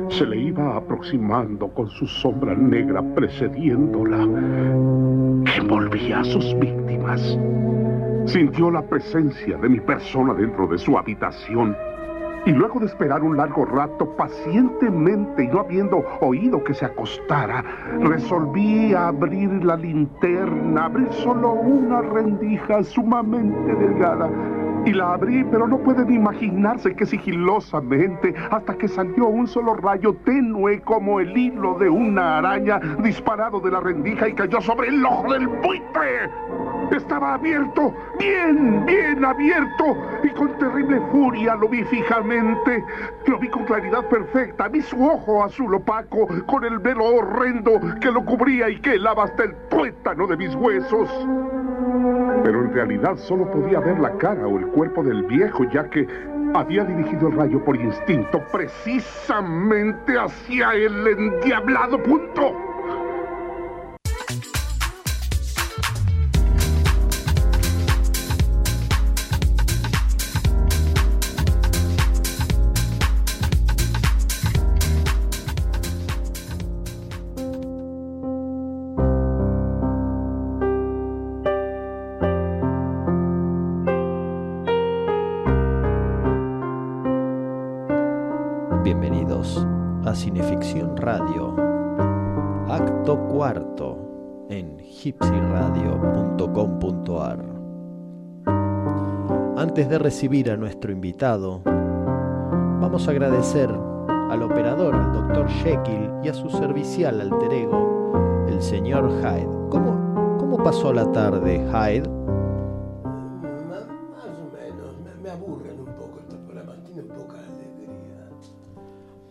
se 0.09 0.25
le 0.25 0.37
iba 0.37 0.77
aproximando 0.77 1.73
con 1.73 1.89
su 1.89 2.05
sombra 2.05 2.53
negra 2.55 3.01
precediéndola, 3.15 4.19
que 5.45 5.59
envolvía 5.59 6.19
a 6.19 6.23
sus 6.23 6.57
víctimas. 6.59 7.21
Sintió 8.25 8.69
la 8.69 8.87
presencia 8.87 9.57
de 9.57 9.69
mi 9.69 9.79
persona 9.79 10.33
dentro 10.33 10.67
de 10.67 10.77
su 10.77 10.97
habitación 10.97 11.75
y 12.47 12.51
luego 12.53 12.79
de 12.79 12.85
esperar 12.85 13.23
un 13.23 13.35
largo 13.35 13.65
rato 13.65 14.15
pacientemente 14.15 15.43
y 15.43 15.47
no 15.49 15.59
habiendo 15.59 15.97
oído 16.21 16.63
que 16.63 16.73
se 16.73 16.85
acostara, 16.85 17.61
resolví 17.99 18.93
abrir 18.93 19.65
la 19.65 19.75
linterna, 19.75 20.85
abrir 20.85 21.11
solo 21.11 21.51
una 21.51 22.01
rendija 22.01 22.83
sumamente 22.83 23.75
delgada. 23.75 24.29
Y 24.87 24.93
la 24.93 25.15
abrí, 25.15 25.43
pero 25.51 25.67
no 25.67 25.79
pueden 25.79 26.09
imaginarse 26.13 26.95
que 26.95 27.05
sigilosamente, 27.05 28.33
hasta 28.49 28.73
que 28.77 28.87
salió 28.87 29.27
un 29.27 29.45
solo 29.45 29.73
rayo 29.73 30.15
tenue 30.23 30.79
como 30.79 31.19
el 31.19 31.37
hilo 31.37 31.73
de 31.77 31.89
una 31.89 32.37
araña 32.37 32.79
disparado 33.03 33.59
de 33.59 33.69
la 33.69 33.81
rendija 33.81 34.29
y 34.29 34.33
cayó 34.33 34.61
sobre 34.61 34.87
el 34.87 35.05
ojo 35.05 35.33
del 35.33 35.45
buitre. 35.45 36.29
Estaba 36.89 37.33
abierto, 37.33 37.93
bien, 38.17 38.85
bien 38.85 39.25
abierto, 39.25 39.83
y 40.23 40.29
con 40.29 40.57
terrible 40.57 41.01
furia 41.11 41.55
lo 41.55 41.67
vi 41.67 41.83
fijamente. 41.83 42.81
Lo 43.25 43.37
vi 43.39 43.49
con 43.49 43.65
claridad 43.65 44.07
perfecta, 44.07 44.69
vi 44.69 44.81
su 44.81 45.05
ojo 45.05 45.43
azul 45.43 45.73
opaco, 45.73 46.29
con 46.45 46.63
el 46.63 46.79
velo 46.79 47.03
horrendo 47.07 47.73
que 47.99 48.09
lo 48.09 48.23
cubría 48.23 48.69
y 48.69 48.79
que 48.79 48.93
helaba 48.93 49.25
hasta 49.25 49.43
el 49.43 49.55
tuétano 49.69 50.27
de 50.27 50.37
mis 50.37 50.55
huesos. 50.55 51.09
Pero 52.43 52.61
en 52.61 52.73
realidad 52.73 53.15
solo 53.17 53.49
podía 53.51 53.79
ver 53.79 53.99
la 53.99 54.11
cara 54.17 54.47
o 54.47 54.57
el 54.57 54.67
cuerpo 54.67 55.03
del 55.03 55.23
viejo, 55.23 55.63
ya 55.71 55.89
que 55.89 56.07
había 56.53 56.83
dirigido 56.83 57.27
el 57.27 57.35
rayo 57.35 57.63
por 57.63 57.75
instinto 57.75 58.41
precisamente 58.51 60.17
hacia 60.17 60.73
el 60.73 61.07
endiablado 61.07 62.01
punto. 62.01 62.76
Cineficción 90.17 90.97
Radio, 90.97 91.53
acto 92.67 93.17
cuarto 93.27 94.45
en 94.49 94.79
gypsyradio.com.ar. 94.79 97.45
Antes 99.57 99.89
de 99.89 99.99
recibir 99.99 100.49
a 100.49 100.57
nuestro 100.57 100.91
invitado, 100.91 101.61
vamos 101.63 103.07
a 103.07 103.11
agradecer 103.11 103.69
al 103.69 104.41
operador, 104.41 104.95
al 104.95 105.13
doctor 105.13 105.47
Jekyll 105.47 106.09
y 106.23 106.29
a 106.29 106.33
su 106.33 106.49
servicial 106.49 107.21
alter 107.21 107.53
ego, 107.53 108.47
el 108.49 108.59
señor 108.61 109.11
Hyde. 109.21 109.69
¿Cómo, 109.69 110.37
cómo 110.39 110.57
pasó 110.63 110.91
la 110.93 111.11
tarde, 111.11 111.63
Hyde? 111.71 112.06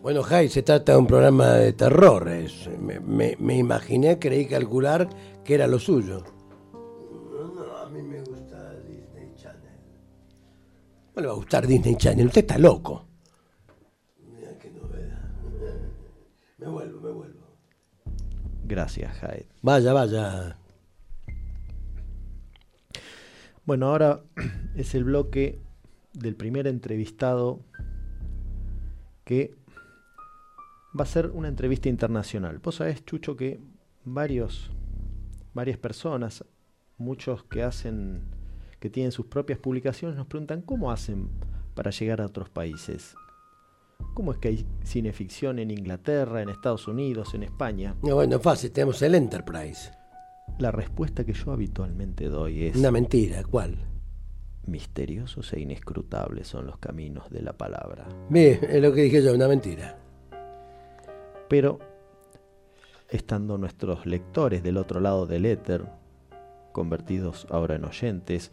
Bueno, 0.07 0.23
Hyde, 0.23 0.51
se 0.51 0.63
trata 0.63 0.93
de 0.93 0.99
un 0.99 1.07
programa 1.09 1.55
de 1.55 1.73
terror. 1.73 2.31
me, 2.81 3.01
me, 3.01 3.37
me 3.41 3.57
imaginé, 3.57 4.21
creí 4.21 4.47
calcular 4.47 5.09
que 5.45 5.55
era 5.55 5.67
lo 5.67 5.81
suyo. 5.81 6.23
No, 6.73 7.77
a 7.77 7.91
mí 7.91 8.01
me 8.03 8.21
gusta 8.21 8.73
Disney 8.83 9.35
Channel. 9.35 9.81
¿Cómo 11.13 11.23
le 11.23 11.27
va 11.27 11.33
a 11.33 11.37
gustar 11.37 11.67
Disney 11.67 11.97
Channel? 11.97 12.29
Usted 12.29 12.43
está 12.43 12.57
loco. 12.57 13.05
Me 16.59 16.69
vuelvo, 16.69 17.01
me 17.01 17.11
vuelvo. 17.11 17.47
Gracias, 18.63 19.19
Hyde. 19.19 19.49
Vaya, 19.63 19.93
vaya. 19.93 20.57
Bueno, 23.65 23.89
ahora 23.89 24.23
es 24.77 24.95
el 24.95 25.03
bloque 25.03 25.59
del 26.13 26.37
primer 26.37 26.69
entrevistado 26.69 27.59
que 29.25 29.66
va 30.99 31.05
a 31.05 31.07
ser 31.07 31.31
una 31.33 31.49
entrevista 31.49 31.89
internacional. 31.89 32.59
Vos 32.59 32.77
sabés, 32.77 33.05
Chucho, 33.05 33.37
que 33.37 33.61
varios, 34.05 34.71
varias 35.53 35.79
personas, 35.79 36.45
muchos 36.97 37.45
que 37.45 37.63
hacen, 37.63 38.23
que 38.81 38.91
tienen 38.91 39.13
sus 39.13 39.27
propias 39.27 39.59
publicaciones, 39.59 40.17
nos 40.17 40.27
preguntan 40.27 40.63
cómo 40.63 40.91
hacen 40.91 41.29
para 41.75 41.91
llegar 41.91 42.21
a 42.21 42.27
otros 42.27 42.49
países. 42.49 43.15
¿Cómo 44.15 44.33
es 44.33 44.39
que 44.39 44.49
hay 44.49 44.67
cineficción 44.85 45.59
en 45.59 45.71
Inglaterra, 45.71 46.43
en 46.43 46.49
Estados 46.49 46.89
Unidos, 46.89 47.35
en 47.35 47.43
España? 47.43 47.95
No, 48.03 48.15
bueno, 48.15 48.39
fácil, 48.41 48.71
tenemos 48.71 49.01
el 49.03 49.15
Enterprise. 49.15 49.91
La 50.59 50.71
respuesta 50.71 51.25
que 51.25 51.33
yo 51.33 51.53
habitualmente 51.53 52.29
doy 52.29 52.65
es... 52.65 52.77
Una 52.77 52.91
mentira, 52.91 53.43
¿cuál? 53.45 53.77
Misteriosos 54.67 55.53
e 55.53 55.61
inescrutables 55.61 56.49
son 56.49 56.67
los 56.67 56.79
caminos 56.79 57.31
de 57.31 57.43
la 57.43 57.53
palabra. 57.53 58.09
Bien, 58.31 58.59
es 58.63 58.83
lo 58.83 58.93
que 58.93 59.03
dije 59.03 59.23
yo, 59.23 59.35
una 59.35 59.49
mentira. 59.49 59.99
Pero, 61.49 61.79
estando 63.09 63.59
nuestros 63.59 64.07
lectores 64.07 64.63
del 64.63 64.77
otro 64.77 65.01
lado 65.01 65.27
del 65.27 65.47
éter, 65.47 65.87
convertidos 66.73 67.47
ahora 67.51 67.77
en 67.77 67.85
oyentes, 67.85 68.51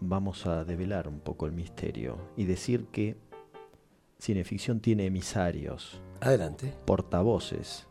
vamos 0.00 0.46
a 0.46 0.64
develar 0.64 1.08
un 1.08 1.20
poco 1.20 1.46
el 1.46 1.52
misterio 1.52 2.18
y 2.36 2.44
decir 2.44 2.86
que 2.86 3.16
Cineficción 4.20 4.80
tiene 4.80 5.06
emisarios. 5.06 6.02
Adelante. 6.20 6.74
Portavoces 6.84 7.86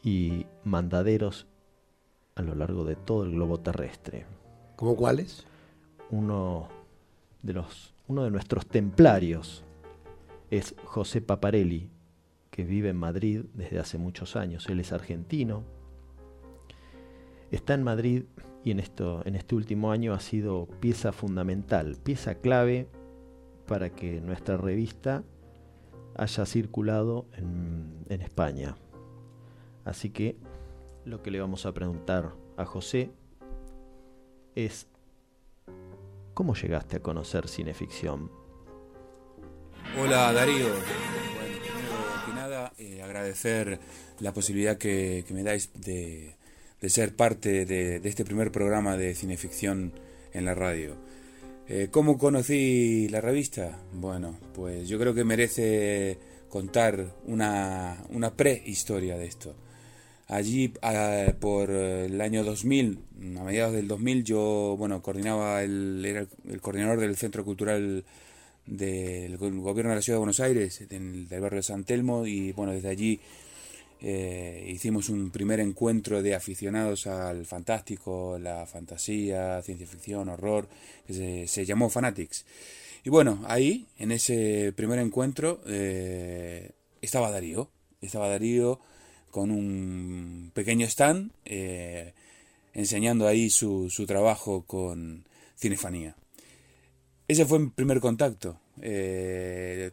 y 0.00 0.46
mandaderos 0.62 1.48
a 2.36 2.42
lo 2.42 2.54
largo 2.54 2.84
de 2.84 2.94
todo 2.94 3.24
el 3.24 3.32
globo 3.32 3.58
terrestre. 3.58 4.26
¿Cómo 4.76 4.94
cuáles? 4.94 5.44
Uno 6.10 6.68
de 7.42 7.54
los 7.54 7.94
uno 8.06 8.22
de 8.22 8.30
nuestros 8.30 8.66
templarios 8.66 9.64
es 10.50 10.74
José 10.84 11.20
Paparelli, 11.20 11.90
que 12.50 12.64
vive 12.64 12.90
en 12.90 12.96
Madrid 12.96 13.44
desde 13.54 13.78
hace 13.78 13.98
muchos 13.98 14.36
años. 14.36 14.66
Él 14.68 14.80
es 14.80 14.92
argentino. 14.92 15.64
Está 17.50 17.74
en 17.74 17.82
Madrid 17.82 18.24
y 18.64 18.70
en 18.70 18.80
esto 18.80 19.22
en 19.24 19.36
este 19.36 19.54
último 19.54 19.92
año 19.92 20.12
ha 20.12 20.20
sido 20.20 20.66
pieza 20.80 21.12
fundamental, 21.12 21.96
pieza 22.02 22.36
clave 22.36 22.88
para 23.66 23.90
que 23.90 24.20
nuestra 24.20 24.56
revista 24.56 25.22
haya 26.16 26.46
circulado 26.46 27.26
en, 27.36 28.06
España. 28.08 28.76
Así 29.84 30.10
que 30.10 30.36
lo 31.04 31.22
que 31.22 31.30
le 31.30 31.40
vamos 31.40 31.66
a 31.66 31.72
preguntar 31.72 32.32
a 32.56 32.64
José 32.64 33.12
es, 34.54 34.88
¿cómo 36.34 36.54
llegaste 36.54 36.96
a 36.96 37.02
conocer 37.02 37.46
cineficción? 37.48 38.30
Hola 39.98 40.30
Darío, 40.30 40.66
bueno, 40.66 41.56
primero 41.62 42.26
que 42.26 42.32
nada 42.34 42.72
eh, 42.76 43.00
agradecer 43.02 43.78
la 44.20 44.34
posibilidad 44.34 44.76
que, 44.76 45.24
me 45.30 45.42
dais 45.42 45.70
de, 45.72 46.34
ser 46.86 47.16
parte 47.16 47.64
de, 47.64 47.98
de, 47.98 48.08
este 48.08 48.26
primer 48.26 48.52
programa 48.52 48.98
de 48.98 49.14
cineficción 49.14 49.92
en 50.34 50.44
la 50.44 50.54
radio. 50.54 50.96
Eh, 51.68 51.88
¿Cómo 51.90 52.18
conocí 52.18 53.08
la 53.08 53.22
revista? 53.22 53.78
Bueno, 53.94 54.38
pues 54.54 54.86
yo 54.86 54.98
creo 54.98 55.14
que 55.14 55.24
merece 55.24 56.18
contar 56.50 57.14
una, 57.24 57.96
prehistoria 58.36 59.16
de 59.16 59.26
esto. 59.26 59.54
Allí, 60.28 60.74
por 61.40 61.70
el 61.70 62.20
año 62.20 62.44
2000, 62.44 62.98
a 63.38 63.44
mediados 63.44 63.72
del 63.72 63.88
2000, 63.88 64.24
yo, 64.24 64.76
bueno, 64.78 65.00
coordinaba, 65.00 65.62
el, 65.62 66.04
era 66.04 66.26
el 66.48 66.60
coordinador 66.60 67.00
del 67.00 67.16
Centro 67.16 67.44
Cultural 67.44 68.04
del 68.66 69.36
Gobierno 69.36 69.90
de 69.90 69.96
la 69.96 70.02
Ciudad 70.02 70.16
de 70.16 70.20
Buenos 70.20 70.40
Aires, 70.40 70.88
del 70.88 71.26
barrio 71.28 71.58
de 71.58 71.62
San 71.62 71.84
Telmo, 71.84 72.26
y 72.26 72.52
bueno, 72.52 72.72
desde 72.72 72.88
allí 72.88 73.20
eh, 74.00 74.68
hicimos 74.68 75.08
un 75.08 75.30
primer 75.30 75.60
encuentro 75.60 76.22
de 76.22 76.34
aficionados 76.34 77.06
al 77.06 77.46
fantástico, 77.46 78.38
la 78.38 78.66
fantasía, 78.66 79.62
ciencia 79.62 79.86
ficción, 79.86 80.28
horror, 80.28 80.68
que 81.06 81.46
se, 81.46 81.64
llamó 81.64 81.88
Fanatics. 81.88 82.44
Y 83.04 83.10
bueno, 83.10 83.42
ahí, 83.46 83.86
en 83.98 84.12
ese 84.12 84.72
primer 84.76 84.98
encuentro, 84.98 85.60
eh, 85.66 86.72
estaba 87.00 87.30
Darío. 87.30 87.70
Estaba 88.00 88.28
Darío 88.28 88.80
con 89.30 89.50
un 89.50 90.50
pequeño 90.54 90.86
stand, 90.86 91.30
eh, 91.44 92.12
enseñando 92.74 93.26
ahí 93.26 93.48
su, 93.50 93.90
su, 93.90 94.06
trabajo 94.06 94.62
con 94.66 95.24
Cinefanía. 95.56 96.16
Ese 97.28 97.44
fue 97.44 97.58
mi 97.58 97.68
primer 97.70 98.00
contacto. 98.00 98.58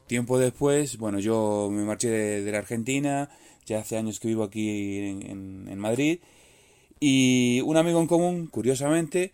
tiempo 0.07 0.37
después, 0.37 0.97
bueno, 0.97 1.19
yo 1.19 1.69
me 1.71 1.83
marché 1.83 2.09
de 2.09 2.51
la 2.51 2.59
Argentina, 2.59 3.29
ya 3.65 3.79
hace 3.79 3.97
años 3.97 4.19
que 4.19 4.27
vivo 4.27 4.43
aquí 4.43 4.97
en, 4.99 5.79
Madrid, 5.79 6.19
y 6.99 7.61
un 7.61 7.77
amigo 7.77 7.99
en 7.99 8.07
común, 8.07 8.47
curiosamente, 8.47 9.31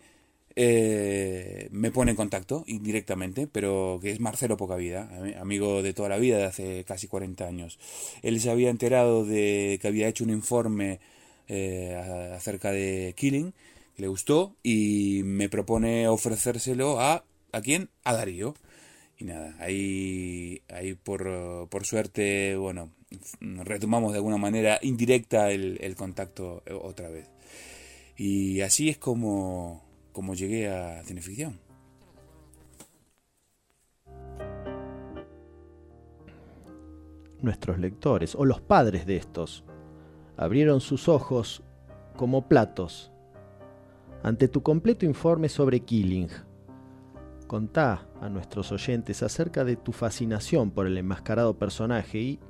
eh, 0.56 1.68
me 1.72 1.90
pone 1.90 2.12
en 2.12 2.16
contacto 2.16 2.64
indirectamente, 2.66 3.46
pero 3.46 3.98
que 4.02 4.10
es 4.10 4.20
Marcelo 4.20 4.56
Pocavida, 4.56 5.10
amigo 5.40 5.82
de 5.82 5.92
toda 5.94 6.08
la 6.08 6.18
vida, 6.18 6.38
de 6.38 6.44
hace 6.44 6.84
casi 6.84 7.06
40 7.06 7.46
años. 7.46 7.78
Él 8.22 8.40
se 8.40 8.50
había 8.50 8.70
enterado 8.70 9.24
de 9.24 9.78
que 9.80 9.88
había 9.88 10.08
hecho 10.08 10.24
un 10.24 10.30
informe 10.30 11.00
eh, 11.48 11.94
acerca 12.34 12.72
de 12.72 13.14
Killing, 13.16 13.52
le 13.96 14.08
gustó, 14.08 14.56
y 14.62 15.22
me 15.24 15.48
propone 15.48 16.08
ofrecérselo 16.08 17.00
a... 17.00 17.24
¿A 17.52 17.60
quién? 17.60 17.90
A 18.04 18.14
Darío. 18.14 18.54
Y 19.18 19.24
nada, 19.24 19.54
ahí, 19.58 20.62
ahí 20.68 20.94
por, 20.94 21.68
por 21.68 21.84
suerte, 21.84 22.56
bueno, 22.56 22.90
retomamos 23.40 24.12
de 24.12 24.18
alguna 24.18 24.38
manera 24.38 24.78
indirecta 24.82 25.50
el, 25.50 25.94
contacto 25.94 26.62
otra 26.82 27.10
vez. 27.10 27.28
Y 28.16 28.62
así 28.62 28.88
es 28.88 28.96
como, 28.96 29.84
como 30.12 30.34
llegué 30.34 30.68
a 30.70 31.02
Cineficción. 31.04 31.60
Nuestros 37.42 37.78
lectores, 37.78 38.34
o 38.34 38.44
los 38.44 38.60
padres 38.60 39.06
de 39.06 39.16
estos, 39.16 39.64
abrieron 40.36 40.80
sus 40.80 41.08
ojos 41.08 41.62
como 42.16 42.48
platos 42.48 43.10
ante 44.22 44.48
tu 44.48 44.62
completo 44.62 45.06
informe 45.06 45.48
sobre 45.48 45.80
Killing. 45.80 46.28
Contá 47.50 48.06
a 48.20 48.28
nuestros 48.28 48.70
oyentes 48.70 49.24
acerca 49.24 49.64
de 49.64 49.74
tu 49.74 49.90
fascinación 49.90 50.70
por 50.70 50.86
el 50.86 50.96
enmascarado 50.96 51.58
personaje 51.58 52.20
y 52.20 52.40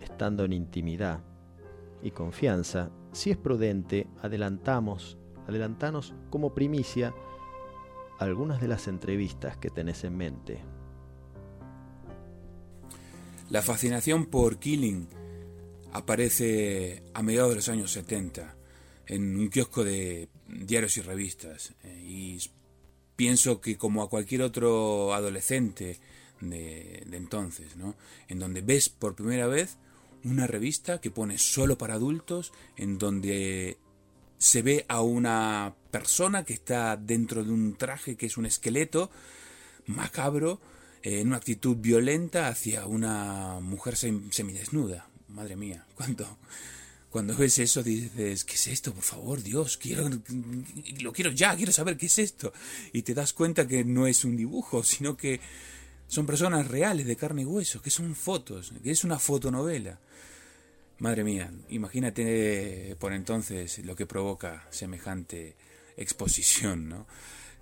estando 0.00 0.44
en 0.44 0.52
intimidad 0.52 1.18
y 2.00 2.12
confianza, 2.12 2.92
si 3.10 3.32
es 3.32 3.36
prudente, 3.36 4.06
adelantamos, 4.22 5.18
adelantanos 5.48 6.14
como 6.30 6.54
primicia 6.54 7.12
algunas 8.20 8.60
de 8.60 8.68
las 8.68 8.86
entrevistas 8.86 9.56
que 9.56 9.68
tenés 9.68 10.04
en 10.04 10.16
mente. 10.16 10.62
La 13.50 13.62
fascinación 13.62 14.26
por 14.26 14.60
Killing 14.60 15.08
aparece 15.92 17.02
a 17.14 17.22
mediados 17.24 17.50
de 17.50 17.56
los 17.56 17.68
años 17.68 17.90
70 17.90 18.56
en 19.06 19.40
un 19.40 19.48
kiosco 19.48 19.82
de 19.82 20.28
diarios 20.46 20.96
y 20.98 21.00
revistas 21.00 21.74
eh, 21.82 22.00
y 22.00 22.38
pienso 23.16 23.60
que 23.60 23.76
como 23.76 24.02
a 24.02 24.10
cualquier 24.10 24.42
otro 24.42 25.14
adolescente 25.14 25.98
de, 26.40 27.06
entonces, 27.12 27.76
¿no? 27.76 27.94
en 28.28 28.38
donde 28.38 28.60
ves 28.60 28.88
por 28.88 29.14
primera 29.14 29.46
vez 29.46 29.78
una 30.24 30.46
revista 30.46 31.00
que 31.00 31.10
pone 31.10 31.38
solo 31.38 31.78
para 31.78 31.94
adultos, 31.94 32.52
en 32.76 32.98
donde 32.98 33.78
se 34.38 34.62
ve 34.62 34.84
a 34.88 35.00
una 35.00 35.74
persona 35.90 36.44
que 36.44 36.52
está 36.52 36.96
dentro 36.96 37.44
de 37.44 37.50
un 37.50 37.76
traje 37.76 38.16
que 38.16 38.26
es 38.26 38.36
un 38.36 38.46
esqueleto 38.46 39.10
macabro, 39.86 40.60
en 41.02 41.28
una 41.28 41.36
actitud 41.36 41.76
violenta 41.76 42.48
hacia 42.48 42.86
una 42.86 43.60
mujer 43.60 43.96
semidesnuda. 43.96 45.06
Madre 45.28 45.54
mía, 45.54 45.86
cuando, 45.94 46.38
cuando 47.10 47.36
ves 47.36 47.58
eso 47.58 47.82
dices, 47.82 48.44
¿qué 48.44 48.54
es 48.54 48.66
esto? 48.66 48.92
Por 48.92 49.02
favor, 49.02 49.42
Dios, 49.42 49.76
quiero, 49.78 50.08
lo 51.00 51.12
quiero 51.12 51.30
ya, 51.30 51.56
quiero 51.56 51.72
saber 51.72 51.96
qué 51.96 52.06
es 52.06 52.18
esto. 52.18 52.52
Y 52.92 53.02
te 53.02 53.14
das 53.14 53.32
cuenta 53.32 53.66
que 53.66 53.84
no 53.84 54.06
es 54.06 54.24
un 54.24 54.36
dibujo, 54.36 54.82
sino 54.82 55.16
que 55.16 55.40
son 56.08 56.26
personas 56.26 56.68
reales 56.68 57.06
de 57.06 57.16
carne 57.16 57.42
y 57.42 57.46
hueso, 57.46 57.80
que 57.80 57.90
son 57.90 58.14
fotos, 58.14 58.72
que 58.82 58.90
es 58.90 59.04
una 59.04 59.18
fotonovela. 59.18 59.98
Madre 60.98 61.24
mía, 61.24 61.52
imagínate 61.68 62.96
por 62.98 63.12
entonces 63.12 63.78
lo 63.84 63.94
que 63.94 64.06
provoca 64.06 64.66
semejante 64.70 65.56
exposición, 65.96 66.88
¿no? 66.88 67.06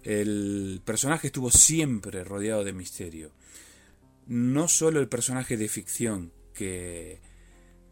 El 0.02 0.82
personaje 0.84 1.28
estuvo 1.28 1.50
siempre 1.50 2.24
rodeado 2.24 2.62
de 2.62 2.72
misterio. 2.72 3.32
No 4.26 4.68
solo 4.68 5.00
el 5.00 5.08
personaje 5.08 5.56
de 5.56 5.68
ficción 5.68 6.32
que, 6.52 7.20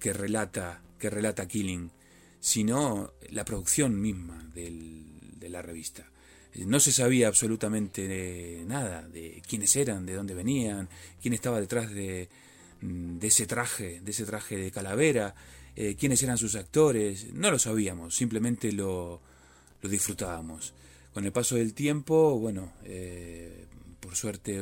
que 0.02 0.12
relata 0.12 0.82
que 0.98 1.10
relata 1.10 1.46
Killing, 1.46 1.90
sino 2.40 3.12
la 3.30 3.44
producción 3.44 4.00
misma 4.00 4.50
de 4.54 5.48
la 5.48 5.62
revista. 5.62 6.10
No 6.54 6.80
se 6.80 6.92
sabía 6.92 7.28
absolutamente 7.28 8.62
nada 8.66 9.08
de 9.08 9.42
quiénes 9.48 9.74
eran, 9.76 10.06
de 10.06 10.14
dónde 10.14 10.34
venían, 10.34 10.88
quién 11.20 11.34
estaba 11.34 11.60
detrás 11.60 11.90
de, 11.90 12.28
de 12.80 13.26
ese 13.26 13.46
traje, 13.46 14.00
de 14.00 14.10
ese 14.10 14.24
traje 14.24 14.56
de 14.56 14.70
calavera, 14.70 15.34
eh, 15.74 15.96
quiénes 15.98 16.22
eran 16.22 16.38
sus 16.38 16.54
actores. 16.54 17.32
No 17.32 17.50
lo 17.50 17.58
sabíamos, 17.58 18.14
simplemente 18.14 18.70
lo, 18.70 19.20
disfrutábamos. 19.82 20.74
Con 21.14 21.24
el 21.24 21.32
paso 21.32 21.56
del 21.56 21.74
tiempo, 21.74 22.38
bueno, 22.38 22.72
eh, 22.84 23.66
por 24.00 24.14
suerte 24.14 24.60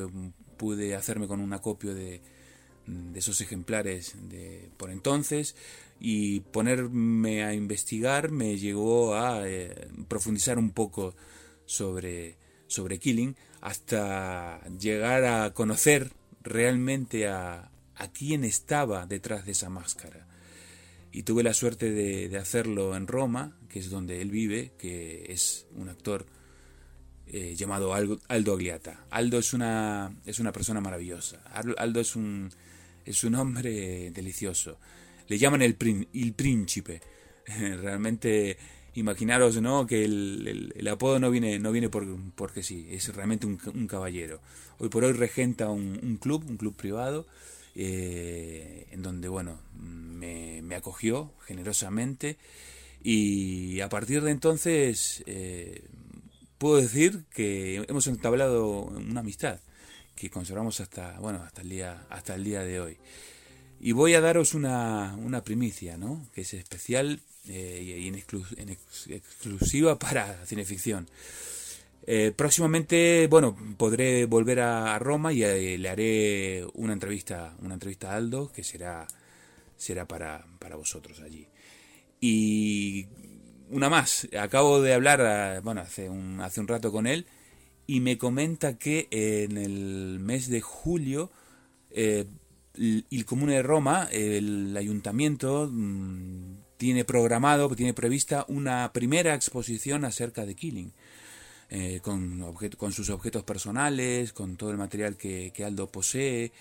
pude 0.56 0.94
hacerme 0.94 1.26
con 1.26 1.40
un 1.40 1.52
acopio 1.52 1.94
de, 1.94 2.20
de 3.12 3.18
esos 3.18 3.40
ejemplares 3.40 4.14
de 4.28 4.70
por 4.76 4.90
entonces 4.90 5.54
y 6.00 6.40
ponerme 6.40 7.44
a 7.44 7.54
investigar 7.54 8.30
me 8.30 8.58
llegó 8.58 9.14
a 9.14 9.48
eh, 9.48 9.88
profundizar 10.08 10.58
un 10.58 10.70
poco 10.70 11.14
sobre, 11.66 12.36
sobre 12.66 12.98
Killing 12.98 13.36
hasta 13.60 14.60
llegar 14.78 15.24
a 15.24 15.52
conocer 15.52 16.12
realmente 16.42 17.28
a, 17.28 17.70
a 18.00 18.08
quién 18.10 18.44
estaba 18.44 19.06
detrás 19.06 19.44
de 19.44 19.52
esa 19.52 19.68
máscara. 19.68 20.26
Y 21.12 21.24
tuve 21.24 21.42
la 21.42 21.52
suerte 21.52 21.90
de, 21.90 22.36
hacerlo 22.38 22.96
en 22.96 23.06
Roma, 23.06 23.56
que 23.68 23.80
es 23.80 23.90
donde 23.90 24.22
él 24.22 24.30
vive, 24.30 24.72
que 24.78 25.26
es 25.28 25.66
un 25.76 25.88
actor 25.88 26.24
eh, 27.26 27.54
llamado 27.56 27.92
Aldo, 27.92 28.20
Aldo 28.28 28.54
Agliata. 28.54 29.04
Aldo 29.10 29.38
es 29.38 29.52
una, 29.52 30.14
es 30.24 30.38
una 30.38 30.52
persona 30.52 30.80
maravillosa. 30.80 31.42
Aldo 31.76 32.00
es 32.00 32.16
un, 32.16 32.50
es 33.10 33.24
un 33.24 33.34
hombre 33.34 34.10
delicioso 34.10 34.78
le 35.30 35.38
llaman 35.38 35.62
el, 35.62 35.76
el 36.12 36.32
príncipe. 36.34 37.00
Realmente 37.46 38.58
imaginaros 38.94 39.62
¿no? 39.62 39.86
que 39.86 40.04
el, 40.04 40.88
apodo 40.90 41.20
no 41.20 41.30
viene, 41.30 41.60
no 41.60 41.70
viene 41.70 41.88
por, 41.88 42.04
porque 42.34 42.64
sí, 42.64 42.88
es 42.90 43.14
realmente 43.14 43.46
un, 43.46 43.86
caballero. 43.86 44.40
Hoy 44.78 44.88
por 44.88 45.04
hoy 45.04 45.12
regenta 45.12 45.70
un, 45.70 46.18
club, 46.20 46.44
un 46.48 46.56
club 46.56 46.74
privado, 46.74 47.28
eh, 47.76 48.88
en 48.90 49.02
donde 49.02 49.28
bueno, 49.28 49.60
me, 49.78 50.62
me, 50.62 50.74
acogió 50.74 51.32
generosamente 51.46 52.36
y 53.04 53.78
a 53.80 53.88
partir 53.88 54.22
de 54.22 54.32
entonces 54.32 55.22
eh, 55.26 55.84
puedo 56.58 56.78
decir 56.78 57.22
que 57.30 57.76
hemos 57.88 58.08
entablado 58.08 58.82
una 58.82 59.20
amistad 59.20 59.60
que 60.20 60.28
conservamos 60.28 60.80
hasta, 60.80 61.18
bueno, 61.18 61.42
hasta, 61.42 61.62
el, 61.62 61.70
día, 61.70 62.04
hasta 62.10 62.34
el 62.34 62.44
día 62.44 62.60
de 62.60 62.78
hoy. 62.78 62.98
Y 63.80 63.92
voy 63.92 64.12
a 64.12 64.20
daros 64.20 64.52
una, 64.52 65.16
una 65.16 65.42
primicia, 65.42 65.96
¿no? 65.96 66.26
Que 66.34 66.42
es 66.42 66.52
especial 66.52 67.20
eh, 67.48 68.02
y 68.02 68.08
en, 68.08 68.16
exclusiva 69.08 69.98
para 69.98 70.44
cineficción. 70.44 71.08
Eh, 72.06 72.32
próximamente, 72.36 73.28
bueno, 73.30 73.56
podré 73.78 74.26
volver 74.26 74.60
a, 74.60 74.98
Roma 74.98 75.32
y 75.32 75.42
eh, 75.42 75.78
le 75.78 75.88
haré 75.88 76.66
una 76.74 76.92
entrevista, 76.92 77.54
una 77.60 77.74
entrevista 77.74 78.12
a 78.12 78.16
Aldo 78.16 78.52
que 78.52 78.62
será, 78.62 79.06
será 79.78 80.06
para, 80.06 80.44
para 80.58 80.76
vosotros 80.76 81.20
allí. 81.20 81.48
Y 82.20 83.06
una 83.70 83.88
más, 83.88 84.28
acabo 84.38 84.82
de 84.82 84.92
hablar, 84.92 85.62
bueno, 85.62 85.80
hace 85.80 86.10
un, 86.10 86.42
hace 86.42 86.60
un 86.60 86.68
rato 86.68 86.92
con 86.92 87.06
él 87.06 87.24
y 87.90 87.98
me 87.98 88.18
comenta 88.18 88.78
que 88.78 89.08
en 89.10 89.56
el 89.56 90.20
mes 90.20 90.48
de 90.48 90.60
julio 90.60 91.28
el 91.90 93.24
Comune 93.26 93.54
de 93.54 93.62
Roma, 93.64 94.08
el 94.12 94.76
ayuntamiento, 94.76 95.68
mm, 95.68 96.76
tiene 96.76 97.04
programado, 97.04 97.68
tiene 97.74 97.92
prevista 97.92 98.44
una 98.46 98.92
primera 98.92 99.34
exposición 99.34 100.04
acerca 100.04 100.46
de 100.46 100.54
Killing. 100.54 100.92
Eh, 101.68 101.98
con, 102.00 102.54
con, 102.76 102.92
sus 102.92 103.10
objetos 103.10 103.42
personales, 103.42 104.32
con 104.32 104.56
todo 104.56 104.70
el 104.70 104.76
material 104.76 105.16
que, 105.16 105.52
Aldo 105.64 105.90
posee 105.90 106.52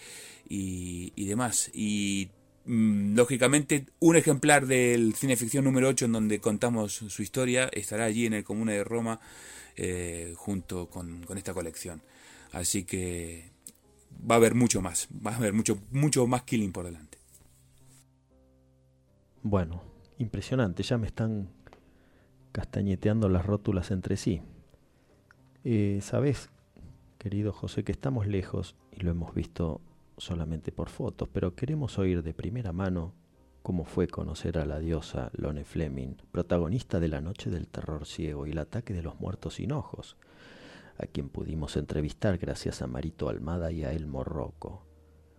y, 0.47 1.25
demás. 1.25 1.69
Y 1.75 2.29
mm, 2.65 3.15
lógicamente 3.15 3.85
un 3.99 4.15
ejemplar 4.15 4.65
del 4.65 5.13
cine 5.13 5.35
ficción 5.35 5.63
número 5.63 5.89
8 5.89 6.05
en 6.05 6.11
donde 6.11 6.39
contamos 6.39 6.93
su 6.93 7.21
historia 7.21 7.69
estará 7.71 8.05
allí 8.05 8.25
en 8.25 8.33
el 8.33 8.43
Comune 8.43 8.73
de 8.73 8.83
Roma 8.83 9.19
eh, 9.81 10.33
junto 10.35 10.89
con, 10.89 11.25
esta 11.37 11.53
colección. 11.53 12.01
Así 12.51 12.83
que 12.83 13.49
va 14.29 14.35
a 14.35 14.37
haber 14.37 14.53
mucho 14.53 14.81
más, 14.81 15.07
va 15.25 15.31
a 15.31 15.37
haber 15.37 15.53
mucho, 15.53 15.79
mucho 15.91 16.27
más 16.27 16.43
killing 16.43 16.73
por 16.73 16.83
delante. 16.83 17.17
Bueno, 19.41 19.81
impresionante, 20.17 20.83
ya 20.83 20.97
me 20.97 21.07
están 21.07 21.47
castañeteando 22.51 23.29
las 23.29 23.45
rótulas 23.45 23.91
entre 23.91 24.17
sí. 24.17 24.41
Eh, 25.63 25.99
Sabes, 26.01 26.49
querido 27.17 27.53
José, 27.53 27.85
que 27.85 27.93
estamos 27.93 28.27
lejos 28.27 28.75
y 28.91 28.99
lo 28.99 29.11
hemos 29.11 29.33
visto 29.33 29.79
solamente 30.17 30.73
por 30.73 30.89
fotos, 30.89 31.29
pero 31.31 31.55
queremos 31.55 31.97
oír 31.99 32.21
de 32.21 32.33
primera 32.33 32.73
mano 32.73 33.13
cómo 33.69 33.85
fue 33.85 34.07
conocer 34.07 34.57
a 34.57 34.65
la 34.65 34.79
diosa 34.79 35.29
Lone 35.33 35.63
Fleming, 35.63 36.15
protagonista 36.31 36.99
de 36.99 37.07
La 37.07 37.21
Noche 37.21 37.51
del 37.51 37.67
Terror 37.67 38.07
Ciego 38.07 38.47
y 38.47 38.49
el 38.49 38.57
ataque 38.57 38.95
de 38.95 39.03
los 39.03 39.19
muertos 39.19 39.53
sin 39.53 39.73
ojos, 39.73 40.17
a 40.97 41.05
quien 41.05 41.29
pudimos 41.29 41.77
entrevistar 41.77 42.39
gracias 42.39 42.81
a 42.81 42.87
Marito 42.87 43.29
Almada 43.29 43.71
y 43.71 43.83
a 43.83 43.91
Elmo 43.91 44.23
Rocco. 44.23 44.87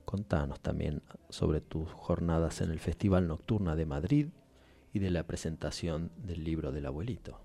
Contanos 0.04 0.60
también 0.60 1.02
sobre 1.28 1.60
tus 1.60 1.90
jornadas 1.90 2.60
en 2.60 2.70
el 2.70 2.78
Festival 2.78 3.26
Nocturna 3.26 3.74
de 3.74 3.86
Madrid 3.86 4.28
y 4.92 5.00
de 5.00 5.10
la 5.10 5.24
presentación 5.24 6.12
del 6.16 6.44
libro 6.44 6.70
del 6.70 6.86
abuelito. 6.86 7.40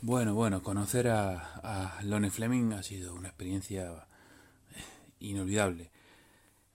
Bueno, 0.00 0.32
bueno, 0.32 0.62
conocer 0.62 1.08
a, 1.08 1.98
Lone 2.04 2.30
Fleming 2.30 2.72
ha 2.72 2.82
sido 2.82 3.12
una 3.14 3.28
experiencia 3.28 3.90
eh, 4.70 4.82
inolvidable. 5.18 5.90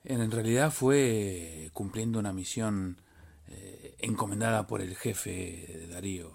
En 0.06 0.32
realidad 0.32 0.72
fue 0.72 1.70
cumpliendo 1.74 2.20
una 2.20 2.32
misión 2.32 3.02
eh, 3.48 3.96
encomendada 4.00 4.68
por 4.68 4.82
el 4.82 4.96
jefe 4.96 5.88
Darío. 5.92 6.32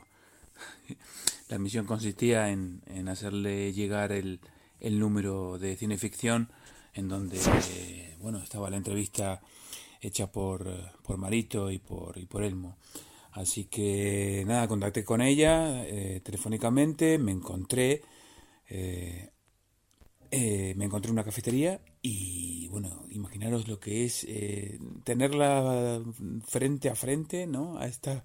La 1.48 1.58
misión 1.58 1.86
consistía 1.86 2.50
en, 2.50 2.82
hacerle 3.08 3.72
llegar 3.72 4.12
el, 4.12 4.40
número 4.80 5.58
de 5.58 5.76
cineficción 5.76 6.50
en 6.94 7.08
donde 7.08 7.40
eh, 7.72 8.16
bueno 8.20 8.38
estaba 8.38 8.70
la 8.70 8.76
entrevista 8.76 9.40
hecha 10.00 10.30
por, 10.30 10.68
por 11.02 11.18
Marito 11.18 11.70
y 11.70 11.78
por, 11.78 12.18
y 12.18 12.26
por 12.26 12.44
Elmo. 12.44 12.76
Así 13.32 13.64
que 13.64 14.44
nada, 14.46 14.66
contacté 14.66 15.04
con 15.04 15.20
ella 15.20 15.84
eh, 15.86 16.20
telefónicamente, 16.24 17.18
me 17.18 17.32
encontré, 17.32 18.02
eh, 18.68 19.30
me 20.30 20.84
encontré 20.84 21.08
en 21.08 21.14
una 21.14 21.24
cafetería 21.24 21.80
y 22.02 22.68
bueno, 22.68 23.04
imaginaros 23.10 23.68
lo 23.68 23.80
que 23.80 24.04
es 24.04 24.26
tenerla 25.04 26.00
frente 26.46 26.88
a 26.88 26.94
frente, 26.94 27.46
¿no? 27.46 27.78
A 27.78 27.86
esta, 27.86 28.24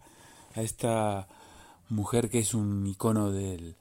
a 0.54 0.62
esta 0.62 1.28
mujer 1.90 2.30
que 2.30 2.40
es 2.40 2.54
un 2.54 2.86
icono 2.88 3.32
del, 3.32 3.76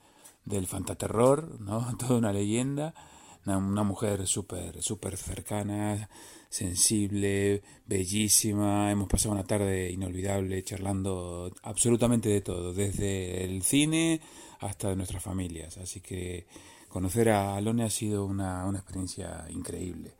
del 0.45 0.67
fantaterror, 0.67 1.61
¿no? 1.61 1.97
Toda 1.99 2.19
una 2.19 2.33
leyenda, 2.33 2.95
una, 3.47 3.83
mujer 3.83 4.27
súper, 4.27 4.83
súper 4.83 5.17
cercana, 5.17 6.09
sensible, 6.49 7.63
bellísima, 7.87 8.91
hemos 8.91 9.09
pasado 9.09 9.35
una 9.35 9.45
tarde 9.45 9.91
inolvidable 9.91 10.63
charlando 10.63 11.53
absolutamente 11.63 12.29
de 12.29 12.41
todo, 12.41 12.73
desde 12.73 13.45
el 13.45 13.63
cine 13.63 14.21
hasta 14.61 14.95
nuestras 14.95 15.23
familias, 15.23 15.77
así 15.79 16.01
que 16.01 16.47
conocer 16.95 17.29
a 17.31 17.57
Alone 17.57 17.83
ha 17.83 17.91
sido 17.91 18.25
una, 18.25 18.65
una 18.67 18.79
experiencia 18.79 19.47
increíble. 19.51 20.15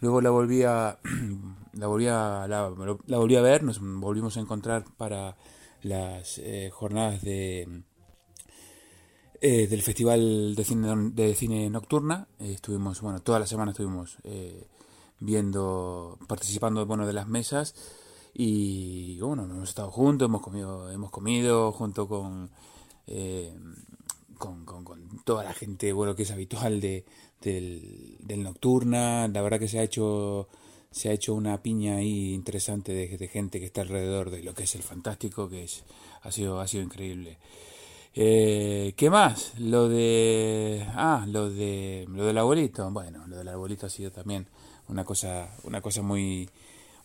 Luego 0.00 0.20
la 0.20 0.30
volví 0.30 0.62
a, 0.62 1.00
la 1.72 1.88
volví 1.88 2.06
a, 2.06 2.46
la, 2.46 2.68
volví 2.68 3.34
a 3.34 3.42
ver, 3.42 3.64
nos 3.64 3.80
volvimos 3.80 4.36
a 4.36 4.40
encontrar 4.40 4.84
para 4.96 5.36
las 5.82 6.38
eh, 6.38 6.70
jornadas 6.72 7.22
de 7.22 7.82
eh, 9.40 9.66
del 9.66 9.82
Festival 9.82 10.54
de 10.54 10.64
Cine, 10.64 11.10
de 11.12 11.34
Cine 11.34 11.68
Nocturna. 11.68 12.28
Estuvimos, 12.38 13.00
bueno, 13.00 13.18
toda 13.22 13.40
la 13.40 13.46
semana 13.48 13.72
estuvimos 13.72 14.18
eh, 14.22 14.68
viendo, 15.18 16.16
participando 16.28 16.86
bueno, 16.86 17.08
de 17.08 17.12
las 17.12 17.26
mesas 17.26 17.74
y 18.32 19.18
bueno, 19.18 19.42
hemos 19.42 19.68
estado 19.68 19.90
juntos, 19.90 20.26
hemos 20.26 20.42
comido, 20.42 20.92
hemos 20.92 21.10
comido 21.10 21.72
junto 21.72 22.06
con, 22.06 22.52
con, 24.40 24.64
con, 24.64 25.22
toda 25.24 25.44
la 25.44 25.54
gente 25.54 25.92
bueno 25.92 26.16
que 26.16 26.24
es 26.24 26.30
habitual 26.32 26.80
de, 26.80 27.04
del, 27.40 28.42
Nocturna. 28.42 29.28
La 29.28 29.42
verdad 29.42 29.60
que 29.60 29.68
se 29.68 29.78
ha 29.78 29.84
hecho 29.84 30.48
se 30.90 31.10
ha 31.10 31.12
hecho 31.12 31.34
una 31.34 31.62
piña 31.62 31.96
ahí 31.96 32.34
interesante 32.34 32.92
de, 32.92 33.16
de, 33.16 33.28
gente 33.28 33.60
que 33.60 33.66
está 33.66 33.82
alrededor 33.82 34.30
de 34.30 34.42
lo 34.42 34.54
que 34.54 34.64
es 34.64 34.74
el 34.74 34.82
fantástico, 34.82 35.48
que 35.48 35.62
es, 35.62 35.84
ha 36.22 36.32
sido, 36.32 36.60
ha 36.60 36.66
sido 36.66 36.82
increíble. 36.82 37.38
Eh, 38.14 38.94
¿Qué 38.96 39.08
más? 39.08 39.52
Lo 39.58 39.88
de. 39.88 40.84
Ah, 40.94 41.24
lo 41.28 41.48
de. 41.50 42.06
Lo 42.08 42.26
del 42.26 42.38
abuelito. 42.38 42.90
Bueno, 42.90 43.26
lo 43.28 43.36
del 43.36 43.48
abuelito 43.48 43.86
ha 43.86 43.90
sido 43.90 44.10
también 44.10 44.48
una 44.88 45.04
cosa, 45.04 45.54
una 45.62 45.80
cosa 45.80 46.02
muy, 46.02 46.50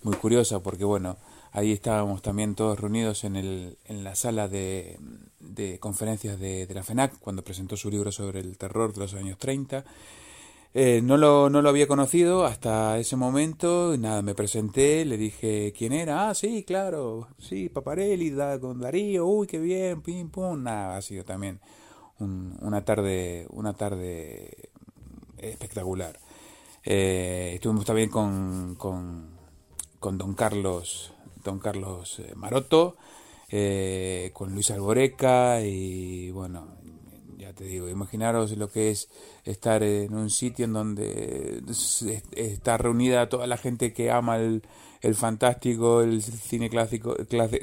muy 0.01 0.15
curiosa 0.15 0.61
porque, 0.63 0.83
bueno, 0.83 1.17
ahí 1.55 1.71
estábamos 1.71 2.21
también 2.21 2.53
todos 2.53 2.79
reunidos 2.79 3.23
en, 3.23 3.37
el, 3.37 3.77
en 3.85 4.03
la 4.03 4.13
sala 4.15 4.47
de, 4.47 4.99
de 5.39 5.79
conferencias 5.79 6.39
de, 6.39 6.67
la 6.73 6.83
FENAC 6.83 7.17
cuando 7.19 7.43
presentó 7.43 7.77
su 7.77 7.89
libro 7.89 8.11
sobre 8.11 8.41
el 8.41 8.57
terror 8.57 8.93
de 8.93 8.99
los 8.99 9.13
años 9.13 9.37
30 9.37 9.85
eh, 10.77 11.01
no, 11.01 11.15
lo, 11.15 11.49
no 11.49 11.61
lo 11.61 11.69
había 11.69 11.87
conocido 11.87 12.45
hasta 12.45 12.99
ese 12.99 13.15
momento, 13.15 13.95
nada, 13.97 14.21
me 14.21 14.35
presenté, 14.35 15.05
le 15.05 15.15
dije 15.15 15.73
quién 15.75 15.93
era, 15.93 16.29
ah, 16.29 16.35
sí, 16.35 16.65
claro, 16.65 17.29
sí, 17.39 17.69
Paparelli, 17.69 18.31
da, 18.31 18.59
con 18.59 18.81
Darío, 18.81 19.25
uy, 19.25 19.47
qué 19.47 19.57
bien, 19.57 20.01
pim, 20.01 20.29
pum, 20.29 20.61
nada, 20.61 20.97
ha 20.97 21.01
sido 21.01 21.23
también 21.23 21.61
una 22.19 22.83
tarde, 22.83 23.47
una 23.51 23.73
tarde 23.73 24.69
espectacular. 25.37 26.19
Eh, 26.83 27.53
estuvimos 27.55 27.85
también 27.85 28.09
con, 28.09 28.75
con, 28.75 29.29
con, 30.01 30.17
don 30.17 30.33
Carlos, 30.33 31.13
don 31.45 31.59
Carlos 31.59 32.19
eh, 32.19 32.33
Maroto, 32.35 32.97
con 34.33 34.53
Luis 34.53 34.71
Alboreca 34.71 35.61
y 35.61 36.31
bueno, 36.31 36.75
ya 37.37 37.53
te 37.53 37.63
digo, 37.63 37.87
imaginaros 37.87 38.57
lo 38.57 38.69
que 38.69 38.89
es 38.89 39.07
estar 39.43 39.83
en 39.83 40.13
un 40.13 40.29
sitio 40.29 40.65
en 40.65 40.73
donde 40.73 41.61
está 42.35 42.77
reunida 42.77 43.29
toda 43.29 43.47
la 43.47 43.55
gente 43.55 43.93
que 43.93 44.11
ama 44.11 44.37
el, 44.37 44.63
el 44.99 45.15
fantástico, 45.15 46.01
el 46.01 46.21
cine 46.21 46.69
clásico, 46.69 47.15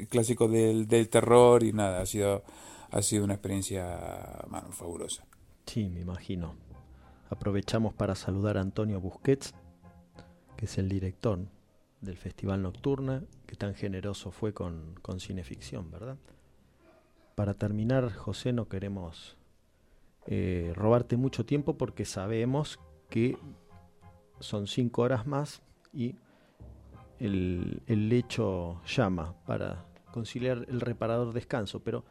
clásico 0.09 0.47
del, 0.47 0.87
del, 0.87 1.09
terror 1.09 1.63
y 1.63 1.73
nada, 1.73 2.01
ha 2.01 2.05
sido, 2.05 2.43
ha 2.89 3.01
sido 3.01 3.25
una 3.25 3.33
experiencia 3.33 3.99
fabulosa. 4.71 5.25
Sí, 5.65 5.89
me 5.89 5.99
imagino. 5.99 6.55
Aprovechamos 7.29 7.93
para 7.93 8.15
saludar 8.15 8.57
a 8.57 8.61
Antonio 8.61 8.99
Busquets, 9.01 9.53
que 10.55 10.65
es 10.65 10.77
el 10.77 10.87
director 10.87 11.39
del 12.03 12.17
Festival 12.17 12.61
Nocturna, 12.61 13.23
que 13.45 13.55
tan 13.55 13.73
generoso 13.75 14.31
fue 14.31 14.53
con, 14.53 14.95
con 15.01 15.19
cineficción, 15.19 15.89
¿verdad? 15.89 16.17
Para 17.35 17.53
terminar, 17.53 18.13
José, 18.13 18.53
no 18.53 18.67
queremos 18.67 19.37
eh, 20.27 20.71
robarte 20.75 21.17
mucho 21.17 21.45
tiempo 21.45 21.77
porque 21.77 22.05
sabemos 22.05 22.79
que 23.09 23.37
son 24.39 24.67
cinco 24.67 25.03
horas 25.03 25.25
más 25.25 25.61
y 25.93 26.15
el, 27.19 27.81
el 27.87 28.09
lecho 28.09 28.81
llama 28.85 29.35
para 29.45 29.85
conciliar 30.11 30.65
el 30.69 30.81
reparador 30.81 31.33
descanso. 31.33 31.79
Pero, 31.81 32.03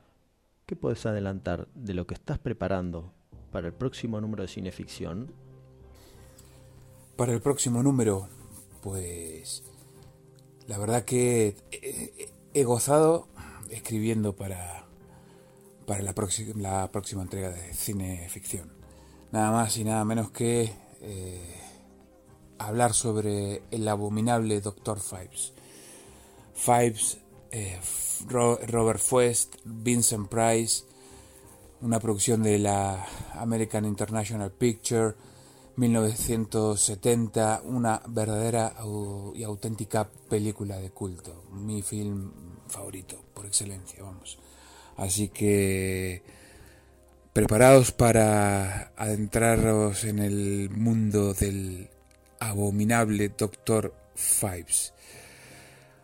¿qué 0.66 0.74
puedes 0.74 1.04
adelantar 1.06 1.68
de 1.74 1.94
lo 1.94 2.06
que 2.06 2.14
estás 2.14 2.38
preparando 2.38 3.12
para 3.50 3.68
el 3.68 3.74
próximo 3.74 4.20
número 4.20 4.42
de 4.42 4.48
cineficción? 4.48 5.32
Para 7.16 7.32
el 7.32 7.40
próximo 7.40 7.82
número, 7.82 8.28
pues 8.82 9.62
la 10.66 10.78
verdad 10.78 11.04
que 11.04 11.56
he 12.54 12.64
gozado 12.64 13.28
escribiendo 13.70 14.34
para 14.36 14.82
para 15.86 16.02
la, 16.02 16.14
la 16.56 16.90
próxima 16.90 17.22
entrega 17.22 17.50
de 17.50 17.74
cine 17.74 18.28
ficción. 18.28 18.72
Nada 19.30 19.50
más 19.50 19.76
y 19.76 19.84
nada 19.84 20.04
menos 20.04 20.30
que 20.30 20.72
eh, 21.00 21.56
hablar 22.58 22.94
sobre 22.94 23.62
el 23.70 23.88
abominable 23.88 24.60
Doctor 24.60 25.00
Fives. 25.00 25.52
Fives, 26.54 27.18
eh, 27.50 27.80
Robert 28.28 29.00
Fuest, 29.00 29.56
Vincent 29.64 30.28
Price, 30.28 30.84
una 31.80 31.98
producción 31.98 32.42
de 32.42 32.58
la 32.58 33.04
American 33.34 33.84
International 33.84 34.52
Picture, 34.52 35.14
1970, 35.76 37.62
una 37.64 38.02
verdadera 38.06 38.74
y 39.34 39.42
auténtica 39.42 40.08
película 40.28 40.78
de 40.78 40.90
culto, 40.90 41.44
mi 41.52 41.82
film 41.82 42.32
favorito 42.68 43.22
por 43.34 43.46
excelencia, 43.46 44.02
vamos. 44.02 44.38
Así 44.96 45.28
que 45.28 46.22
preparados 47.32 47.92
para 47.92 48.92
adentraros 48.96 50.04
en 50.04 50.18
el 50.18 50.70
mundo 50.70 51.32
del 51.34 51.88
abominable 52.40 53.30
Doctor 53.30 53.94
Fives. 54.14 54.92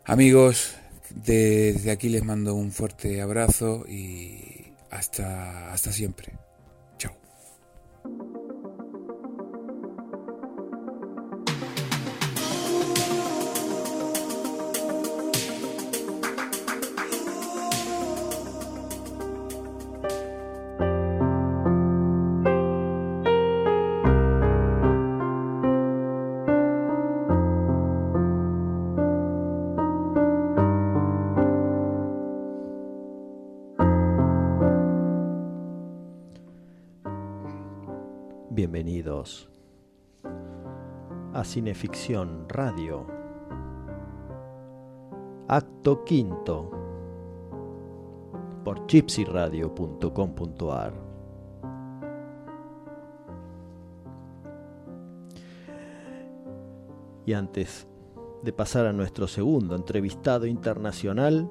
Amigos, 0.05 0.75
desde 1.11 1.91
aquí 1.91 2.09
les 2.09 2.25
mando 2.25 2.55
un 2.55 2.73
fuerte 2.73 3.21
abrazo 3.21 3.85
y 3.87 4.73
hasta, 4.91 5.73
hasta 5.73 5.93
siempre. 5.93 6.48
Cineficción 41.59 42.49
Radio. 42.49 43.05
Acto 45.49 46.05
quinto 46.05 46.71
por 48.63 48.87
gypsyradio.com.ar. 48.87 50.93
Y 57.27 57.33
antes 57.33 57.89
de 58.45 58.53
pasar 58.53 58.87
a 58.87 58.93
nuestro 58.93 59.27
segundo 59.27 59.75
entrevistado 59.75 60.47
internacional, 60.47 61.51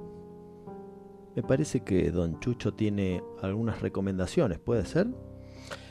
me 1.36 1.44
parece 1.44 1.82
que 1.82 2.12
don 2.12 2.40
Chucho 2.40 2.74
tiene 2.74 3.22
algunas 3.42 3.82
recomendaciones, 3.82 4.58
¿puede 4.58 4.86
ser? 4.86 5.08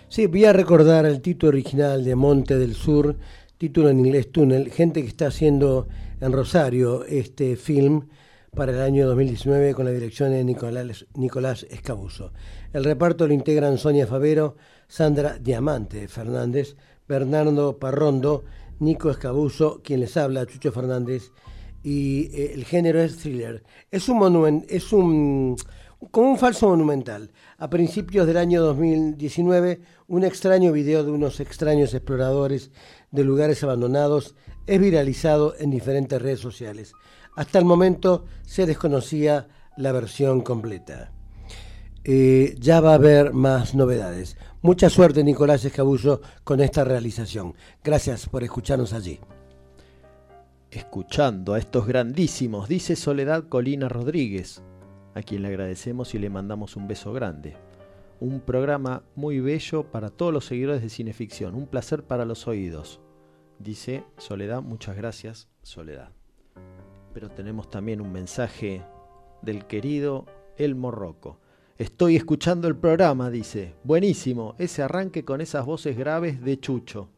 Sí, 0.09 0.27
voy 0.27 0.47
a 0.47 0.55
recordar 0.55 1.05
el 1.05 1.21
título 1.21 1.51
original 1.51 2.03
de 2.03 2.15
Monte 2.15 2.57
del 2.57 2.75
Sur, 2.75 3.19
título 3.59 3.89
en 3.89 4.01
inglés 4.01 4.31
Túnel, 4.31 4.71
gente 4.71 5.01
que 5.01 5.09
está 5.09 5.29
haciendo 5.29 5.89
en 6.21 6.33
Rosario 6.33 7.05
este 7.05 7.57
film 7.57 8.09
para 8.55 8.73
el 8.73 8.81
año 8.81 9.07
2019 9.07 9.75
con 9.75 9.87
la 9.87 9.93
dirección 9.93 10.31
de 10.31 10.45
Nicolás, 10.45 11.67
Escabuso. 11.71 12.33
El 12.75 12.85
reparto 12.85 13.27
lo 13.27 13.33
integran 13.33 13.79
Sonia 13.79 14.07
Favero, 14.07 14.57
Sandra 14.89 15.39
Diamante 15.39 16.07
Fernández, 16.09 16.77
Bernardo 17.09 17.79
Parrondo, 17.79 18.45
Nico 18.79 19.11
Escabuso, 19.11 19.81
quien 19.83 20.01
les 20.01 20.17
habla, 20.19 20.47
Chucho 20.47 20.71
Fernández, 20.71 21.31
y 21.83 22.27
eh, 22.35 22.53
el 22.53 22.65
género 22.65 23.01
es 23.01 23.17
thriller. 23.17 23.63
Es 23.91 24.09
un 24.11 24.65
es 24.69 24.93
un 24.93 25.57
como 26.11 26.31
un 26.31 26.39
falso 26.39 26.69
monumental. 26.69 27.31
A 27.59 27.71
principios 27.71 28.27
del 28.27 28.37
año 28.37 28.63
2019, 28.63 29.81
un 30.09 30.25
extraño 30.25 30.73
video 30.73 31.05
de 31.05 31.11
unos 31.11 31.41
extraños 31.41 31.95
exploradores 31.95 32.71
de 33.11 33.25
lugares 33.25 33.63
abandonados 33.63 34.35
es 34.67 34.81
viralizado 34.81 35.55
en 35.59 35.71
diferentes 35.71 36.21
redes 36.21 36.41
sociales. 36.41 36.93
Hasta 37.37 37.59
el 37.59 37.65
momento 37.65 38.25
se 38.43 38.67
desconocía 38.67 39.49
la 39.77 39.93
versión 39.93 40.41
completa. 40.41 41.13
Eh, 42.05 42.55
ya 42.61 42.81
va 42.81 42.93
a 42.93 42.95
haber 42.95 43.33
más 43.33 43.75
novedades. 43.75 44.37
Mucha 44.63 44.91
suerte, 44.91 45.25
Nicolás 45.25 45.65
Escabullo, 45.65 46.21
con 46.45 46.61
esta 46.61 46.85
realización. 46.85 47.55
Gracias 47.83 48.29
por 48.29 48.45
escucharnos 48.45 48.93
allí. 48.93 49.19
Escuchando 50.71 51.55
a 51.55 51.59
estos 51.59 51.87
grandísimos, 51.87 52.69
dice 52.69 52.97
Soledad 52.97 53.49
Colina 53.49 53.89
Rodríguez, 53.89 54.63
a 55.17 55.23
quien 55.23 55.41
le 55.41 55.49
agradecemos 55.49 56.15
y 56.15 56.19
le 56.19 56.29
mandamos 56.29 56.77
un 56.77 56.87
beso 56.87 57.11
grande. 57.15 57.57
un 58.21 58.41
programa 58.41 59.03
muy 59.15 59.41
bello 59.41 59.85
para 59.85 60.11
todos 60.11 60.33
los 60.33 60.45
seguidores 60.45 60.83
de 60.83 60.89
cineficción, 60.89 61.55
un 61.55 61.67
placer 61.67 62.03
para 62.03 62.25
los 62.25 62.47
oídos. 62.47 63.01
Dice 63.59 64.05
Soledad, 64.19 64.63
muchas 64.63 64.97
gracias, 64.97 65.49
Soledad. 65.63 66.11
Pero 67.15 67.31
tenemos 67.31 67.71
también 67.71 68.01
un 68.01 68.13
mensaje 68.13 68.83
del 69.43 69.67
querido 69.67 70.27
Elmo 70.59 70.91
Rocco. 70.91 71.41
Estoy 71.79 72.17
escuchando 72.17 72.69
el 72.69 72.77
programa, 72.77 73.31
dice. 73.31 73.75
Buenísimo, 73.85 74.55
ese 74.59 74.83
arranque 74.83 75.25
con 75.25 75.41
esas 75.41 75.65
voces 75.65 75.97
graves 75.97 76.43
de 76.43 76.59
Chucho. 76.61 77.09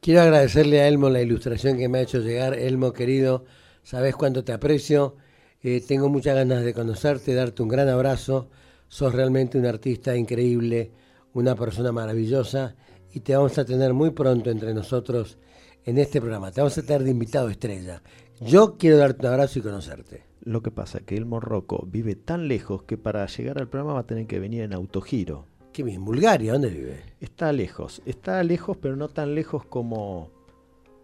Quiero 0.00 0.22
agradecerle 0.22 0.80
a 0.80 0.88
Elmo 0.88 1.08
la 1.08 1.22
ilustración 1.22 1.78
que 1.78 1.88
me 1.88 1.98
ha 1.98 2.02
hecho 2.02 2.20
llegar. 2.20 2.54
Elmo, 2.54 2.92
querido, 2.92 3.44
sabes 3.82 4.14
cuánto 4.14 4.44
te 4.44 4.52
aprecio. 4.52 5.16
Eh, 5.62 5.82
tengo 5.86 6.08
muchas 6.08 6.36
ganas 6.36 6.64
de 6.64 6.72
conocerte, 6.72 7.34
darte 7.34 7.62
un 7.62 7.68
gran 7.68 7.88
abrazo. 7.88 8.48
Sos 8.88 9.14
realmente 9.14 9.58
un 9.58 9.66
artista 9.66 10.16
increíble, 10.16 10.92
una 11.34 11.54
persona 11.54 11.92
maravillosa 11.92 12.76
y 13.12 13.20
te 13.20 13.36
vamos 13.36 13.58
a 13.58 13.64
tener 13.64 13.92
muy 13.92 14.10
pronto 14.10 14.50
entre 14.50 14.72
nosotros 14.72 15.38
en 15.84 15.98
este 15.98 16.20
programa. 16.20 16.52
Te 16.52 16.60
vamos 16.60 16.78
a 16.78 16.82
tener 16.82 17.02
de 17.02 17.10
invitado 17.10 17.48
estrella. 17.48 18.02
Yo 18.40 18.76
quiero 18.78 18.98
darte 18.98 19.26
un 19.26 19.32
abrazo 19.32 19.58
y 19.58 19.62
conocerte. 19.62 20.24
Lo 20.42 20.62
que 20.62 20.70
pasa 20.70 20.98
es 20.98 21.04
que 21.04 21.16
el 21.16 21.26
Morroco 21.26 21.84
vive 21.86 22.14
tan 22.14 22.48
lejos 22.48 22.84
que 22.84 22.96
para 22.96 23.26
llegar 23.26 23.58
al 23.58 23.68
programa 23.68 23.94
va 23.94 24.00
a 24.00 24.06
tener 24.06 24.26
que 24.26 24.38
venir 24.38 24.62
en 24.62 24.72
autogiro. 24.72 25.46
¿Qué 25.72 25.82
bien? 25.82 26.04
¿Bulgaria? 26.04 26.52
¿Dónde 26.52 26.70
vive? 26.70 27.02
Está 27.20 27.52
lejos. 27.52 28.00
Está 28.06 28.42
lejos, 28.42 28.76
pero 28.76 28.96
no 28.96 29.08
tan 29.08 29.34
lejos 29.34 29.66
como 29.66 30.30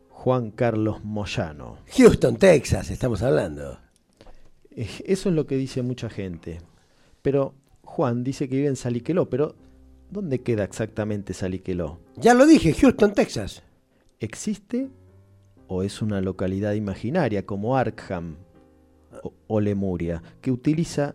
Juan 0.09 0.52
Carlos 0.52 1.05
Moyano. 1.05 1.78
Houston, 1.96 2.36
Texas, 2.36 2.90
estamos 2.90 3.22
hablando. 3.22 3.84
Eso 4.77 5.29
es 5.29 5.35
lo 5.35 5.47
que 5.47 5.57
dice 5.57 5.83
mucha 5.83 6.11
gente. 6.11 6.61
Pero 7.22 7.55
Juan 7.83 8.25
dice 8.25 8.49
que 8.49 8.57
vive 8.57 8.68
en 8.68 8.77
Saliqueló, 8.77 9.31
pero 9.31 9.55
¿dónde 10.11 10.41
queda 10.43 10.64
exactamente 10.64 11.33
Saliqueló? 11.33 12.01
Ya 12.16 12.35
lo 12.35 12.47
dije, 12.47 12.75
Houston, 12.75 13.14
Texas. 13.14 13.62
¿Existe 14.18 14.91
o 15.68 15.83
es 15.83 16.03
una 16.03 16.20
localidad 16.20 16.72
imaginaria 16.75 17.47
como 17.47 17.77
Arkham 17.77 18.37
o, 19.47 19.61
Lemuria, 19.61 20.22
que 20.41 20.51
utiliza 20.51 21.14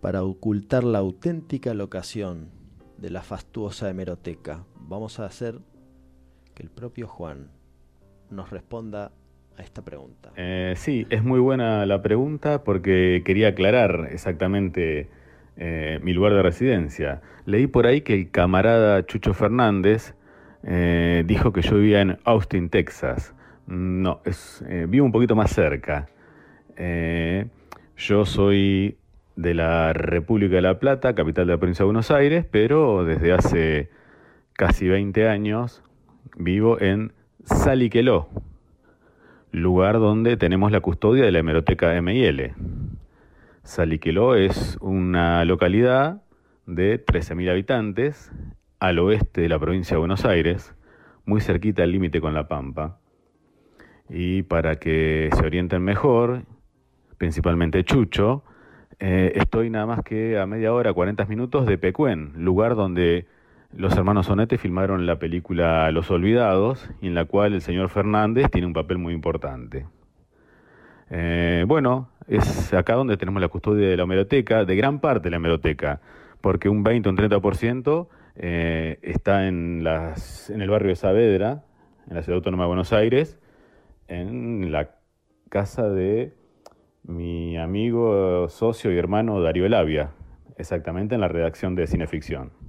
para 0.00 0.22
ocultar 0.22 0.84
la 0.84 0.98
auténtica 0.98 1.74
locación 1.74 2.50
de 2.98 3.10
la 3.10 3.22
fastuosa 3.22 3.90
hemeroteca? 3.90 4.64
Vamos 4.76 5.18
a 5.18 5.26
hacer 5.26 5.60
que 6.54 6.62
el 6.62 6.70
propio 6.70 7.08
Juan 7.08 7.50
nos 8.30 8.50
responda 8.50 9.12
a 9.58 9.62
esta 9.62 9.82
pregunta. 9.82 10.32
Eh, 10.36 10.74
sí, 10.76 11.06
es 11.10 11.22
muy 11.22 11.40
buena 11.40 11.86
la 11.86 12.02
pregunta 12.02 12.64
porque 12.64 13.22
quería 13.24 13.48
aclarar 13.48 14.08
exactamente 14.10 15.08
eh, 15.56 16.00
mi 16.02 16.12
lugar 16.12 16.34
de 16.34 16.42
residencia. 16.42 17.22
Leí 17.46 17.66
por 17.66 17.86
ahí 17.86 18.00
que 18.00 18.14
el 18.14 18.30
camarada 18.30 19.04
Chucho 19.06 19.34
Fernández 19.34 20.14
eh, 20.62 21.24
dijo 21.26 21.52
que 21.52 21.62
yo 21.62 21.76
vivía 21.76 22.00
en 22.00 22.18
Austin, 22.24 22.68
Texas. 22.68 23.34
No, 23.66 24.20
vivo 24.88 25.06
un 25.06 25.12
poquito 25.12 25.34
más 25.34 25.50
cerca. 25.50 26.08
yo 27.96 28.26
soy 28.26 28.98
de 29.36 29.54
la 29.54 29.92
República 29.92 30.56
de 30.56 30.62
La 30.62 30.78
Plata, 30.78 31.14
capital 31.14 31.46
de 31.46 31.54
la 31.54 31.58
provincia 31.58 31.82
de 31.82 31.86
Buenos 31.86 32.10
Aires, 32.10 32.44
pero 32.50 33.04
desde 33.04 33.32
hace 33.32 33.88
casi 34.52 34.88
20 34.88 35.28
años 35.28 35.82
vivo 36.36 36.80
en 36.80 37.12
Saliqueló, 37.44 38.28
lugar 39.54 40.00
donde 40.00 40.36
tenemos 40.36 40.72
la 40.72 40.80
custodia 40.80 41.24
de 41.24 41.30
la 41.30 41.38
hemeroteca 41.38 42.00
MIL. 42.02 42.52
Saliqueló 43.62 44.34
es 44.34 44.76
una 44.80 45.44
localidad 45.44 46.22
de 46.66 47.04
13.000 47.04 47.50
habitantes 47.50 48.32
al 48.80 48.98
oeste 48.98 49.42
de 49.42 49.48
la 49.48 49.60
provincia 49.60 49.94
de 49.94 50.00
Buenos 50.00 50.24
Aires, 50.24 50.74
muy 51.24 51.40
cerquita 51.40 51.82
del 51.82 51.92
límite 51.92 52.20
con 52.20 52.34
La 52.34 52.48
Pampa. 52.48 52.98
Y 54.08 54.42
para 54.42 54.76
que 54.80 55.30
se 55.32 55.46
orienten 55.46 55.82
mejor, 55.82 56.42
principalmente 57.16 57.84
Chucho, 57.84 58.42
eh, 58.98 59.34
estoy 59.36 59.70
nada 59.70 59.86
más 59.86 60.02
que 60.02 60.36
a 60.36 60.46
media 60.46 60.72
hora, 60.72 60.92
40 60.92 61.26
minutos 61.26 61.64
de 61.66 61.78
Pecuén, 61.78 62.32
lugar 62.36 62.74
donde 62.74 63.26
los 63.76 63.96
hermanos 63.96 64.26
Sonete 64.26 64.58
filmaron 64.58 65.06
la 65.06 65.18
película 65.18 65.90
Los 65.90 66.10
Olvidados, 66.10 66.88
en 67.02 67.14
la 67.14 67.24
cual 67.24 67.54
el 67.54 67.60
señor 67.60 67.88
Fernández 67.88 68.50
tiene 68.50 68.66
un 68.66 68.72
papel 68.72 68.98
muy 68.98 69.12
importante. 69.14 69.86
Eh, 71.10 71.64
bueno, 71.66 72.08
es 72.28 72.72
acá 72.72 72.94
donde 72.94 73.16
tenemos 73.16 73.40
la 73.40 73.48
custodia 73.48 73.88
de 73.88 73.96
la 73.96 74.04
hemeroteca, 74.04 74.64
de 74.64 74.76
gran 74.76 75.00
parte 75.00 75.24
de 75.24 75.30
la 75.30 75.36
hemeroteca, 75.36 76.00
porque 76.40 76.68
un 76.68 76.82
20 76.84 77.08
o 77.08 77.12
un 77.12 77.18
30% 77.18 78.08
eh, 78.36 78.98
está 79.02 79.48
en, 79.48 79.82
las, 79.82 80.50
en 80.50 80.62
el 80.62 80.70
barrio 80.70 80.90
de 80.90 80.96
Saavedra, 80.96 81.64
en 82.08 82.14
la 82.14 82.22
ciudad 82.22 82.36
autónoma 82.36 82.64
de 82.64 82.68
Buenos 82.68 82.92
Aires, 82.92 83.40
en 84.08 84.70
la 84.70 84.90
casa 85.48 85.88
de 85.88 86.32
mi 87.02 87.58
amigo, 87.58 88.48
socio 88.48 88.92
y 88.92 88.98
hermano 88.98 89.40
Darío 89.40 89.66
Elavia, 89.66 90.10
exactamente 90.56 91.16
en 91.16 91.20
la 91.20 91.28
redacción 91.28 91.74
de 91.74 91.86
Cineficción. 91.86 92.63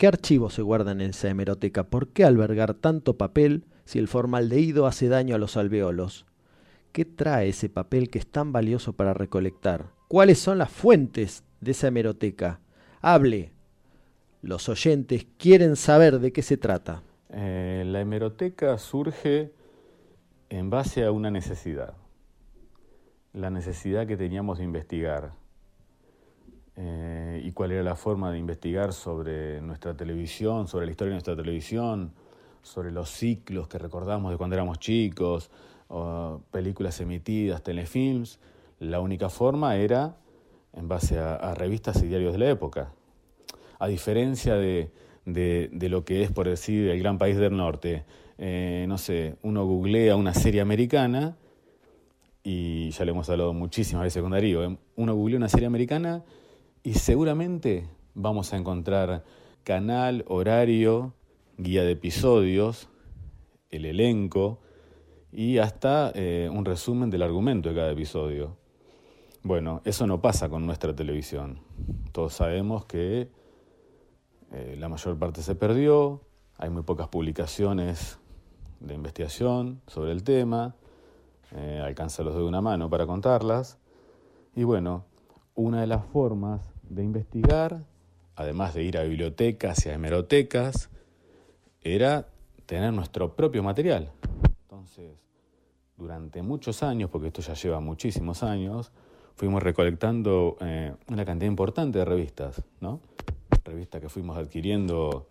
¿Qué 0.00 0.06
archivos 0.06 0.54
se 0.54 0.62
guardan 0.62 1.02
en 1.02 1.10
esa 1.10 1.28
hemeroteca? 1.28 1.84
¿Por 1.84 2.08
qué 2.08 2.24
albergar 2.24 2.72
tanto 2.72 3.18
papel 3.18 3.66
si 3.84 3.98
el 3.98 4.08
formaldehído 4.08 4.86
hace 4.86 5.08
daño 5.08 5.34
a 5.34 5.38
los 5.38 5.58
alveolos? 5.58 6.24
¿Qué 6.90 7.04
trae 7.04 7.50
ese 7.50 7.68
papel 7.68 8.08
que 8.08 8.18
es 8.18 8.26
tan 8.26 8.50
valioso 8.50 8.94
para 8.94 9.12
recolectar? 9.12 9.90
¿Cuáles 10.08 10.38
son 10.38 10.56
las 10.56 10.70
fuentes 10.70 11.44
de 11.60 11.72
esa 11.72 11.88
hemeroteca? 11.88 12.60
Hable. 13.02 13.52
Los 14.40 14.70
oyentes 14.70 15.26
quieren 15.36 15.76
saber 15.76 16.18
de 16.18 16.32
qué 16.32 16.40
se 16.40 16.56
trata. 16.56 17.02
Eh, 17.28 17.84
la 17.86 18.00
hemeroteca 18.00 18.78
surge 18.78 19.52
en 20.48 20.70
base 20.70 21.04
a 21.04 21.12
una 21.12 21.30
necesidad. 21.30 21.92
La 23.34 23.50
necesidad 23.50 24.06
que 24.06 24.16
teníamos 24.16 24.56
de 24.56 24.64
investigar 24.64 25.32
eh, 26.76 27.42
y 27.44 27.52
cuál 27.52 27.72
era 27.72 27.82
la 27.82 27.96
forma 27.96 28.30
de 28.32 28.38
investigar 28.38 28.92
sobre 28.92 29.60
nuestra 29.60 29.96
televisión, 29.96 30.68
sobre 30.68 30.86
la 30.86 30.92
historia 30.92 31.10
de 31.10 31.16
nuestra 31.16 31.36
televisión, 31.36 32.12
sobre 32.62 32.90
los 32.90 33.10
ciclos 33.10 33.68
que 33.68 33.78
recordamos 33.78 34.30
de 34.30 34.36
cuando 34.36 34.54
éramos 34.54 34.78
chicos, 34.78 35.50
películas 36.50 37.00
emitidas, 37.00 37.62
telefilms. 37.62 38.38
La 38.78 39.00
única 39.00 39.28
forma 39.28 39.76
era 39.76 40.16
en 40.72 40.88
base 40.88 41.18
a, 41.18 41.54
revistas 41.54 42.02
y 42.02 42.06
diarios 42.06 42.32
de 42.32 42.38
la 42.38 42.50
época. 42.50 42.92
A 43.78 43.88
diferencia 43.88 44.54
de, 44.54 44.90
lo 45.24 46.04
que 46.04 46.22
es, 46.22 46.30
por 46.30 46.48
decir, 46.48 46.88
el 46.88 46.98
gran 46.98 47.18
país 47.18 47.36
del 47.36 47.56
norte, 47.56 48.04
eh, 48.38 48.84
no 48.88 48.98
sé, 48.98 49.36
uno 49.42 49.64
googlea 49.66 50.16
una 50.16 50.34
serie 50.34 50.60
americana, 50.60 51.36
y 52.42 52.90
ya 52.90 53.04
le 53.04 53.10
hemos 53.10 53.28
hablado 53.28 53.52
muchísimas 53.52 54.04
veces 54.04 54.22
con 54.22 54.32
Darío, 54.32 54.64
¿eh? 54.64 54.78
uno 54.96 55.14
googlea 55.14 55.36
una 55.36 55.48
serie 55.48 55.66
americana 55.66 56.22
y 56.82 56.94
seguramente 56.94 57.88
vamos 58.14 58.52
a 58.52 58.56
encontrar 58.56 59.24
canal, 59.64 60.24
horario, 60.28 61.12
guía 61.58 61.82
de 61.84 61.92
episodios, 61.92 62.88
el 63.70 63.84
elenco 63.84 64.60
y 65.30 65.58
hasta 65.58 66.10
eh, 66.14 66.48
un 66.50 66.64
resumen 66.64 67.10
del 67.10 67.22
argumento 67.22 67.68
de 67.68 67.74
cada 67.74 67.90
episodio. 67.90 68.56
Bueno, 69.42 69.82
eso 69.84 70.06
no 70.06 70.20
pasa 70.20 70.48
con 70.48 70.66
nuestra 70.66 70.94
televisión. 70.94 71.60
Todos 72.12 72.34
sabemos 72.34 72.86
que 72.86 73.28
eh, 74.52 74.76
la 74.78 74.88
mayor 74.88 75.18
parte 75.18 75.42
se 75.42 75.54
perdió, 75.54 76.22
hay 76.56 76.70
muy 76.70 76.82
pocas 76.82 77.08
publicaciones 77.08 78.18
de 78.80 78.94
investigación 78.94 79.82
sobre 79.86 80.12
el 80.12 80.24
tema, 80.24 80.74
eh, 81.52 81.80
alcanza 81.84 82.22
los 82.22 82.34
de 82.34 82.42
una 82.42 82.60
mano 82.60 82.88
para 82.88 83.06
contarlas. 83.06 83.78
Y 84.56 84.64
bueno, 84.64 85.04
una 85.54 85.80
de 85.82 85.86
las 85.86 86.04
formas 86.06 86.69
de 86.90 87.04
investigar, 87.04 87.84
además 88.36 88.74
de 88.74 88.82
ir 88.82 88.98
a 88.98 89.04
bibliotecas 89.04 89.86
y 89.86 89.88
a 89.88 89.94
hemerotecas, 89.94 90.90
era 91.80 92.28
tener 92.66 92.92
nuestro 92.92 93.34
propio 93.34 93.62
material. 93.62 94.12
Entonces, 94.62 95.12
durante 95.96 96.42
muchos 96.42 96.82
años, 96.82 97.08
porque 97.10 97.28
esto 97.28 97.40
ya 97.40 97.54
lleva 97.54 97.80
muchísimos 97.80 98.42
años, 98.42 98.92
fuimos 99.36 99.62
recolectando 99.62 100.56
eh, 100.60 100.92
una 101.08 101.24
cantidad 101.24 101.48
importante 101.48 102.00
de 102.00 102.04
revistas, 102.04 102.62
¿no? 102.80 103.00
Revistas 103.64 104.00
que 104.00 104.08
fuimos 104.08 104.36
adquiriendo, 104.36 105.26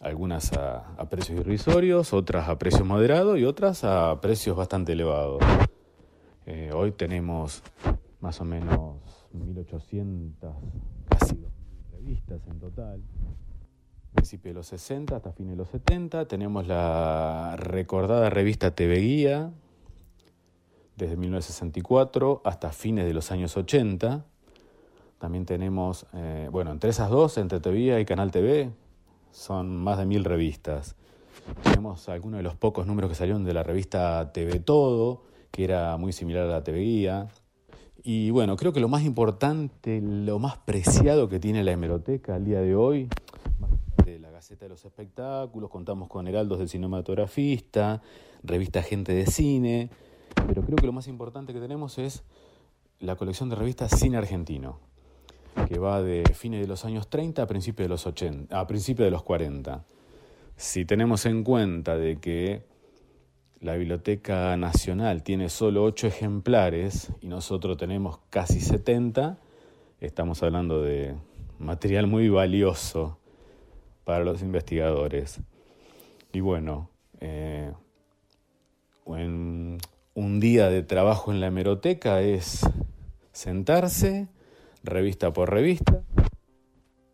algunas 0.00 0.52
a, 0.54 1.08
precios 1.08 1.40
irrisorios, 1.40 2.12
otras 2.12 2.48
a 2.48 2.58
precios 2.58 2.86
moderados 2.86 3.38
y 3.38 3.44
otras 3.44 3.84
a 3.84 4.20
precios 4.20 4.56
bastante 4.56 4.92
elevados. 4.92 5.42
Eh, 6.46 6.70
hoy 6.74 6.92
tenemos 6.92 7.62
más 8.20 8.40
o 8.40 8.44
menos 8.44 9.23
1800, 9.34 10.54
casi 11.08 11.34
2000 11.36 11.48
revistas 11.92 12.46
en 12.48 12.58
total. 12.58 13.02
Principio 14.14 14.50
de 14.50 14.54
los 14.54 14.66
60 14.68 15.16
hasta 15.16 15.32
fines 15.32 15.52
de 15.52 15.56
los 15.56 15.68
70 15.70 16.26
tenemos 16.28 16.66
la 16.66 17.56
recordada 17.58 18.30
revista 18.30 18.74
TV 18.74 19.00
Guía, 19.00 19.52
desde 20.96 21.16
1964 21.16 22.42
hasta 22.44 22.70
fines 22.70 23.04
de 23.06 23.14
los 23.14 23.32
años 23.32 23.56
80. 23.56 24.24
También 25.18 25.46
tenemos, 25.46 26.06
eh, 26.12 26.48
bueno, 26.50 26.70
entre 26.70 26.90
esas 26.90 27.10
dos, 27.10 27.38
entre 27.38 27.58
TV 27.60 28.00
y 28.00 28.04
Canal 28.04 28.30
TV, 28.30 28.70
son 29.32 29.76
más 29.76 29.98
de 29.98 30.06
mil 30.06 30.24
revistas. 30.24 30.96
Tenemos 31.62 32.08
algunos 32.08 32.38
de 32.38 32.42
los 32.44 32.54
pocos 32.54 32.86
números 32.86 33.10
que 33.10 33.14
salieron 33.16 33.44
de 33.44 33.52
la 33.52 33.62
revista 33.62 34.32
TV 34.32 34.60
Todo, 34.60 35.24
que 35.50 35.64
era 35.64 35.96
muy 35.96 36.12
similar 36.12 36.44
a 36.44 36.50
la 36.50 36.64
TV 36.64 36.80
Guía. 36.80 37.28
Y 38.06 38.28
bueno, 38.28 38.56
creo 38.56 38.74
que 38.74 38.80
lo 38.80 38.88
más 38.88 39.02
importante, 39.02 40.02
lo 40.02 40.38
más 40.38 40.58
preciado 40.58 41.30
que 41.30 41.40
tiene 41.40 41.64
la 41.64 41.72
hemeroteca 41.72 42.34
al 42.34 42.44
día 42.44 42.60
de 42.60 42.76
hoy, 42.76 43.08
de 44.04 44.18
la 44.18 44.30
Gaceta 44.30 44.66
de 44.66 44.68
los 44.68 44.84
Espectáculos, 44.84 45.70
contamos 45.70 46.08
con 46.08 46.28
Heraldos 46.28 46.58
del 46.58 46.68
Cinematografista, 46.68 48.02
revista 48.42 48.82
Gente 48.82 49.14
de 49.14 49.24
Cine, 49.24 49.88
pero 50.46 50.60
creo 50.60 50.76
que 50.76 50.84
lo 50.84 50.92
más 50.92 51.08
importante 51.08 51.54
que 51.54 51.60
tenemos 51.60 51.96
es 51.96 52.24
la 53.00 53.16
colección 53.16 53.48
de 53.48 53.56
revistas 53.56 53.98
Cine 53.98 54.18
Argentino, 54.18 54.80
que 55.66 55.78
va 55.78 56.02
de 56.02 56.24
fines 56.34 56.60
de 56.60 56.66
los 56.66 56.84
años 56.84 57.08
30 57.08 57.40
a 57.40 57.46
principios 57.46 57.86
de 57.86 57.88
los 57.88 58.06
80, 58.06 58.60
a 58.60 58.66
principios 58.66 59.06
de 59.06 59.12
los 59.12 59.22
40. 59.22 59.82
Si 60.56 60.84
tenemos 60.84 61.24
en 61.24 61.42
cuenta 61.42 61.96
de 61.96 62.18
que 62.20 62.66
la 63.64 63.76
Biblioteca 63.76 64.54
Nacional 64.58 65.22
tiene 65.22 65.48
solo 65.48 65.84
8 65.84 66.08
ejemplares 66.08 67.10
y 67.22 67.28
nosotros 67.28 67.78
tenemos 67.78 68.18
casi 68.28 68.60
70, 68.60 69.38
estamos 70.00 70.42
hablando 70.42 70.82
de 70.82 71.14
material 71.58 72.06
muy 72.06 72.28
valioso 72.28 73.18
para 74.04 74.22
los 74.22 74.42
investigadores. 74.42 75.40
Y 76.34 76.40
bueno, 76.40 76.90
eh, 77.20 77.72
un 79.06 80.40
día 80.40 80.68
de 80.68 80.82
trabajo 80.82 81.32
en 81.32 81.40
la 81.40 81.46
hemeroteca 81.46 82.20
es 82.20 82.68
sentarse, 83.32 84.28
revista 84.82 85.32
por 85.32 85.50
revista, 85.50 86.02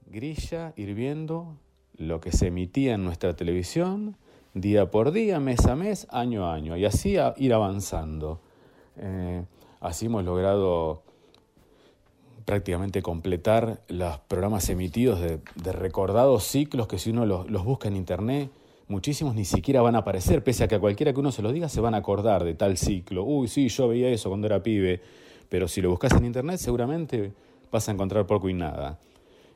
grilla, 0.06 0.72
ir 0.74 0.94
viendo 0.94 1.60
lo 1.94 2.20
que 2.20 2.32
se 2.32 2.48
emitía 2.48 2.94
en 2.94 3.04
nuestra 3.04 3.36
televisión, 3.36 4.16
día 4.54 4.90
por 4.90 5.12
día, 5.12 5.40
mes 5.40 5.66
a 5.66 5.76
mes, 5.76 6.06
año 6.10 6.46
a 6.46 6.54
año, 6.54 6.76
y 6.76 6.84
así 6.84 7.16
ir 7.36 7.52
avanzando. 7.52 8.40
Eh, 8.96 9.44
así 9.80 10.06
hemos 10.06 10.24
logrado 10.24 11.02
prácticamente 12.44 13.02
completar 13.02 13.82
los 13.88 14.18
programas 14.18 14.68
emitidos 14.70 15.20
de, 15.20 15.40
recordados 15.72 16.44
ciclos 16.44 16.88
que 16.88 16.98
si 16.98 17.10
uno 17.10 17.24
los, 17.24 17.48
los, 17.48 17.64
busca 17.64 17.88
en 17.88 17.96
internet, 17.96 18.50
muchísimos 18.88 19.34
ni 19.34 19.44
siquiera 19.44 19.82
van 19.82 19.94
a 19.94 19.98
aparecer, 19.98 20.42
pese 20.42 20.64
a 20.64 20.68
que 20.68 20.74
a 20.74 20.80
cualquiera 20.80 21.12
que 21.12 21.20
uno 21.20 21.30
se 21.30 21.42
los 21.42 21.52
diga 21.52 21.68
se 21.68 21.80
van 21.80 21.94
a 21.94 21.98
acordar 21.98 22.44
de 22.44 22.54
tal 22.54 22.76
ciclo. 22.76 23.24
Uy, 23.24 23.46
sí, 23.46 23.68
yo 23.68 23.88
veía 23.88 24.08
eso 24.08 24.28
cuando 24.30 24.48
era 24.48 24.62
pibe, 24.62 25.00
pero 25.48 25.68
si 25.68 25.80
lo 25.80 25.90
buscas 25.90 26.12
en 26.14 26.24
internet 26.24 26.58
seguramente 26.58 27.32
vas 27.70 27.88
a 27.88 27.92
encontrar 27.92 28.26
poco 28.26 28.48
y 28.48 28.54
nada. 28.54 28.98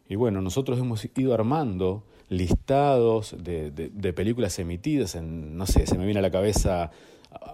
Y 0.08 0.16
bueno, 0.16 0.40
nosotros 0.40 0.78
hemos 0.78 1.04
ido 1.16 1.34
armando 1.34 2.04
listados 2.36 3.36
de, 3.38 3.70
de, 3.70 4.12
películas 4.12 4.58
emitidas 4.58 5.14
en, 5.14 5.56
no 5.56 5.66
sé, 5.66 5.86
se 5.86 5.98
me 5.98 6.04
viene 6.04 6.18
a 6.20 6.22
la 6.22 6.30
cabeza, 6.30 6.90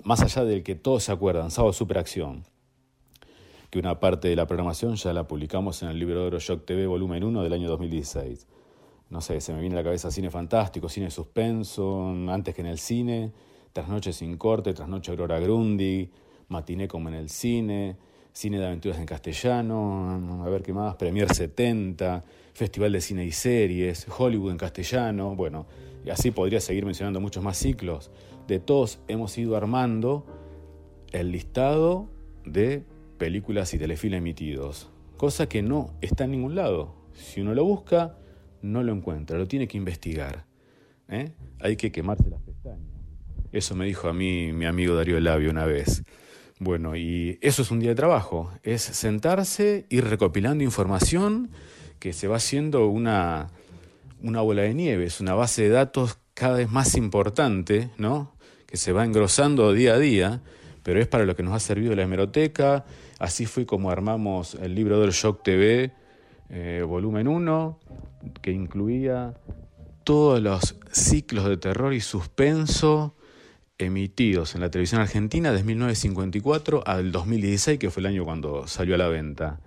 más 0.04 0.22
allá 0.22 0.44
del 0.44 0.62
que 0.62 0.74
todos 0.74 1.04
se 1.04 1.12
acuerdan, 1.12 1.50
Sábado 1.50 1.72
Superacción, 1.72 2.44
que 3.70 3.78
una 3.78 4.00
parte 4.00 4.28
de 4.28 4.36
la 4.36 4.46
programación 4.46 4.96
ya 4.96 5.12
la 5.12 5.28
publicamos 5.28 5.82
en 5.82 5.90
el 5.90 5.98
libro 5.98 6.20
de 6.20 6.26
oro 6.26 6.38
Shock 6.38 6.64
TV 6.64 6.86
volumen 6.86 7.24
1 7.24 7.42
del 7.42 7.52
año 7.52 7.68
2016. 7.68 8.46
No 9.10 9.20
sé, 9.20 9.40
se 9.40 9.52
me 9.52 9.60
viene 9.60 9.74
a 9.74 9.78
la 9.78 9.84
cabeza 9.84 10.10
cine 10.10 10.30
fantástico, 10.30 10.88
cine 10.88 11.10
suspenso, 11.10 12.08
antes 12.28 12.54
que 12.54 12.60
en 12.60 12.68
el 12.68 12.78
cine, 12.78 13.32
Trasnoche 13.72 14.12
sin 14.12 14.36
corte, 14.36 14.72
Trasnoche 14.72 15.10
Aurora 15.10 15.38
Grundy, 15.40 16.10
Matiné 16.48 16.88
como 16.88 17.08
en 17.08 17.14
el 17.14 17.28
cine, 17.28 17.96
Cine 18.32 18.58
de 18.58 18.66
Aventuras 18.66 18.98
en 18.98 19.06
Castellano, 19.06 20.42
a 20.44 20.48
ver 20.48 20.62
qué 20.62 20.72
más, 20.72 20.96
Premier 20.96 21.32
70, 21.32 22.24
Festival 22.53 22.92
de 22.92 23.01
Cine 23.01 23.24
y 23.24 23.32
Series, 23.32 24.07
Hollywood 24.16 24.53
en 24.53 24.59
castellano, 24.59 25.34
bueno, 25.34 25.66
y 26.05 26.11
así 26.11 26.30
podría 26.30 26.61
seguir 26.61 26.84
mencionando 26.84 27.20
muchos 27.20 27.42
más 27.42 27.57
ciclos. 27.59 28.11
De 28.46 28.59
todos 28.59 29.01
hemos 29.09 29.36
ido 29.38 29.57
armando 29.57 30.26
el 31.12 31.32
listado 31.32 32.11
de 32.44 32.84
películas 33.18 33.74
y 33.74 33.78
telefilm 33.78 34.14
emitidos, 34.14 34.90
cosa 35.16 35.48
que 35.48 35.62
no 35.62 35.94
está 36.01 36.24
en 36.24 36.32
ningún 36.32 36.55
lado. 36.55 36.94
Si 37.12 37.40
uno 37.40 37.55
lo 37.55 37.64
busca, 37.64 38.16
no 38.62 38.82
lo 38.82 38.92
encuentra, 38.92 39.38
lo 39.38 39.46
tiene 39.46 39.68
que 39.68 39.76
investigar. 39.76 40.46
¿eh? 41.09 41.32
Hay 41.61 41.76
que 41.76 41.92
quemarse 41.92 42.28
las 42.30 42.40
pestañas. 42.40 42.88
Eso 43.53 43.74
me 43.74 43.84
dijo 43.84 44.09
a 44.09 44.12
mí 44.12 44.53
mi 44.53 44.64
amigo 44.64 44.94
Darío 44.94 45.18
Labio 45.20 45.51
una 45.51 45.64
vez. 45.64 46.05
Bueno, 46.61 46.94
y 46.94 47.38
eso 47.40 47.62
es 47.62 47.70
un 47.70 47.80
día 47.80 47.90
de 47.90 47.94
trabajo, 47.94 48.51
es 48.62 48.82
sentarse, 48.82 49.86
ir 49.88 50.05
recopilando 50.05 50.62
información 50.62 51.51
que 52.01 52.12
se 52.12 52.26
va 52.26 52.36
haciendo 52.36 52.88
una, 52.88 53.51
una 54.22 54.40
bola 54.40 54.62
de 54.62 54.74
nieve, 54.74 55.05
es 55.05 55.20
una 55.20 55.34
base 55.34 55.62
de 55.62 55.68
datos 55.68 56.18
cada 56.34 56.57
vez 56.57 56.70
más 56.70 56.96
importante, 56.96 57.90
¿no? 57.98 58.32
que 58.66 58.76
se 58.76 58.92
va 58.92 59.05
engrosando 59.05 59.72
día 59.72 59.94
a 59.94 59.98
día, 59.98 60.40
pero 60.82 61.01
es 61.01 61.09
para 61.09 61.24
lo 61.24 61.34
que 61.36 61.42
nos 61.42 61.55
ha 61.55 61.61
servido 61.61 61.94
la 61.94 62.03
hemeroteca. 62.03 62.84
Así 63.18 63.44
fue 63.44 63.66
como 63.66 63.90
armamos 63.90 64.55
el 64.55 64.74
libro 64.74 65.01
del 65.01 65.11
Shock 65.11 65.42
TV, 65.42 65.92
eh, 66.48 66.84
volumen 66.86 67.26
1, 67.28 67.78
que 68.40 68.53
incluía 68.53 69.34
todos 70.05 70.40
los 70.40 70.76
ciclos 70.92 71.46
de 71.46 71.57
terror 71.57 71.92
y 71.92 72.01
suspenso 72.01 73.14
emitidos 73.76 74.55
en 74.55 74.61
la 74.61 74.70
televisión 74.70 75.01
argentina 75.01 75.51
desde 75.51 75.64
1954 75.64 76.82
al 76.86 77.12
2016, 77.12 77.78
que 77.78 77.90
fue 77.90 78.03
el 78.03 78.07
año 78.07 78.24
cuando 78.24 78.66
salió 78.68 78.94
a 78.94 78.98
la 78.98 79.09
venta. 79.09 79.61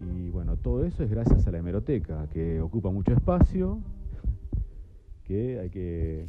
Y 0.00 0.30
bueno, 0.30 0.56
todo 0.56 0.84
eso 0.84 1.02
es 1.02 1.10
gracias 1.10 1.46
a 1.46 1.50
la 1.50 1.58
hemeroteca, 1.58 2.26
que 2.32 2.60
ocupa 2.60 2.90
mucho 2.90 3.12
espacio, 3.12 3.80
que 5.24 5.60
hay 5.60 5.70
que 5.70 6.26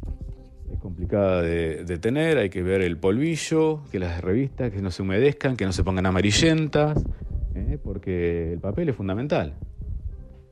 es 0.71 0.79
complicada 0.79 1.41
de, 1.41 1.97
tener, 1.99 2.37
hay 2.37 2.49
que 2.49 2.63
ver 2.63 2.81
el 2.81 2.97
polvillo, 2.97 3.81
que 3.91 3.99
las 3.99 4.21
revistas 4.21 4.71
que 4.71 4.81
no 4.81 4.91
se 4.91 5.01
humedezcan, 5.01 5.57
que 5.57 5.65
no 5.65 5.73
se 5.73 5.83
pongan 5.83 6.05
amarillentas, 6.05 7.03
¿eh? 7.55 7.77
porque 7.83 8.53
el 8.53 8.59
papel 8.59 8.89
es 8.89 8.95
fundamental. 8.95 9.55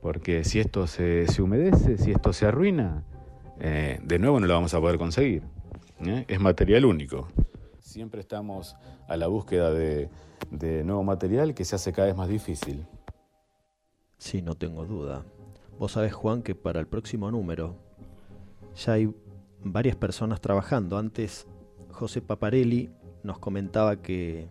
Porque 0.02 0.44
si 0.44 0.60
esto 0.60 0.86
se, 0.86 1.26
humedece, 1.40 1.98
si 1.98 2.10
esto 2.10 2.32
se 2.32 2.46
arruina, 2.46 3.04
eh, 3.60 3.98
de 4.02 4.18
nuevo 4.18 4.40
no 4.40 4.46
lo 4.46 4.54
vamos 4.54 4.72
a 4.74 4.80
poder 4.80 4.98
conseguir. 4.98 5.42
¿eh? 6.04 6.24
Es 6.28 6.40
material 6.40 6.84
único. 6.86 7.28
Siempre 7.78 8.20
estamos 8.20 8.76
a 9.08 9.16
la 9.16 9.26
búsqueda 9.26 9.72
de, 9.72 10.08
de 10.50 10.84
nuevo 10.84 11.02
material 11.02 11.54
que 11.54 11.64
se 11.64 11.76
hace 11.76 11.92
cada 11.92 12.08
vez 12.08 12.16
más 12.16 12.28
difícil. 12.28 12.86
Sí, 14.20 14.42
no 14.42 14.54
tengo 14.54 14.84
duda. 14.84 15.24
Vos 15.78 15.92
sabés, 15.92 16.12
Juan, 16.12 16.42
que 16.42 16.54
para 16.54 16.78
el 16.78 16.86
próximo 16.86 17.30
número 17.30 17.76
ya 18.76 18.92
hay 18.92 19.10
varias 19.64 19.96
personas 19.96 20.42
trabajando. 20.42 20.98
Antes 20.98 21.46
José 21.90 22.20
Paparelli 22.20 22.90
nos 23.22 23.38
comentaba 23.38 23.96
que 23.96 24.50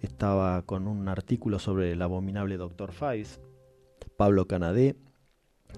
estaba 0.00 0.62
con 0.62 0.88
un 0.88 1.06
artículo 1.06 1.58
sobre 1.58 1.92
el 1.92 2.00
abominable 2.00 2.56
Dr. 2.56 2.92
Faiz. 2.92 3.40
Pablo 4.16 4.48
Canadé 4.48 4.96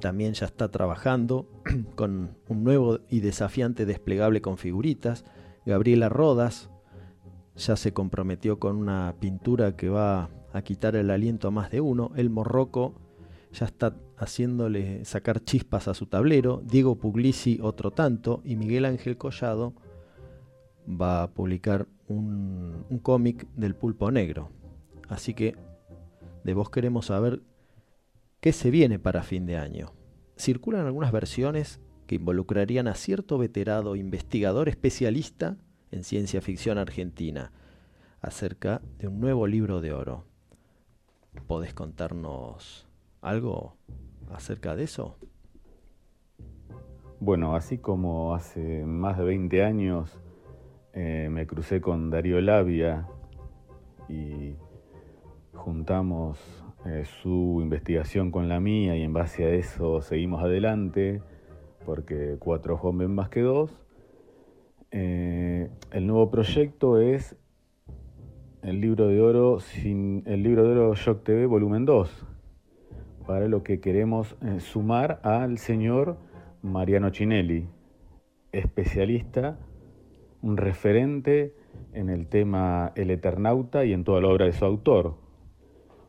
también 0.01 0.35
ya 0.35 0.47
está 0.47 0.71
trabajando 0.71 1.49
con 1.97 2.37
un 2.49 2.63
nuevo 2.63 3.01
y 3.11 3.21
desafiante 3.21 3.87
desplegable 3.87 4.41
con 4.41 4.57
figuritas. 4.57 5.25
Gabriela 5.67 6.09
Rodas 6.09 6.71
ya 7.57 7.75
se 7.75 7.93
comprometió 7.93 8.61
con 8.61 8.77
una 8.77 9.17
pintura 9.19 9.77
que 9.77 9.89
va 9.89 10.31
a 10.55 10.63
quitar 10.63 10.95
el 10.95 11.11
aliento 11.11 11.49
a 11.49 11.51
más 11.51 11.71
de 11.71 11.81
uno. 11.81 12.13
El 12.15 12.31
Morroco 12.31 12.95
ya 13.53 13.67
está 13.67 13.97
haciéndole 14.17 15.05
sacar 15.05 15.41
chispas 15.41 15.89
a 15.89 15.95
su 15.95 16.07
tablero. 16.07 16.63
Diego 16.65 16.97
Puglisi 16.97 17.59
otro 17.61 17.91
tanto. 17.91 18.41
Y 18.45 18.55
Miguel 18.55 18.85
Ángel 18.85 19.19
Collado 19.19 19.75
va 20.89 21.25
a 21.25 21.31
publicar 21.33 21.89
un, 22.07 22.87
cómic 23.03 23.49
del 23.57 23.75
pulpo 23.75 24.13
negro. 24.13 24.51
Así 25.09 25.35
que 25.35 25.57
de 26.45 26.55
vos 26.55 26.71
queremos 26.71 27.07
saber 27.07 27.43
qué 28.41 28.53
se 28.53 28.71
viene 28.71 29.01
para 29.01 29.25
fin 29.25 29.47
de 29.47 29.57
año. 29.57 29.93
Circulan 30.37 30.87
algunas 30.87 31.11
versiones 31.11 31.81
que 32.07 32.15
involucrarían 32.15 32.87
a 32.87 32.95
cierto 32.95 33.39
veterado 33.39 33.97
investigador 33.97 34.69
especialista 34.69 35.57
en 35.91 36.05
ciencia 36.05 36.41
ficción 36.41 36.79
argentina 36.79 37.51
acerca 38.21 38.83
de 38.99 39.09
un 39.09 39.21
nuevo 39.21 39.49
libro 39.49 39.81
de 39.81 39.93
oro. 39.93 40.34
¿Podés 41.47 41.75
contarnos 41.75 42.89
algo 43.21 43.77
acerca 44.31 44.75
de 44.75 44.85
eso? 44.85 45.17
Bueno, 47.21 47.55
así 47.55 47.79
como 47.79 48.35
hace 48.35 48.85
más 48.85 49.19
de 49.19 49.25
20 49.25 49.65
años 49.65 50.21
eh, 50.93 51.29
me 51.31 51.47
crucé 51.47 51.81
con 51.81 52.11
Darío 52.11 52.41
Labia 52.41 53.09
y 54.09 54.55
juntamos 55.53 56.39
eh, 56.87 57.05
su 57.23 57.61
investigación 57.63 58.31
con 58.31 58.49
la 58.49 58.61
mía 58.61 58.97
y 58.97 59.03
en 59.03 59.13
base 59.13 59.45
a 59.45 59.49
eso 59.49 60.03
seguimos 60.03 60.43
adelante, 60.43 61.23
porque 61.87 62.37
cuatro 62.39 62.79
ven 62.93 63.15
más 63.15 63.29
que 63.29 63.41
dos. 63.41 63.71
Eh, 64.91 65.71
el 65.91 66.07
nuevo 66.07 66.31
proyecto 66.31 67.01
es 67.01 67.37
el 68.65 68.81
libro 68.81 69.09
de 69.09 69.21
oro 69.21 69.61
sin 69.61 70.23
el 70.25 70.43
libro 70.43 70.65
de 70.65 70.71
oro 70.71 70.95
Shock 70.95 71.23
TV 71.23 71.45
volumen 71.45 71.85
2 71.85 72.27
para 73.27 73.47
lo 73.47 73.63
que 73.63 73.79
queremos 73.79 74.37
eh, 74.41 74.59
sumar 74.59 75.21
al 75.23 75.59
señor 75.59 76.17
Mariano 76.63 77.11
Chinelli, 77.11 77.69
especialista, 78.53 79.59
un 80.41 80.57
referente 80.57 81.55
en 81.93 82.09
el 82.09 82.27
tema 82.27 82.93
El 82.97 83.11
Eternauta 83.11 83.85
y 83.85 83.93
en 83.93 84.03
toda 84.03 84.23
la 84.23 84.29
obra 84.29 84.47
de 84.47 84.53
su 84.53 84.65
autor. 84.65 85.17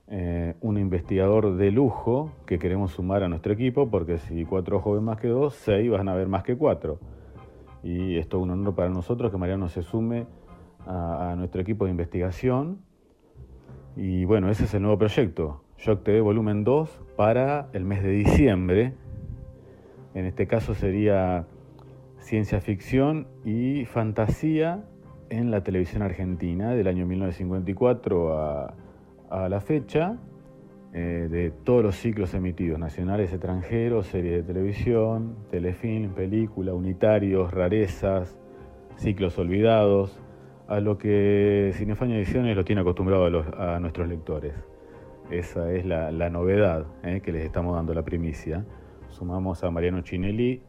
Eh, 0.07 0.55
un 0.61 0.77
investigador 0.77 1.57
de 1.57 1.71
lujo 1.71 2.31
que 2.45 2.57
queremos 2.57 2.91
sumar 2.91 3.23
a 3.23 3.27
nuestro 3.27 3.51
equipo, 3.51 3.89
porque 3.89 4.17
si 4.17 4.45
cuatro 4.45 4.81
ven 4.93 5.03
más 5.03 5.19
que 5.19 5.27
dos, 5.27 5.55
seis 5.55 5.89
van 5.89 6.07
a 6.07 6.15
ver 6.15 6.27
más 6.27 6.43
que 6.43 6.55
cuatro. 6.55 6.99
Y 7.83 8.17
esto 8.17 8.37
es 8.37 8.43
un 8.43 8.51
honor 8.51 8.75
para 8.75 8.89
nosotros 8.89 9.31
que 9.31 9.37
Mariano 9.37 9.67
se 9.67 9.83
sume 9.83 10.25
a, 10.85 11.35
nuestro 11.37 11.61
equipo 11.61 11.85
de 11.85 11.91
investigación. 11.91 12.79
Y 13.95 14.25
bueno, 14.25 14.49
ese 14.49 14.65
es 14.65 14.73
el 14.73 14.81
nuevo 14.81 14.97
proyecto, 14.97 15.63
Shock 15.77 16.03
TV 16.03 16.21
Volumen 16.21 16.63
2, 16.63 17.01
para 17.15 17.69
el 17.73 17.85
mes 17.85 18.03
de 18.03 18.09
diciembre. 18.09 18.93
En 20.13 20.25
este 20.25 20.47
caso 20.47 20.73
sería 20.73 21.47
ciencia 22.19 22.59
ficción 22.59 23.27
y 23.43 23.85
fantasía 23.85 24.83
en 25.29 25.51
la 25.51 25.63
televisión 25.63 26.01
argentina 26.01 26.71
del 26.71 26.87
año 26.87 27.05
1954 27.05 28.39
a, 28.39 28.73
a 29.29 29.49
la 29.49 29.61
fecha 29.61 30.17
eh, 30.97 31.27
de 31.29 31.51
todos 31.51 31.83
los 31.83 31.97
ciclos 31.97 32.33
emitidos, 32.33 32.79
nacionales, 32.79 33.33
extranjeros, 33.33 34.07
series 34.07 34.37
de 34.37 34.53
televisión, 34.53 35.35
telefilm, 35.51 36.13
película, 36.13 36.73
unitarios, 36.73 37.53
rarezas, 37.53 38.39
ciclos 38.95 39.37
olvidados, 39.37 40.17
a 40.67 40.79
lo 40.79 40.97
que 40.97 41.71
Cinefaña 41.75 42.15
Ediciones 42.17 42.55
lo 42.55 42.65
tiene 42.65 42.81
acostumbrado 42.81 43.25
a, 43.25 43.29
los- 43.29 43.47
a 43.57 43.79
nuestros 43.79 44.07
lectores. 44.07 44.53
Esa 45.29 45.71
es 45.71 45.85
la, 45.85 46.11
la 46.11 46.29
novedad 46.29 46.85
eh, 47.03 47.21
que 47.23 47.31
les 47.31 47.45
estamos 47.45 47.75
dando 47.75 47.93
la 47.93 48.03
primicia. 48.03 48.65
Sumamos 49.09 49.63
a 49.63 49.71
Mariano 49.71 50.01
Chinelli, 50.01 50.61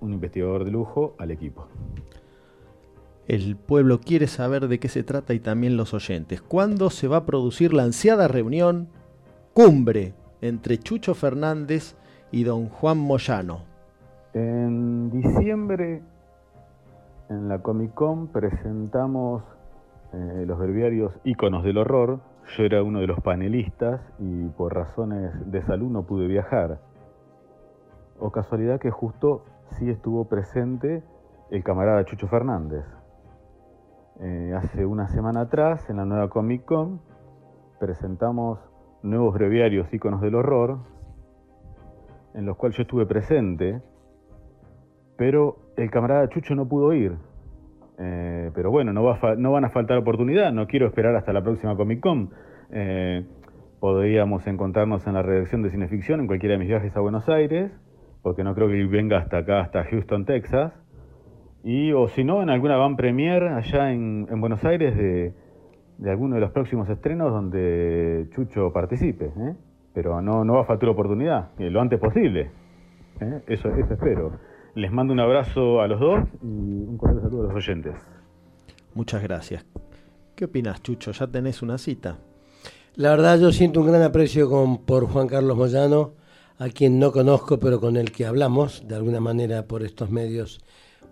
un 0.00 0.12
investigador 0.12 0.64
de 0.64 0.70
lujo, 0.70 1.14
al 1.18 1.30
equipo. 1.30 1.68
El 3.26 3.56
pueblo 3.56 4.00
quiere 4.00 4.26
saber 4.26 4.68
de 4.68 4.78
qué 4.78 4.88
se 4.88 5.02
trata 5.02 5.32
y 5.34 5.40
también 5.40 5.76
los 5.76 5.94
oyentes. 5.94 6.42
¿Cuándo 6.42 6.90
se 6.90 7.08
va 7.08 7.18
a 7.18 7.26
producir 7.26 7.72
la 7.72 7.84
ansiada 7.84 8.28
reunión 8.28 8.88
cumbre 9.54 10.12
entre 10.42 10.78
Chucho 10.78 11.14
Fernández 11.14 11.96
y 12.30 12.44
don 12.44 12.68
Juan 12.68 12.98
Moyano? 12.98 13.62
En 14.34 15.10
diciembre, 15.10 16.02
en 17.28 17.48
la 17.48 17.60
Comic 17.60 17.94
Con, 17.94 18.28
presentamos 18.28 19.42
eh, 20.12 20.44
los 20.46 20.58
breviarios 20.58 21.12
Íconos 21.24 21.64
del 21.64 21.78
Horror. 21.78 22.20
Yo 22.56 22.64
era 22.64 22.82
uno 22.82 23.00
de 23.00 23.06
los 23.06 23.20
panelistas 23.20 24.00
y 24.18 24.46
por 24.48 24.74
razones 24.74 25.32
de 25.50 25.62
salud 25.62 25.90
no 25.90 26.02
pude 26.04 26.26
viajar. 26.26 26.80
O 28.18 28.30
casualidad 28.30 28.78
que 28.78 28.90
justo 28.90 29.44
sí 29.78 29.88
estuvo 29.88 30.26
presente 30.26 31.02
el 31.50 31.64
camarada 31.64 32.04
Chucho 32.04 32.28
Fernández. 32.28 32.84
Eh, 34.20 34.54
hace 34.56 34.86
una 34.86 35.08
semana 35.08 35.42
atrás, 35.42 35.88
en 35.88 35.96
la 35.96 36.04
nueva 36.04 36.28
Comic 36.28 36.64
Con, 36.64 37.00
presentamos 37.80 38.60
nuevos 39.02 39.34
breviarios 39.34 39.92
Íconos 39.92 40.20
del 40.20 40.34
Horror, 40.34 40.78
en 42.34 42.46
los 42.46 42.56
cuales 42.56 42.76
yo 42.76 42.82
estuve 42.82 43.06
presente, 43.06 43.82
pero 45.16 45.63
el 45.76 45.90
camarada 45.90 46.28
Chucho 46.28 46.54
no 46.54 46.68
pudo 46.68 46.92
ir. 46.92 47.12
Eh, 47.98 48.50
pero 48.54 48.70
bueno, 48.70 48.92
no, 48.92 49.04
va 49.04 49.36
no 49.36 49.52
van 49.52 49.64
a 49.64 49.70
faltar 49.70 49.96
oportunidad, 49.98 50.52
no 50.52 50.66
quiero 50.66 50.86
esperar 50.86 51.14
hasta 51.14 51.32
la 51.32 51.42
próxima 51.42 51.76
Comic 51.76 52.00
Con. 52.00 52.30
Eh, 52.70 53.24
podríamos 53.80 54.46
encontrarnos 54.46 55.06
en 55.06 55.14
la 55.14 55.22
redacción 55.22 55.62
de 55.62 55.70
Cineficción 55.70 56.20
en 56.20 56.26
cualquiera 56.26 56.54
de 56.54 56.58
mis 56.58 56.68
viajes 56.68 56.96
a 56.96 57.00
Buenos 57.00 57.28
Aires, 57.28 57.70
porque 58.22 58.42
no 58.42 58.54
creo 58.54 58.68
que 58.68 58.84
venga 58.86 59.18
hasta 59.18 59.38
acá, 59.38 59.60
hasta 59.60 59.84
Houston, 59.84 60.24
Texas. 60.24 60.72
Y, 61.62 61.92
o 61.92 62.08
si 62.08 62.24
no, 62.24 62.42
en 62.42 62.50
alguna 62.50 62.76
van 62.76 62.96
premier 62.96 63.42
allá 63.44 63.92
en, 63.92 64.26
en 64.30 64.40
Buenos 64.40 64.64
Aires 64.64 64.96
de, 64.96 65.34
alguno 66.10 66.34
de 66.34 66.40
los 66.40 66.50
próximos 66.50 66.88
estrenos 66.88 67.32
donde 67.32 68.28
Chucho 68.34 68.72
participe. 68.72 69.26
¿eh? 69.26 69.54
Pero 69.94 70.20
no, 70.20 70.44
no 70.44 70.54
va 70.54 70.62
a 70.62 70.64
faltar 70.64 70.88
oportunidad, 70.88 71.50
lo 71.58 71.80
antes 71.80 72.00
posible. 72.00 72.50
Eso, 73.46 73.68
eso 73.68 73.94
espero. 73.94 74.32
Les 74.74 74.90
mando 74.90 75.12
un 75.12 75.20
abrazo 75.20 75.80
a 75.80 75.86
los 75.86 76.00
dos 76.00 76.24
y 76.42 76.46
un 76.46 76.98
cordial 76.98 77.22
saludo 77.22 77.42
a 77.44 77.46
los 77.52 77.54
oyentes. 77.54 77.94
Muchas 78.94 79.22
gracias. 79.22 79.64
¿Qué 80.34 80.46
opinas, 80.46 80.82
Chucho? 80.82 81.12
¿Ya 81.12 81.28
tenés 81.28 81.62
una 81.62 81.78
cita? 81.78 82.18
La 82.96 83.10
verdad 83.10 83.38
yo 83.38 83.52
siento 83.52 83.80
un 83.80 83.86
gran 83.86 84.02
aprecio 84.02 84.50
con, 84.50 84.78
por 84.78 85.06
Juan 85.06 85.28
Carlos 85.28 85.56
Moyano, 85.56 86.14
a 86.58 86.68
quien 86.70 86.98
no 86.98 87.12
conozco, 87.12 87.60
pero 87.60 87.80
con 87.80 87.96
el 87.96 88.10
que 88.10 88.26
hablamos 88.26 88.86
de 88.88 88.96
alguna 88.96 89.20
manera 89.20 89.66
por 89.68 89.84
estos 89.84 90.10
medios, 90.10 90.60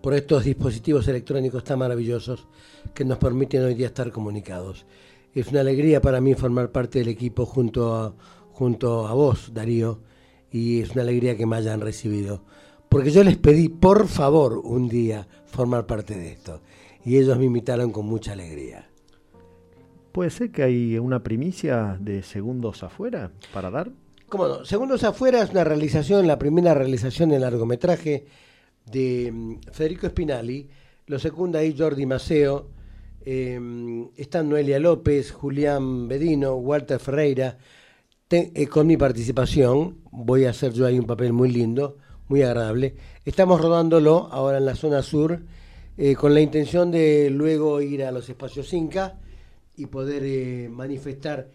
por 0.00 0.14
estos 0.14 0.44
dispositivos 0.44 1.06
electrónicos 1.06 1.62
tan 1.62 1.78
maravillosos 1.78 2.48
que 2.94 3.04
nos 3.04 3.18
permiten 3.18 3.62
hoy 3.62 3.74
día 3.74 3.86
estar 3.86 4.10
comunicados. 4.10 4.86
Es 5.34 5.48
una 5.48 5.60
alegría 5.60 6.00
para 6.00 6.20
mí 6.20 6.34
formar 6.34 6.72
parte 6.72 6.98
del 6.98 7.08
equipo 7.08 7.46
junto 7.46 7.94
a, 7.94 8.12
junto 8.50 9.06
a 9.06 9.14
vos, 9.14 9.54
Darío, 9.54 10.00
y 10.50 10.80
es 10.80 10.90
una 10.90 11.02
alegría 11.02 11.36
que 11.36 11.46
me 11.46 11.56
hayan 11.56 11.80
recibido. 11.80 12.42
Porque 12.92 13.10
yo 13.10 13.24
les 13.24 13.38
pedí, 13.38 13.70
por 13.70 14.06
favor, 14.06 14.58
un 14.58 14.86
día 14.86 15.26
formar 15.46 15.86
parte 15.86 16.14
de 16.14 16.30
esto. 16.30 16.60
Y 17.06 17.16
ellos 17.16 17.38
me 17.38 17.46
invitaron 17.46 17.90
con 17.90 18.04
mucha 18.04 18.32
alegría. 18.32 18.86
¿Puede 20.12 20.28
ser 20.28 20.50
que 20.50 20.62
hay 20.62 20.98
una 20.98 21.22
primicia 21.22 21.96
de 21.98 22.22
segundos 22.22 22.82
afuera 22.82 23.32
para 23.54 23.70
dar? 23.70 23.90
¿Cómo 24.28 24.46
no? 24.46 24.66
Segundos 24.66 25.04
afuera 25.04 25.40
es 25.40 25.52
una 25.52 25.64
realización, 25.64 26.26
la 26.26 26.38
primera 26.38 26.74
realización 26.74 27.32
en 27.32 27.40
largometraje 27.40 28.26
de 28.84 29.32
mm, 29.32 29.54
Federico 29.72 30.06
Spinelli. 30.08 30.68
Lo 31.06 31.18
secunda 31.18 31.60
ahí 31.60 31.74
Jordi 31.76 32.04
Maceo. 32.04 32.68
eh, 33.24 33.58
están 34.18 34.50
Noelia 34.50 34.78
López, 34.78 35.32
Julián 35.32 36.08
Bedino, 36.08 36.56
Walter 36.56 36.98
Ferreira. 37.00 37.56
Eh, 38.28 38.66
con 38.66 38.86
mi 38.86 38.98
participación, 38.98 39.98
voy 40.10 40.44
a 40.44 40.50
hacer 40.50 40.74
yo 40.74 40.84
ahí 40.84 40.98
un 40.98 41.06
papel 41.06 41.32
muy 41.32 41.50
lindo, 41.50 41.96
muy 42.32 42.40
agradable. 42.40 42.94
Estamos 43.26 43.60
rodándolo 43.60 44.30
ahora 44.32 44.56
en 44.56 44.64
la 44.64 44.74
zona 44.74 45.02
sur, 45.02 45.42
eh, 45.98 46.14
con 46.14 46.32
la 46.32 46.40
intención 46.40 46.90
de 46.90 47.28
luego 47.28 47.82
ir 47.82 48.04
a 48.04 48.10
los 48.10 48.26
espacios 48.26 48.72
Inca 48.72 49.20
y 49.76 49.84
poder 49.84 50.22
eh, 50.24 50.70
manifestar 50.70 51.50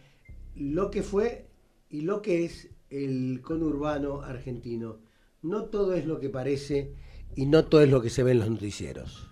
lo 0.56 0.92
que 0.92 1.02
fue 1.02 1.48
y 1.90 2.02
lo 2.02 2.22
que 2.22 2.46
es 2.46 2.70
el 2.92 3.42
conurbano 3.42 4.22
argentino. 4.22 5.00
No 5.42 5.64
todo 5.64 5.96
es 5.96 6.06
lo 6.06 6.20
que 6.20 6.30
parece 6.30 6.94
y 7.36 7.48
no 7.48 7.66
todo 7.66 7.82
es 7.82 7.90
lo 7.90 8.04
que 8.04 8.12
se 8.12 8.22
ve 8.22 8.34
en 8.34 8.40
los 8.40 8.50
noticieros. 8.52 9.32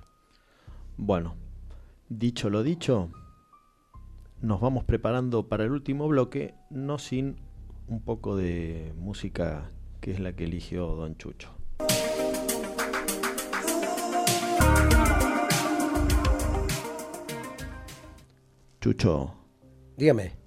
Bueno, 0.97 1.35
dicho 2.09 2.49
lo 2.49 2.63
dicho, 2.63 3.11
nos 4.41 4.59
vamos 4.59 4.83
preparando 4.83 5.47
para 5.47 5.65
el 5.65 5.69
último 5.69 6.07
bloque, 6.07 6.55
no 6.71 6.97
sin 6.97 7.35
un 7.87 8.01
poco 8.01 8.35
de 8.35 8.93
música 8.97 9.69
que 10.01 10.11
es 10.11 10.19
la 10.19 10.33
que 10.33 10.45
eligió 10.45 10.87
Don 10.95 11.17
Chucho. 11.17 11.49
Chucho, 18.81 19.33
Dígame. 19.97 20.45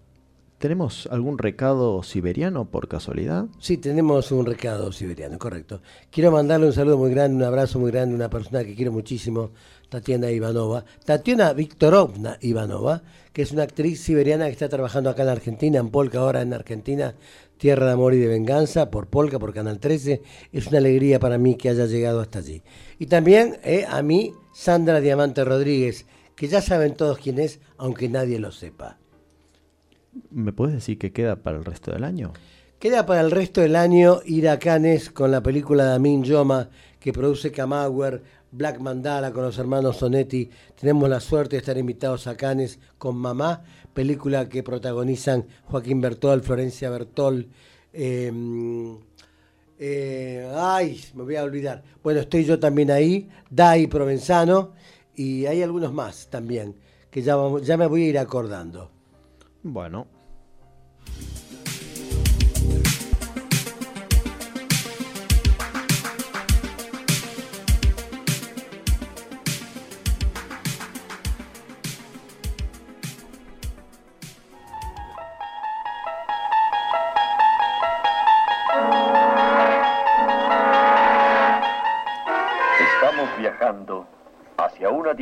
¿tenemos 0.58 1.08
algún 1.10 1.38
recado 1.38 2.02
siberiano 2.02 2.66
por 2.66 2.88
casualidad? 2.88 3.46
Sí, 3.60 3.78
tenemos 3.78 4.30
un 4.32 4.44
recado 4.44 4.92
siberiano, 4.92 5.38
correcto. 5.38 5.80
Quiero 6.10 6.32
mandarle 6.32 6.66
un 6.66 6.72
saludo 6.72 6.98
muy 6.98 7.10
grande, 7.10 7.36
un 7.36 7.44
abrazo 7.44 7.78
muy 7.78 7.90
grande 7.90 8.14
a 8.14 8.16
una 8.16 8.30
persona 8.30 8.64
que 8.64 8.74
quiero 8.74 8.92
muchísimo, 8.92 9.52
Tatiana 9.88 10.30
Ivanova. 10.30 10.84
Tatiana 11.04 11.52
Viktorovna 11.52 12.38
Ivanova, 12.40 13.02
que 13.32 13.42
es 13.42 13.52
una 13.52 13.62
actriz 13.62 14.00
siberiana 14.00 14.46
que 14.46 14.52
está 14.52 14.68
trabajando 14.68 15.10
acá 15.10 15.22
en 15.22 15.28
Argentina, 15.30 15.78
en 15.78 15.90
Polka, 15.90 16.18
ahora 16.18 16.42
en 16.42 16.52
Argentina, 16.52 17.14
Tierra 17.58 17.86
de 17.86 17.92
Amor 17.92 18.14
y 18.14 18.18
de 18.18 18.28
Venganza, 18.28 18.90
por 18.90 19.08
Polka, 19.08 19.38
por 19.38 19.52
Canal 19.52 19.78
13. 19.78 20.22
Es 20.52 20.68
una 20.68 20.78
alegría 20.78 21.18
para 21.18 21.38
mí 21.38 21.56
que 21.56 21.68
haya 21.68 21.86
llegado 21.86 22.20
hasta 22.20 22.38
allí. 22.38 22.62
Y 22.98 23.06
también 23.06 23.58
eh, 23.64 23.84
a 23.88 24.02
mí, 24.02 24.32
Sandra 24.54 25.00
Diamante 25.00 25.44
Rodríguez, 25.44 26.06
que 26.34 26.48
ya 26.48 26.62
saben 26.62 26.94
todos 26.94 27.18
quién 27.18 27.38
es, 27.38 27.60
aunque 27.76 28.08
nadie 28.08 28.38
lo 28.38 28.52
sepa. 28.52 28.98
¿Me 30.30 30.52
puedes 30.52 30.74
decir 30.74 30.98
qué 30.98 31.12
queda 31.12 31.36
para 31.36 31.58
el 31.58 31.64
resto 31.64 31.92
del 31.92 32.04
año? 32.04 32.32
Queda 32.78 33.06
para 33.06 33.20
el 33.20 33.30
resto 33.30 33.60
del 33.60 33.74
año 33.74 34.20
ir 34.24 34.48
a 34.48 34.58
Cannes 34.58 35.10
con 35.10 35.32
la 35.32 35.42
película 35.42 35.84
de 35.84 35.94
Amin 35.94 36.22
Yoma 36.22 36.70
que 37.00 37.12
produce 37.12 37.50
Kamauer, 37.50 38.22
Black 38.50 38.80
Mandala 38.80 39.32
con 39.32 39.42
los 39.42 39.58
hermanos 39.58 39.96
Sonetti. 39.96 40.48
Tenemos 40.78 41.08
la 41.08 41.20
suerte 41.20 41.56
de 41.56 41.60
estar 41.60 41.76
invitados 41.76 42.26
a 42.26 42.36
Cannes 42.36 42.78
con 42.96 43.16
Mamá, 43.16 43.62
película 43.94 44.48
que 44.48 44.62
protagonizan 44.62 45.46
Joaquín 45.64 46.00
Bertol, 46.00 46.42
Florencia 46.42 46.90
Bertol. 46.90 47.48
eh, 47.92 48.32
eh, 49.80 50.52
ay, 50.56 51.00
me 51.14 51.22
voy 51.22 51.36
a 51.36 51.44
olvidar. 51.44 51.84
Bueno, 52.02 52.20
estoy 52.20 52.44
yo 52.44 52.58
también 52.58 52.90
ahí, 52.90 53.28
Dai 53.48 53.86
Provenzano 53.86 54.72
y 55.14 55.46
hay 55.46 55.62
algunos 55.62 55.92
más 55.92 56.28
también 56.28 56.74
que 57.10 57.22
ya, 57.22 57.36
ya 57.62 57.76
me 57.76 57.86
voy 57.86 58.04
a 58.04 58.08
ir 58.08 58.18
acordando. 58.18 58.90
Bueno. 59.62 60.06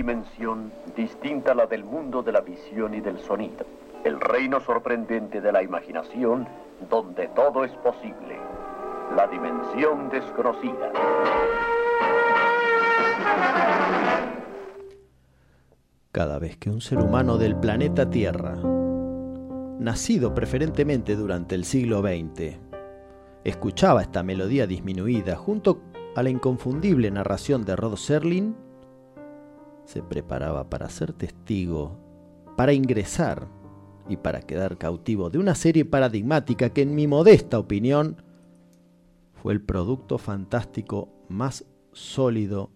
Dimensión 0.07 0.73
distinta 0.95 1.51
a 1.51 1.55
la 1.57 1.67
del 1.67 1.83
mundo 1.83 2.23
de 2.23 2.31
la 2.31 2.41
visión 2.41 2.95
y 2.95 3.01
del 3.01 3.19
sonido. 3.19 3.67
El 4.05 4.21
reino 4.21 4.61
sorprendente 4.61 5.41
de 5.41 5.51
la 5.51 5.65
imaginación, 5.65 6.47
donde 6.89 7.27
todo 7.35 7.65
es 7.65 7.73
posible. 7.73 8.39
La 9.17 9.27
dimensión 9.27 10.09
desconocida. 10.09 10.93
Cada 16.13 16.39
vez 16.39 16.57
que 16.57 16.71
un 16.71 16.81
ser 16.81 16.99
humano 16.99 17.37
del 17.37 17.57
planeta 17.57 18.09
Tierra, 18.09 18.55
nacido 19.81 20.35
preferentemente 20.35 21.17
durante 21.17 21.57
el 21.57 21.65
siglo 21.65 22.01
XX, 22.01 22.61
escuchaba 23.43 24.03
esta 24.03 24.23
melodía 24.23 24.69
disminuida 24.69 25.35
junto 25.35 25.83
a 26.15 26.23
la 26.23 26.31
inconfundible 26.31 27.11
narración 27.11 27.65
de 27.65 27.75
Rod 27.75 27.97
Serling, 27.97 28.66
se 29.87 30.03
preparaba 30.03 30.69
para 30.69 30.91
ser 30.91 31.13
testigo, 31.13 31.97
para 32.57 32.73
ingresar 32.73 33.49
y 34.09 34.17
para 34.17 34.41
quedar 34.43 34.77
cautivo 34.77 35.31
de 35.31 35.39
una 35.39 35.55
serie 35.55 35.85
paradigmática 35.85 36.71
que 36.71 36.83
en 36.83 36.95
mi 36.95 37.07
modesta 37.07 37.59
opinión 37.59 38.23
fue 39.33 39.53
el 39.53 39.63
producto 39.63 40.19
fantástico 40.19 41.09
más 41.29 41.65
sólido 41.93 42.71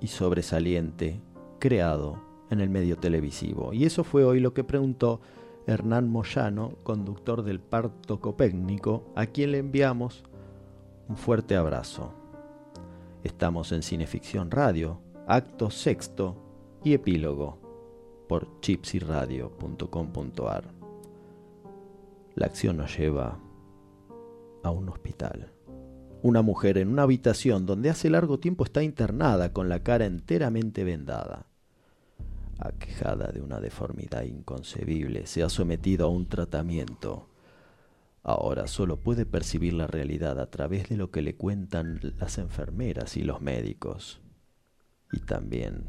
y 0.00 0.08
sobresaliente 0.08 1.20
creado 1.58 2.22
en 2.50 2.60
el 2.60 2.70
medio 2.70 2.96
televisivo. 2.96 3.72
Y 3.72 3.84
eso 3.84 4.04
fue 4.04 4.24
hoy 4.24 4.40
lo 4.40 4.54
que 4.54 4.64
preguntó 4.64 5.20
Hernán 5.66 6.08
Moyano, 6.08 6.76
conductor 6.82 7.42
del 7.42 7.60
Parto 7.60 8.20
Copécnico, 8.20 9.12
a 9.14 9.26
quien 9.26 9.52
le 9.52 9.58
enviamos 9.58 10.24
un 11.08 11.16
fuerte 11.16 11.56
abrazo. 11.56 12.12
Estamos 13.22 13.72
en 13.72 13.82
Cineficción 13.82 14.50
Radio, 14.50 15.00
acto 15.26 15.70
sexto 15.70 16.43
y 16.84 16.92
epílogo 16.92 17.58
por 18.28 18.60
chipsyradio.com.ar. 18.60 20.64
La 22.34 22.46
acción 22.46 22.76
nos 22.76 22.96
lleva 22.96 23.40
a 24.62 24.70
un 24.70 24.90
hospital. 24.90 25.50
Una 26.22 26.42
mujer 26.42 26.78
en 26.78 26.88
una 26.88 27.02
habitación 27.02 27.66
donde 27.66 27.90
hace 27.90 28.08
largo 28.10 28.38
tiempo 28.38 28.62
está 28.64 28.82
internada 28.82 29.52
con 29.52 29.68
la 29.68 29.82
cara 29.82 30.06
enteramente 30.06 30.84
vendada. 30.84 31.48
Aquejada 32.58 33.32
de 33.32 33.40
una 33.40 33.60
deformidad 33.60 34.22
inconcebible, 34.22 35.26
se 35.26 35.42
ha 35.42 35.48
sometido 35.48 36.06
a 36.06 36.10
un 36.10 36.28
tratamiento. 36.28 37.28
Ahora 38.22 38.68
solo 38.68 38.98
puede 38.98 39.26
percibir 39.26 39.74
la 39.74 39.86
realidad 39.86 40.40
a 40.40 40.50
través 40.50 40.88
de 40.88 40.96
lo 40.96 41.10
que 41.10 41.20
le 41.20 41.36
cuentan 41.36 42.00
las 42.18 42.38
enfermeras 42.38 43.16
y 43.16 43.22
los 43.22 43.42
médicos. 43.42 44.20
Y 45.12 45.20
también 45.20 45.84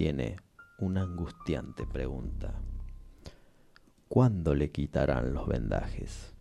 tiene 0.00 0.36
una 0.78 1.02
angustiante 1.02 1.84
pregunta. 1.86 2.54
¿Cuándo 4.08 4.54
le 4.54 4.70
quitarán 4.70 5.34
los 5.34 5.46
vendajes? 5.46 6.34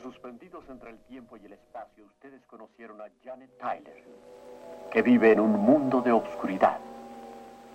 Suspendidos 0.00 0.68
entre 0.68 0.90
el 0.90 0.98
tiempo 1.08 1.36
y 1.36 1.46
el 1.46 1.54
espacio, 1.54 2.06
ustedes 2.06 2.40
conocieron 2.46 3.00
a 3.00 3.06
Janet 3.24 3.50
Tyler, 3.58 4.04
que 4.92 5.02
vive 5.02 5.32
en 5.32 5.40
un 5.40 5.50
mundo 5.50 6.00
de 6.00 6.12
obscuridad. 6.12 6.78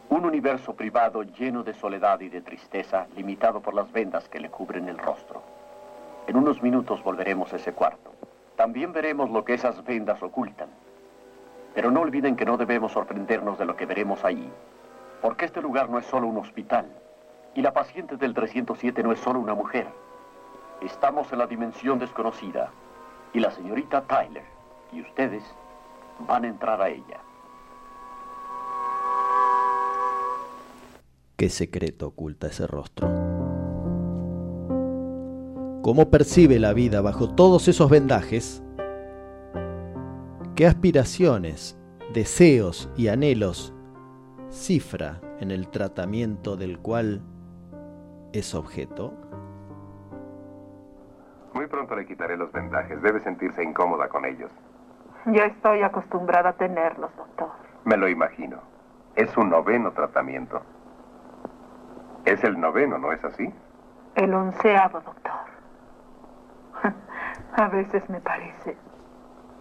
Un 0.10 0.24
universo 0.24 0.74
privado 0.74 1.24
lleno 1.24 1.64
de 1.64 1.74
soledad 1.74 2.22
y 2.22 2.30
de 2.30 2.40
tristeza, 2.40 3.08
limitado 3.18 3.62
por 3.62 3.74
las 3.74 3.92
vendas 3.92 4.30
que 4.30 4.40
le 4.40 4.50
cubren 4.50 4.88
el 4.88 4.98
rostro. 4.98 5.44
En 6.28 6.38
unos 6.38 6.64
minutos 6.64 7.04
volveremos 7.04 7.52
a 7.52 7.58
ese 7.58 7.74
cuarto. 7.74 8.14
También 8.56 8.94
veremos 8.94 9.30
lo 9.30 9.44
que 9.44 9.56
esas 9.56 9.84
vendas 9.84 10.24
ocultan. 10.24 10.70
Pero 11.74 11.92
no 11.92 12.02
olviden 12.02 12.36
que 12.36 12.46
no 12.46 12.58
debemos 12.58 12.92
sorprendernos 12.92 13.58
de 13.58 13.66
lo 13.66 13.76
que 13.76 13.86
veremos 13.86 14.24
ahí, 14.24 14.52
porque 15.22 15.46
este 15.46 15.62
lugar 15.62 15.90
no 15.90 16.00
es 16.00 16.06
solo 16.06 16.28
un 16.28 16.38
hospital, 16.38 16.86
y 17.56 17.62
la 17.62 17.74
paciente 17.74 18.18
del 18.18 18.34
307 18.34 19.04
no 19.04 19.12
es 19.12 19.20
solo 19.20 19.40
una 19.40 19.54
mujer. 19.54 19.88
Estamos 20.82 21.32
en 21.32 21.40
la 21.40 21.48
dimensión 21.48 22.00
desconocida, 22.00 22.72
y 23.34 23.40
la 23.40 23.52
señorita 23.52 24.02
Tyler 24.02 24.44
y 24.92 25.02
ustedes 25.02 25.44
van 26.28 26.46
a 26.46 26.48
entrar 26.48 26.82
a 26.82 26.90
ella. 26.90 27.20
¿Qué 31.38 31.50
secreto 31.50 32.08
oculta 32.08 32.48
ese 32.48 32.68
rostro? 32.68 33.08
¿Cómo 35.82 36.12
percibe 36.12 36.60
la 36.60 36.74
vida 36.74 37.02
bajo 37.02 37.34
todos 37.34 37.68
esos 37.68 37.90
vendajes? 37.90 38.62
¿Qué 40.62 40.68
aspiraciones, 40.68 41.76
deseos 42.14 42.88
y 42.96 43.08
anhelos 43.08 43.74
cifra 44.52 45.20
en 45.40 45.50
el 45.50 45.68
tratamiento 45.72 46.56
del 46.56 46.78
cual 46.78 47.24
es 48.32 48.54
objeto? 48.54 49.12
Muy 51.56 51.66
pronto 51.66 51.96
le 51.96 52.06
quitaré 52.06 52.38
los 52.38 52.52
vendajes. 52.52 53.02
Debe 53.02 53.22
sentirse 53.22 53.64
incómoda 53.64 54.08
con 54.08 54.24
ellos. 54.24 54.52
Ya 55.26 55.46
estoy 55.46 55.82
acostumbrada 55.82 56.50
a 56.50 56.54
tenerlos, 56.54 57.10
doctor. 57.18 57.50
Me 57.84 57.98
lo 57.98 58.08
imagino. 58.08 58.60
Es 59.16 59.36
un 59.38 59.50
noveno 59.50 59.94
tratamiento. 59.94 60.62
Es 62.24 62.44
el 62.44 62.60
noveno, 62.60 63.00
¿no 63.00 63.12
es 63.12 63.24
así? 63.24 63.52
El 64.14 64.32
onceavo, 64.32 65.02
doctor. 65.02 65.42
A 67.56 67.68
veces 67.70 68.08
me 68.12 68.22
parece 68.22 68.78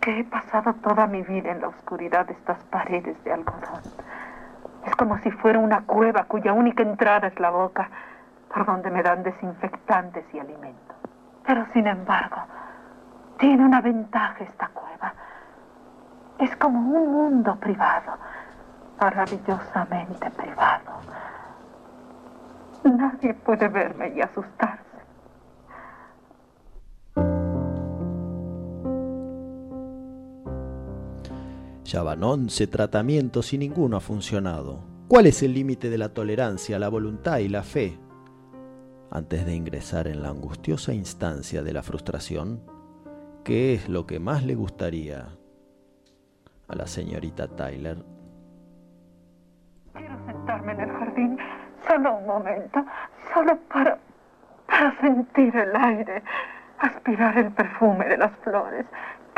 que 0.01 0.21
he 0.21 0.25
pasado 0.25 0.75
toda 0.75 1.07
mi 1.07 1.23
vida 1.23 1.51
en 1.51 1.61
la 1.61 1.69
oscuridad 1.69 2.27
de 2.27 2.33
estas 2.33 2.63
paredes 2.65 3.23
de 3.25 3.33
algodón. 3.33 3.83
Es 4.87 4.97
como 4.97 5.19
si 5.19 5.31
fuera 5.31 5.59
una 5.59 5.83
cueva 5.83 6.25
cuya 6.25 6.53
única 6.53 6.83
entrada 6.83 7.29
es 7.29 7.39
la 7.39 7.51
boca, 7.51 7.91
por 8.53 8.65
donde 8.67 8.91
me 8.91 9.03
dan 9.03 9.23
desinfectantes 9.23 10.25
y 10.33 10.39
alimentos. 10.39 10.97
Pero 11.47 11.67
sin 11.73 11.87
embargo, 11.87 12.39
tiene 13.39 13.65
una 13.65 13.81
ventaja 13.81 14.43
esta 14.43 14.69
cueva. 14.69 15.13
Es 16.39 16.57
como 16.57 16.79
un 16.79 17.13
mundo 17.13 17.57
privado, 17.57 18.17
maravillosamente 19.01 20.31
privado. 20.31 20.93
Nadie 22.85 23.35
puede 23.35 23.69
verme 23.69 24.09
y 24.09 24.23
asustarse. 24.23 24.90
Ya 31.91 32.05
van 32.05 32.23
once 32.23 32.69
tratamientos 32.69 33.53
y 33.53 33.59
ninguno 33.59 33.97
ha 33.97 34.01
funcionado. 34.01 34.85
¿Cuál 35.09 35.27
es 35.27 35.43
el 35.43 35.55
límite 35.55 35.91
de 35.91 35.99
la 35.99 36.11
tolerancia, 36.11 36.79
la 36.79 36.89
voluntad 36.89 37.39
y 37.39 37.49
la 37.49 37.65
fe? 37.65 37.99
Antes 39.11 39.45
de 39.45 39.57
ingresar 39.57 40.07
en 40.07 40.23
la 40.23 40.29
angustiosa 40.29 40.95
instancia 40.95 41.65
de 41.65 41.73
la 41.73 41.83
frustración, 41.83 42.63
¿qué 43.43 43.75
es 43.75 43.89
lo 43.89 44.07
que 44.07 44.21
más 44.21 44.45
le 44.45 44.55
gustaría 44.55 45.31
a 46.69 46.77
la 46.77 46.87
señorita 46.87 47.49
Tyler? 47.49 48.05
Quiero 49.93 50.15
sentarme 50.27 50.71
en 50.71 50.81
el 50.83 50.91
jardín 50.91 51.39
solo 51.89 52.19
un 52.19 52.27
momento, 52.27 52.87
solo 53.35 53.59
para, 53.69 53.99
para 54.69 55.01
sentir 55.01 55.57
el 55.57 55.75
aire, 55.75 56.23
aspirar 56.79 57.37
el 57.37 57.51
perfume 57.51 58.07
de 58.07 58.17
las 58.17 58.31
flores. 58.45 58.87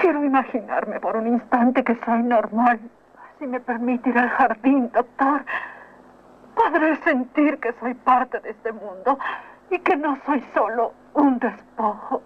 Quiero 0.03 0.24
imaginarme 0.24 0.99
por 0.99 1.15
un 1.15 1.29
instante 1.29 1.85
que 1.85 1.95
soy 2.05 2.24
normal. 2.24 2.81
Si 3.39 3.47
me 3.47 3.61
permite 3.61 4.11
ir 4.11 4.19
al 4.19 4.31
jardín, 4.31 4.91
doctor, 4.91 5.45
podré 6.57 6.97
sentir 7.05 7.61
que 7.61 7.73
soy 7.74 7.95
parte 7.95 8.41
de 8.41 8.51
este 8.51 8.73
mundo 8.73 9.16
y 9.70 9.79
que 9.79 9.95
no 9.95 10.19
soy 10.27 10.45
solo 10.55 10.93
un 11.15 11.39
despojo, 11.39 12.20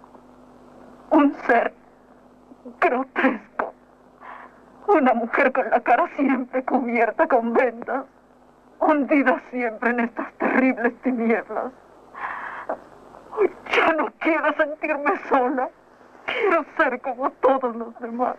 un 1.11 1.35
ser 1.45 1.71
grotesco, 2.81 3.73
una 4.87 5.13
mujer 5.13 5.51
con 5.51 5.69
la 5.69 5.79
cara 5.81 6.07
siempre 6.15 6.63
cubierta 6.63 7.27
con 7.27 7.53
vendas, 7.53 8.05
hundida 8.79 9.39
siempre 9.51 9.91
en 9.91 9.99
estas 9.99 10.33
terribles 10.39 10.99
tinieblas. 11.03 11.71
Ya 13.71 13.93
no 13.93 14.07
quiero 14.17 14.51
sentirme 14.53 15.11
sola. 15.29 15.69
Quiero 16.27 16.65
ser 16.77 17.01
como 17.01 17.31
todos 17.31 17.75
los 17.75 17.99
demás. 17.99 18.35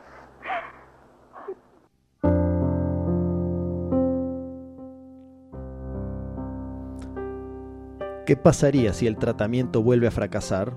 ¿Qué 8.29 8.37
pasaría 8.37 8.93
si 8.93 9.07
el 9.07 9.17
tratamiento 9.17 9.83
vuelve 9.83 10.07
a 10.07 10.11
fracasar? 10.11 10.75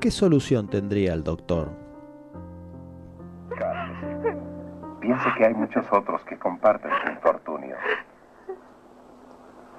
¿Qué 0.00 0.10
solución 0.10 0.70
tendría 0.70 1.12
el 1.12 1.22
doctor? 1.24 1.68
Cálmese. 3.58 4.34
Piense 5.00 5.28
que 5.36 5.44
hay 5.44 5.52
muchos 5.52 5.84
otros 5.92 6.24
que 6.24 6.38
comparten 6.38 6.90
su 7.04 7.12
infortunio. 7.12 7.76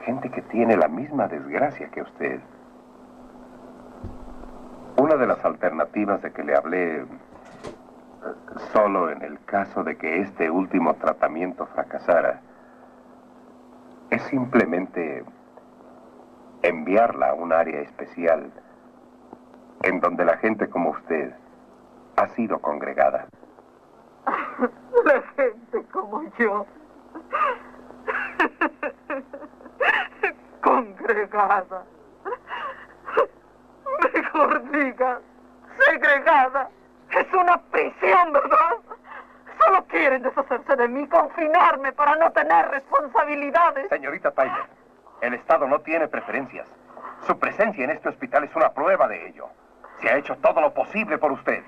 Gente 0.02 0.30
que 0.30 0.44
tiene 0.44 0.78
la 0.78 0.88
misma 0.88 1.28
desgracia 1.28 1.90
que 1.90 2.04
usted. 2.04 2.40
Una 4.98 5.16
de 5.16 5.28
las 5.28 5.44
alternativas 5.46 6.22
de 6.22 6.32
que 6.32 6.44
le 6.44 6.56
hablé 6.56 7.06
Solo 8.74 9.10
en 9.10 9.22
el 9.22 9.44
caso 9.46 9.84
de 9.84 9.98
que 9.98 10.22
este 10.22 10.50
último 10.50 10.96
tratamiento 10.96 11.68
fracasara, 11.68 12.42
es 14.10 14.22
simplemente 14.24 15.24
enviarla 16.64 17.30
a 17.30 17.34
un 17.34 17.54
área 17.54 17.82
especial 17.82 18.52
en 19.84 20.00
donde 20.00 20.26
la 20.26 20.38
gente 20.38 20.70
como 20.70 20.90
usted 20.92 21.34
ha 22.16 22.28
sido 22.30 22.60
congregada. 22.60 23.28
La 25.06 25.22
gente 25.36 25.84
como 25.92 26.24
yo. 26.38 26.66
Congregada. 30.62 31.86
Segregada. 35.86 36.70
Es 37.12 37.34
una 37.34 37.58
prisión, 37.72 38.34
¿verdad? 38.34 38.78
Solo 39.64 39.86
quieren 39.88 40.22
deshacerse 40.22 40.76
de 40.76 40.88
mí, 40.88 41.08
confinarme 41.08 41.92
para 41.94 42.16
no 42.16 42.32
tener 42.32 42.70
responsabilidades. 42.70 43.90
Señorita 43.90 44.32
Tyler, 44.32 44.66
el 45.22 45.34
Estado 45.34 45.68
no 45.68 45.80
tiene 45.80 46.08
preferencias. 46.08 46.68
Su 47.22 47.38
presencia 47.40 47.84
en 47.84 47.92
este 47.92 48.10
hospital 48.10 48.44
es 48.44 48.56
una 48.56 48.74
prueba 48.74 49.08
de 49.08 49.28
ello. 49.30 49.48
Se 50.02 50.10
ha 50.10 50.18
hecho 50.18 50.36
todo 50.38 50.62
lo 50.62 50.74
posible 50.74 51.18
por 51.18 51.32
usted. 51.32 51.64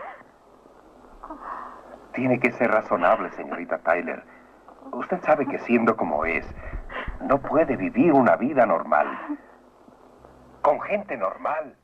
Tiene 2.13 2.39
que 2.39 2.51
ser 2.51 2.71
razonable, 2.71 3.31
señorita 3.31 3.79
Tyler. 3.79 4.23
Usted 4.91 5.21
sabe 5.21 5.47
que 5.47 5.59
siendo 5.59 5.95
como 5.95 6.25
es, 6.25 6.45
no 7.21 7.39
puede 7.39 7.75
vivir 7.75 8.13
una 8.13 8.35
vida 8.35 8.65
normal. 8.65 9.07
Con 10.61 10.79
gente 10.81 11.17
normal. 11.17 11.75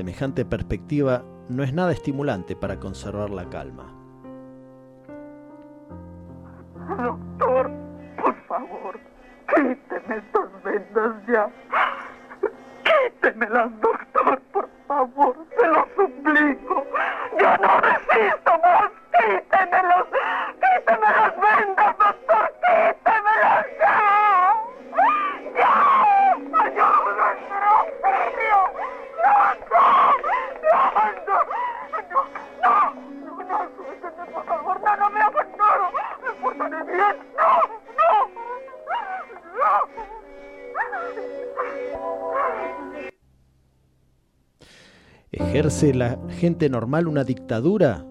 Semejante 0.00 0.46
perspectiva 0.46 1.22
no 1.50 1.62
es 1.62 1.74
nada 1.74 1.92
estimulante 1.92 2.56
para 2.56 2.80
conservar 2.80 3.28
la 3.28 3.50
calma. 3.50 3.84
Doctor, 6.96 7.70
por 8.16 8.34
favor, 8.46 8.98
quíteme 9.46 10.16
estas 10.16 10.62
vendas 10.64 11.26
ya. 11.28 11.50
Quítemelas, 12.82 13.70
doctor, 13.82 14.40
por 14.54 14.70
favor, 14.88 15.36
se 15.58 15.66
lo 15.66 15.86
suplico. 15.94 16.86
Yo 17.38 17.56
no 17.58 17.80
resisto 17.82 18.52
más. 18.62 18.90
Quítemelas, 19.12 20.06
quíteme 20.62 21.08
las 21.14 21.34
vendas, 21.36 21.79
¿Ejerce 45.60 45.92
la 45.92 46.18
gente 46.38 46.70
normal 46.70 47.06
una 47.06 47.22
dictadura 47.22 48.06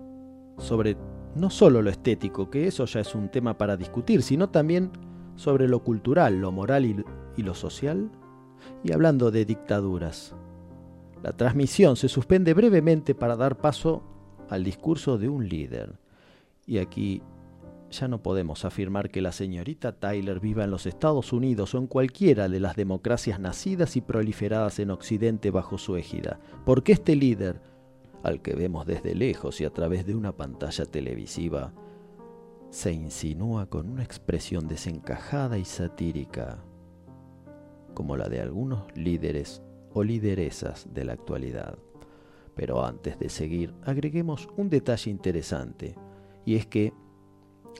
sobre 0.60 0.96
no 1.34 1.50
solo 1.50 1.82
lo 1.82 1.90
estético, 1.90 2.52
que 2.52 2.68
eso 2.68 2.86
ya 2.86 3.00
es 3.00 3.16
un 3.16 3.30
tema 3.30 3.58
para 3.58 3.76
discutir, 3.76 4.22
sino 4.22 4.52
también 4.52 4.92
sobre 5.36 5.68
lo 5.68 5.84
cultural, 5.84 6.40
lo 6.42 6.52
moral 6.52 6.86
y, 6.86 7.04
y 7.38 7.42
lo 7.42 7.56
social? 7.56 8.12
Y 8.84 8.92
hablando 8.92 9.32
de 9.32 9.46
dictaduras, 9.46 10.36
la 11.24 11.32
transmisión 11.32 11.96
se 11.96 12.08
suspende 12.08 12.54
brevemente 12.54 13.16
para 13.16 13.36
dar 13.36 13.58
paso 13.58 14.04
al 14.48 14.64
discurso 14.64 15.18
de 15.18 15.28
un 15.28 15.50
líder. 15.50 15.98
Y 16.68 16.78
aquí 16.78 17.24
ya 17.92 18.08
no 18.08 18.22
podemos 18.22 18.66
afirmar 18.66 19.10
que 19.10 19.22
la 19.22 19.32
señorita 19.32 19.94
Tyler 19.94 20.40
viva 20.40 20.64
en 20.64 20.72
los 20.72 20.86
Estados 20.86 21.34
Unidos 21.34 21.74
o 21.74 21.80
en 21.80 21.88
cualquiera 21.88 22.48
de 22.48 22.60
las 22.60 22.76
democracias 22.76 23.40
nacidas 23.40 23.96
y 23.96 24.02
proliferadas 24.02 24.80
en 24.80 24.92
Occidente 24.92 25.52
bajo 25.52 25.78
su 25.78 25.96
égida, 25.96 26.40
porque 26.66 26.92
este 26.92 27.16
líder, 27.16 27.62
al 28.24 28.42
que 28.42 28.56
vemos 28.56 28.86
desde 28.86 29.16
lejos 29.16 29.60
y 29.62 29.66
a 29.66 29.72
través 29.72 30.06
de 30.06 30.16
una 30.16 30.36
pantalla 30.36 30.86
televisiva, 30.86 31.74
se 32.70 32.92
insinúa 32.92 33.66
con 33.66 33.90
una 33.90 34.04
expresión 34.04 34.68
desencajada 34.68 35.58
y 35.58 35.66
satírica, 35.66 36.60
como 37.96 38.16
la 38.16 38.30
de 38.30 38.42
algunos 38.42 38.84
líderes 38.96 39.62
o 39.94 40.04
lideresas 40.04 40.88
de 40.94 41.06
la 41.06 41.14
actualidad. 41.14 41.80
Pero 42.56 42.86
antes 42.86 43.18
de 43.18 43.30
seguir, 43.30 43.74
agreguemos 43.84 44.48
un 44.58 44.70
detalle 44.70 45.10
interesante, 45.10 45.96
y 46.46 46.56
es 46.56 46.68
que 46.68 46.94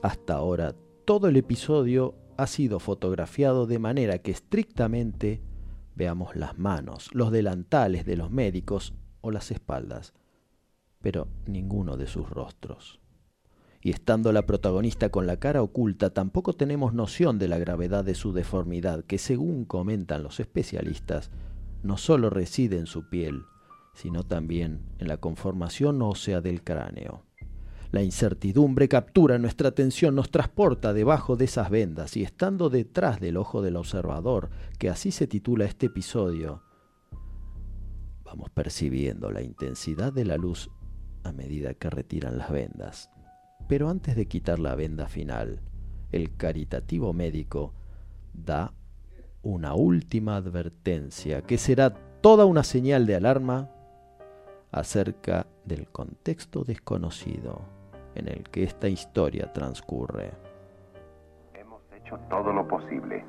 hasta 0.02 0.34
ahora 0.34 0.74
todo 1.04 1.28
el 1.28 1.36
episodio 1.36 2.14
ha 2.36 2.46
sido 2.46 2.78
fotografiado 2.78 3.66
de 3.66 3.78
manera 3.78 4.18
que 4.18 4.30
estrictamente 4.30 5.42
veamos 5.94 6.36
las 6.36 6.58
manos, 6.58 7.10
los 7.12 7.30
delantales 7.30 8.06
de 8.06 8.16
los 8.16 8.30
médicos 8.30 8.94
o 9.20 9.30
las 9.30 9.50
espaldas, 9.50 10.14
pero 11.02 11.28
ninguno 11.46 11.96
de 11.96 12.06
sus 12.06 12.30
rostros. 12.30 13.00
Y 13.82 13.90
estando 13.90 14.32
la 14.32 14.46
protagonista 14.46 15.08
con 15.10 15.26
la 15.26 15.38
cara 15.38 15.62
oculta, 15.62 16.10
tampoco 16.10 16.54
tenemos 16.54 16.92
noción 16.92 17.38
de 17.38 17.48
la 17.48 17.58
gravedad 17.58 18.04
de 18.04 18.14
su 18.14 18.32
deformidad, 18.32 19.04
que 19.04 19.18
según 19.18 19.64
comentan 19.64 20.22
los 20.22 20.38
especialistas, 20.38 21.30
no 21.82 21.96
solo 21.96 22.28
reside 22.28 22.78
en 22.78 22.86
su 22.86 23.08
piel, 23.08 23.44
sino 23.94 24.22
también 24.22 24.80
en 24.98 25.08
la 25.08 25.16
conformación 25.16 26.00
ósea 26.02 26.40
del 26.40 26.62
cráneo. 26.62 27.24
La 27.92 28.02
incertidumbre 28.02 28.88
captura 28.88 29.36
nuestra 29.38 29.70
atención, 29.70 30.14
nos 30.14 30.30
transporta 30.30 30.92
debajo 30.92 31.36
de 31.36 31.46
esas 31.46 31.70
vendas 31.70 32.16
y 32.16 32.22
estando 32.22 32.70
detrás 32.70 33.18
del 33.18 33.36
ojo 33.36 33.62
del 33.62 33.74
observador, 33.74 34.50
que 34.78 34.88
así 34.88 35.10
se 35.10 35.26
titula 35.26 35.64
este 35.64 35.86
episodio, 35.86 36.62
vamos 38.24 38.48
percibiendo 38.50 39.32
la 39.32 39.42
intensidad 39.42 40.12
de 40.12 40.24
la 40.24 40.36
luz 40.36 40.70
a 41.24 41.32
medida 41.32 41.74
que 41.74 41.90
retiran 41.90 42.38
las 42.38 42.52
vendas. 42.52 43.10
Pero 43.66 43.88
antes 43.88 44.14
de 44.14 44.26
quitar 44.26 44.60
la 44.60 44.76
venda 44.76 45.08
final, 45.08 45.60
el 46.12 46.36
caritativo 46.36 47.12
médico 47.12 47.74
da 48.32 48.72
una 49.42 49.74
última 49.74 50.36
advertencia 50.36 51.42
que 51.42 51.58
será 51.58 51.90
toda 52.20 52.44
una 52.44 52.62
señal 52.62 53.04
de 53.06 53.16
alarma 53.16 53.68
acerca 54.70 55.48
del 55.64 55.88
contexto 55.88 56.62
desconocido 56.62 57.79
en 58.14 58.28
el 58.28 58.48
que 58.50 58.64
esta 58.64 58.88
historia 58.88 59.52
transcurre. 59.52 60.30
Hemos 61.54 61.82
hecho 61.92 62.18
todo 62.28 62.52
lo 62.52 62.66
posible. 62.66 63.24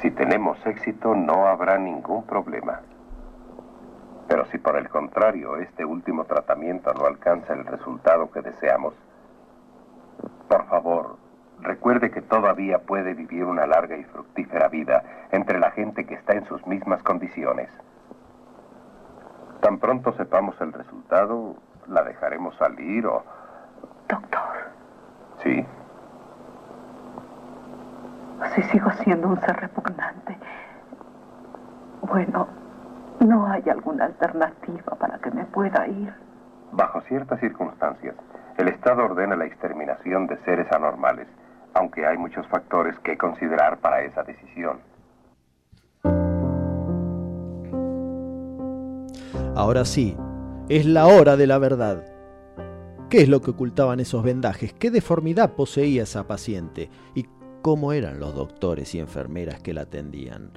Si 0.00 0.10
tenemos 0.10 0.58
éxito 0.66 1.14
no 1.14 1.46
habrá 1.46 1.78
ningún 1.78 2.24
problema. 2.24 2.80
Pero 4.28 4.46
si 4.46 4.58
por 4.58 4.76
el 4.76 4.88
contrario 4.88 5.56
este 5.56 5.84
último 5.84 6.24
tratamiento 6.24 6.92
no 6.94 7.06
alcanza 7.06 7.52
el 7.52 7.64
resultado 7.64 8.30
que 8.30 8.40
deseamos, 8.40 8.94
por 10.48 10.66
favor, 10.66 11.16
recuerde 11.60 12.10
que 12.10 12.22
todavía 12.22 12.78
puede 12.78 13.14
vivir 13.14 13.44
una 13.44 13.66
larga 13.66 13.96
y 13.96 14.04
fructífera 14.04 14.68
vida 14.68 15.02
entre 15.32 15.58
la 15.58 15.70
gente 15.70 16.04
que 16.04 16.14
está 16.14 16.34
en 16.34 16.46
sus 16.46 16.66
mismas 16.66 17.02
condiciones. 17.02 17.70
Tan 19.64 19.78
pronto 19.78 20.12
sepamos 20.12 20.60
el 20.60 20.74
resultado, 20.74 21.56
la 21.88 22.02
dejaremos 22.02 22.54
salir 22.56 23.06
o... 23.06 23.24
Doctor, 24.06 24.68
Sí, 25.42 25.66
si 28.54 28.62
sigo 28.64 28.90
siendo 29.02 29.28
un 29.28 29.40
ser 29.40 29.56
repugnante, 29.56 30.36
bueno, 32.02 32.46
¿no 33.20 33.46
hay 33.46 33.62
alguna 33.70 34.04
alternativa 34.04 34.96
para 34.98 35.16
que 35.18 35.30
me 35.30 35.46
pueda 35.46 35.86
ir? 35.88 36.12
bajo 36.72 37.00
ciertas 37.02 37.40
circunstancias, 37.40 38.16
el 38.58 38.68
Estado 38.68 39.02
ordena 39.02 39.34
la 39.34 39.46
exterminación 39.46 40.26
de 40.26 40.36
seres 40.44 40.70
anormales, 40.72 41.26
aunque 41.72 42.06
hay 42.06 42.18
muchos 42.18 42.46
factores 42.48 42.98
que 42.98 43.16
considerar 43.16 43.78
para 43.78 44.02
esa 44.02 44.24
decisión. 44.24 44.78
Ahora 49.56 49.84
sí, 49.84 50.16
es 50.68 50.84
la 50.84 51.06
hora 51.06 51.36
de 51.36 51.46
la 51.46 51.58
verdad. 51.58 52.04
¿Qué 53.08 53.22
es 53.22 53.28
lo 53.28 53.40
que 53.40 53.52
ocultaban 53.52 54.00
esos 54.00 54.24
vendajes? 54.24 54.72
¿Qué 54.72 54.90
deformidad 54.90 55.54
poseía 55.54 56.02
esa 56.02 56.26
paciente? 56.26 56.90
¿Y 57.14 57.26
cómo 57.62 57.92
eran 57.92 58.18
los 58.18 58.34
doctores 58.34 58.94
y 58.96 58.98
enfermeras 58.98 59.60
que 59.60 59.72
la 59.72 59.82
atendían? 59.82 60.50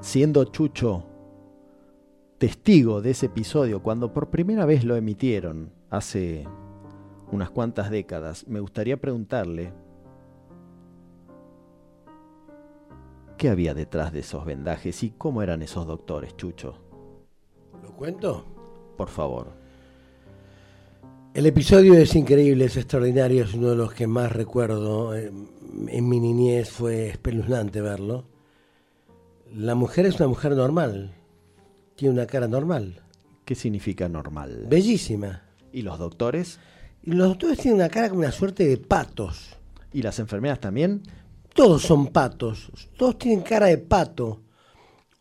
Siendo 0.00 0.44
Chucho 0.44 1.04
testigo 2.36 3.00
de 3.00 3.12
ese 3.12 3.26
episodio 3.26 3.82
cuando 3.82 4.12
por 4.12 4.28
primera 4.28 4.66
vez 4.66 4.84
lo 4.84 4.94
emitieron 4.94 5.70
hace 5.88 6.46
unas 7.32 7.48
cuantas 7.48 7.90
décadas, 7.90 8.46
me 8.46 8.60
gustaría 8.60 9.00
preguntarle 9.00 9.72
¿Qué 13.38 13.48
había 13.48 13.72
detrás 13.72 14.12
de 14.12 14.20
esos 14.20 14.44
vendajes 14.44 15.02
y 15.02 15.10
cómo 15.10 15.42
eran 15.42 15.62
esos 15.62 15.86
doctores, 15.86 16.36
Chucho? 16.36 16.85
¿Lo 17.96 18.00
cuento? 18.00 18.44
Por 18.98 19.08
favor. 19.08 19.46
El 21.32 21.46
episodio 21.46 21.94
es 21.94 22.14
increíble, 22.14 22.66
es 22.66 22.76
extraordinario, 22.76 23.42
es 23.42 23.54
uno 23.54 23.70
de 23.70 23.76
los 23.76 23.94
que 23.94 24.06
más 24.06 24.32
recuerdo. 24.32 25.16
Eh, 25.16 25.32
en 25.88 26.06
mi 26.06 26.20
niñez 26.20 26.68
fue 26.68 27.08
espeluznante 27.08 27.80
verlo. 27.80 28.26
La 29.54 29.74
mujer 29.74 30.04
es 30.04 30.16
una 30.16 30.28
mujer 30.28 30.52
normal, 30.54 31.14
tiene 31.94 32.12
una 32.12 32.26
cara 32.26 32.46
normal. 32.46 33.00
¿Qué 33.46 33.54
significa 33.54 34.10
normal? 34.10 34.66
Bellísima. 34.68 35.44
¿Y 35.72 35.80
los 35.80 35.98
doctores? 35.98 36.60
Y 37.02 37.12
los 37.12 37.28
doctores 37.28 37.60
tienen 37.60 37.80
una 37.80 37.88
cara 37.88 38.10
como 38.10 38.20
una 38.20 38.30
suerte 38.32 38.66
de 38.66 38.76
patos. 38.76 39.56
¿Y 39.94 40.02
las 40.02 40.18
enfermeras 40.18 40.60
también? 40.60 41.02
Todos 41.54 41.80
son 41.80 42.08
patos, 42.08 42.70
todos 42.98 43.16
tienen 43.16 43.40
cara 43.40 43.68
de 43.68 43.78
pato 43.78 44.42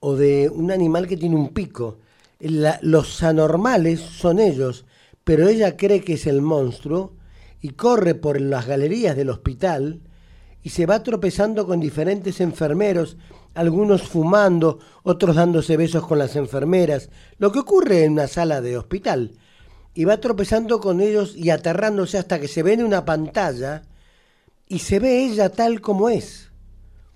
o 0.01 0.17
de 0.17 0.49
un 0.49 0.71
animal 0.71 1.07
que 1.07 1.15
tiene 1.15 1.37
un 1.37 1.53
pico. 1.53 1.99
Los 2.39 3.23
anormales 3.23 3.99
son 3.99 4.39
ellos, 4.39 4.85
pero 5.23 5.47
ella 5.47 5.77
cree 5.77 6.01
que 6.01 6.13
es 6.13 6.27
el 6.27 6.41
monstruo 6.41 7.13
y 7.61 7.69
corre 7.69 8.15
por 8.15 8.39
las 8.39 8.67
galerías 8.67 9.15
del 9.15 9.29
hospital 9.29 10.01
y 10.61 10.69
se 10.69 10.85
va 10.85 11.03
tropezando 11.03 11.65
con 11.67 11.79
diferentes 11.79 12.41
enfermeros, 12.41 13.17
algunos 13.53 14.03
fumando, 14.03 14.79
otros 15.03 15.35
dándose 15.35 15.77
besos 15.77 16.05
con 16.05 16.17
las 16.17 16.35
enfermeras, 16.35 17.09
lo 17.37 17.51
que 17.51 17.59
ocurre 17.59 18.03
en 18.03 18.13
una 18.13 18.27
sala 18.27 18.61
de 18.61 18.77
hospital. 18.77 19.33
Y 19.93 20.05
va 20.05 20.19
tropezando 20.19 20.79
con 20.79 21.01
ellos 21.01 21.35
y 21.35 21.51
aterrándose 21.51 22.17
hasta 22.17 22.39
que 22.39 22.47
se 22.47 22.63
ve 22.63 22.73
en 22.73 22.83
una 22.83 23.05
pantalla 23.05 23.83
y 24.67 24.79
se 24.79 24.99
ve 24.99 25.23
ella 25.25 25.49
tal 25.49 25.81
como 25.81 26.09
es. 26.09 26.51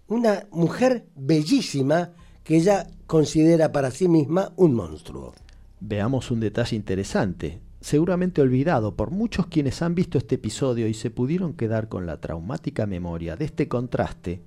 Una 0.07 0.47
mujer 0.51 1.07
bellísima 1.15 2.13
que 2.49 2.57
ella 2.57 2.87
considera 3.05 3.71
para 3.71 3.91
sí 3.91 4.07
misma 4.07 4.53
un 4.55 4.73
monstruo. 4.73 5.35
Veamos 5.81 6.31
un 6.31 6.39
detalle 6.39 6.75
interesante, 6.75 7.61
seguramente 7.79 8.41
olvidado 8.41 8.95
por 8.95 9.11
muchos 9.11 9.45
quienes 9.45 9.83
han 9.83 9.93
visto 9.93 10.17
este 10.17 10.33
episodio 10.33 10.87
y 10.87 10.95
se 10.95 11.11
pudieron 11.11 11.53
quedar 11.53 11.89
con 11.89 12.07
la 12.07 12.19
traumática 12.19 12.87
memoria 12.87 13.35
de 13.35 13.45
este 13.45 13.67
contraste 13.67 14.41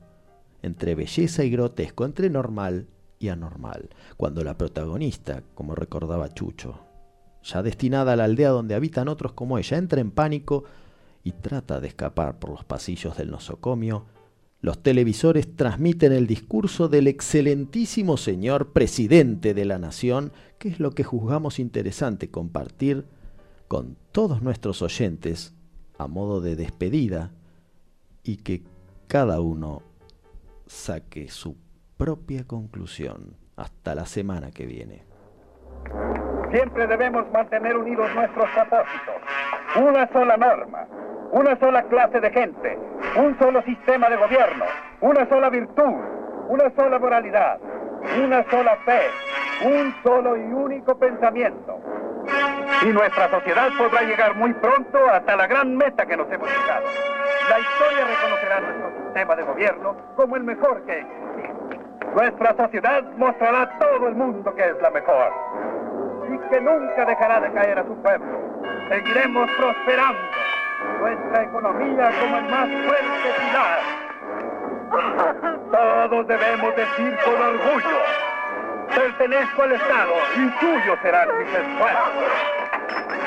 entre 0.63 0.97
belleza 0.97 1.45
y 1.45 1.51
grotesco, 1.51 2.05
entre 2.05 2.29
normal 2.29 2.89
y 3.21 3.29
anormal, 3.29 3.91
cuando 4.17 4.43
la 4.43 4.59
protagonista, 4.59 5.45
como 5.55 5.77
recordaba 5.77 6.35
Chucho, 6.35 6.81
ya 7.45 7.63
destinada 7.63 8.15
a 8.15 8.17
la 8.17 8.25
aldea 8.25 8.49
donde 8.49 8.75
habitan 8.75 9.07
otros 9.07 9.33
como 9.35 9.59
ella, 9.59 9.79
entra 9.79 10.01
en 10.01 10.11
pánico 10.11 10.65
y 11.23 11.31
trata 11.31 11.79
de 11.79 11.87
escapar 11.87 12.41
por 12.41 12.51
los 12.51 12.65
pasillos 12.65 13.17
del 13.17 13.31
nosocomio, 13.31 14.07
los 14.63 14.81
televisores 14.81 15.57
transmiten 15.57 16.13
el 16.13 16.29
discurso 16.29 16.89
del 16.89 17.09
excelentísimo 17.09 18.17
señor 18.17 18.73
presidente 18.73 19.55
de 19.55 19.65
la 19.65 19.79
nación, 19.79 20.33
que 20.59 20.69
es 20.69 20.79
lo 20.79 20.93
que 20.93 21.03
juzgamos 21.03 21.59
interesante 21.59 22.31
compartir 22.31 23.05
con 23.67 23.97
todos 24.13 24.41
nuestros 24.41 24.81
oyentes 24.81 25.53
a 25.99 26.07
modo 26.07 26.41
de 26.41 26.55
despedida 26.55 27.33
y 28.23 28.37
que 28.37 28.63
cada 29.09 29.41
uno 29.41 29.83
saque 30.67 31.29
su 31.29 31.57
propia 31.97 32.45
conclusión. 32.45 33.37
Hasta 33.57 33.95
la 33.95 34.07
semana 34.07 34.51
que 34.51 34.65
viene. 34.65 35.05
Siempre 36.51 36.87
debemos 36.87 37.31
mantener 37.33 37.77
unidos 37.77 38.09
nuestros 38.15 38.49
propósitos. 38.51 39.15
Una 39.77 40.11
sola 40.13 40.37
norma, 40.37 40.87
una 41.33 41.59
sola 41.59 41.83
clase 41.89 42.21
de 42.21 42.31
gente, 42.31 42.79
un 43.17 43.39
solo 43.39 43.63
sistema 43.63 44.09
de 44.09 44.17
gobierno, 44.17 44.65
una 45.01 45.29
sola 45.29 45.51
virtud, 45.51 45.95
una 46.49 46.71
sola 46.75 46.99
moralidad, 46.99 47.59
una 48.23 48.45
sola 48.51 48.77
fe, 48.85 49.03
un 49.65 49.95
solo 50.03 50.37
y 50.37 50.41
único 50.41 50.97
pensamiento. 50.99 51.79
Y 52.83 52.87
nuestra 52.87 53.29
sociedad 53.31 53.69
podrá 53.77 54.03
llegar 54.03 54.35
muy 54.37 54.53
pronto 54.55 54.99
hasta 55.11 55.37
la 55.37 55.47
gran 55.47 55.77
meta 55.77 56.07
que 56.07 56.17
nos 56.17 56.31
hemos 56.33 56.49
fijado. 56.49 56.87
La 57.51 57.61
historia 57.61 58.05
reconocerá 58.07 58.61
nuestro 58.61 59.05
sistema 59.05 59.37
de 59.37 59.43
gobierno 59.43 59.97
como 60.17 60.37
el 60.37 60.45
mejor 60.45 60.83
que 60.85 61.01
existe. 61.01 61.83
Nuestra 62.15 62.55
sociedad 62.57 63.05
mostrará 63.17 63.63
a 63.63 63.79
todo 63.79 64.09
el 64.09 64.15
mundo 64.15 64.55
que 64.55 64.65
es 64.65 64.81
la 64.81 64.91
mejor 64.91 65.33
y 66.29 66.39
que 66.51 66.61
nunca 66.61 67.05
dejará 67.05 67.41
de 67.41 67.53
caer 67.53 67.79
a 67.79 67.85
su 67.85 67.95
pueblo. 68.03 68.39
Seguiremos 68.89 69.51
prosperando 69.59 70.21
nuestra 71.01 71.43
economía 71.43 72.11
como 72.21 72.37
el 72.39 72.45
más 72.45 72.69
fuerte 72.69 73.35
pilar. 73.39 73.81
Todos 75.71 76.27
debemos 76.27 76.77
decir 76.77 77.19
con 77.25 77.35
orgullo, 77.35 77.99
pertenezco 78.95 79.63
al 79.63 79.73
Estado 79.73 80.13
y 80.37 80.51
tuyos 80.61 80.99
serán 81.03 81.29
mis 81.39 81.49
esfuerzos. 81.49 82.13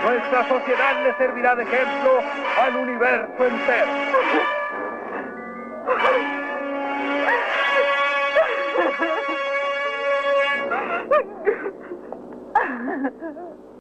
Nuestra 0.03 0.48
sociedad 0.48 1.03
le 1.03 1.14
servirá 1.15 1.56
de 1.56 1.64
ejemplo 1.64 2.19
al 2.61 2.76
universo 2.76 3.45
entero. 3.45 3.91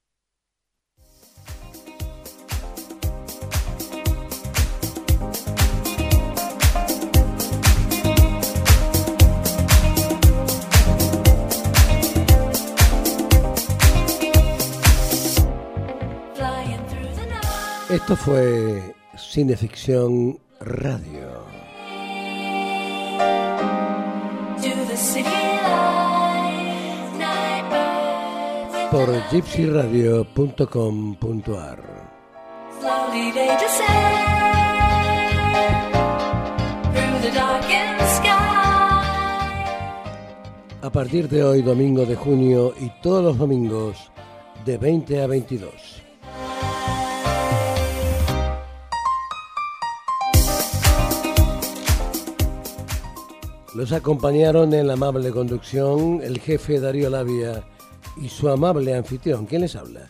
Esto 17.95 18.17
fue 18.17 18.95
Cineficción 19.17 20.37
Radio. 20.59 21.45
Por 28.91 29.31
gypsyradio.com.ar 29.31 31.79
A 40.83 40.91
partir 40.91 41.29
de 41.29 41.45
hoy, 41.45 41.63
domingo 41.63 42.05
de 42.05 42.17
junio 42.17 42.75
y 42.77 42.91
todos 43.01 43.23
los 43.23 43.39
domingos 43.39 44.11
de 44.65 44.79
20 44.79 45.23
a 45.23 45.29
22. 45.29 46.04
Los 53.75 53.91
acompañaron 53.91 54.73
en 54.73 54.87
la 54.87 54.93
amable 54.93 55.33
conducción 55.33 56.21
el 56.23 56.39
jefe 56.39 56.79
Darío 56.79 57.11
Labia 57.11 57.65
y 58.17 58.29
su 58.29 58.49
amable 58.49 58.95
anfitrión. 58.95 59.47
¿Quién 59.47 59.63
les 59.63 59.75
habla? 59.75 60.07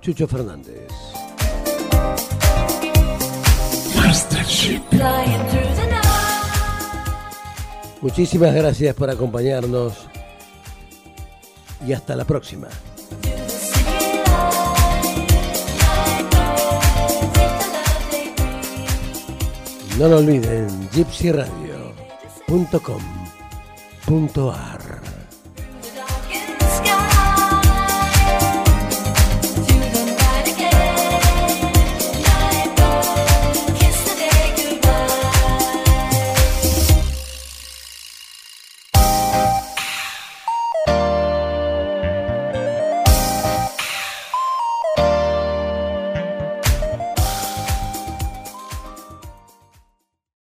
Chucho 0.00 0.26
Fernández. 0.26 0.88
Muchísimas 8.00 8.54
gracias 8.54 8.94
por 8.96 9.10
acompañarnos 9.10 9.94
y 11.86 11.92
hasta 11.92 12.16
la 12.16 12.24
próxima. 12.24 12.66
No 19.98 20.08
lo 20.08 20.18
olviden, 20.18 20.88
Gypsy 20.92 21.30
Radio. 21.30 21.67
.com.ar 22.48 22.98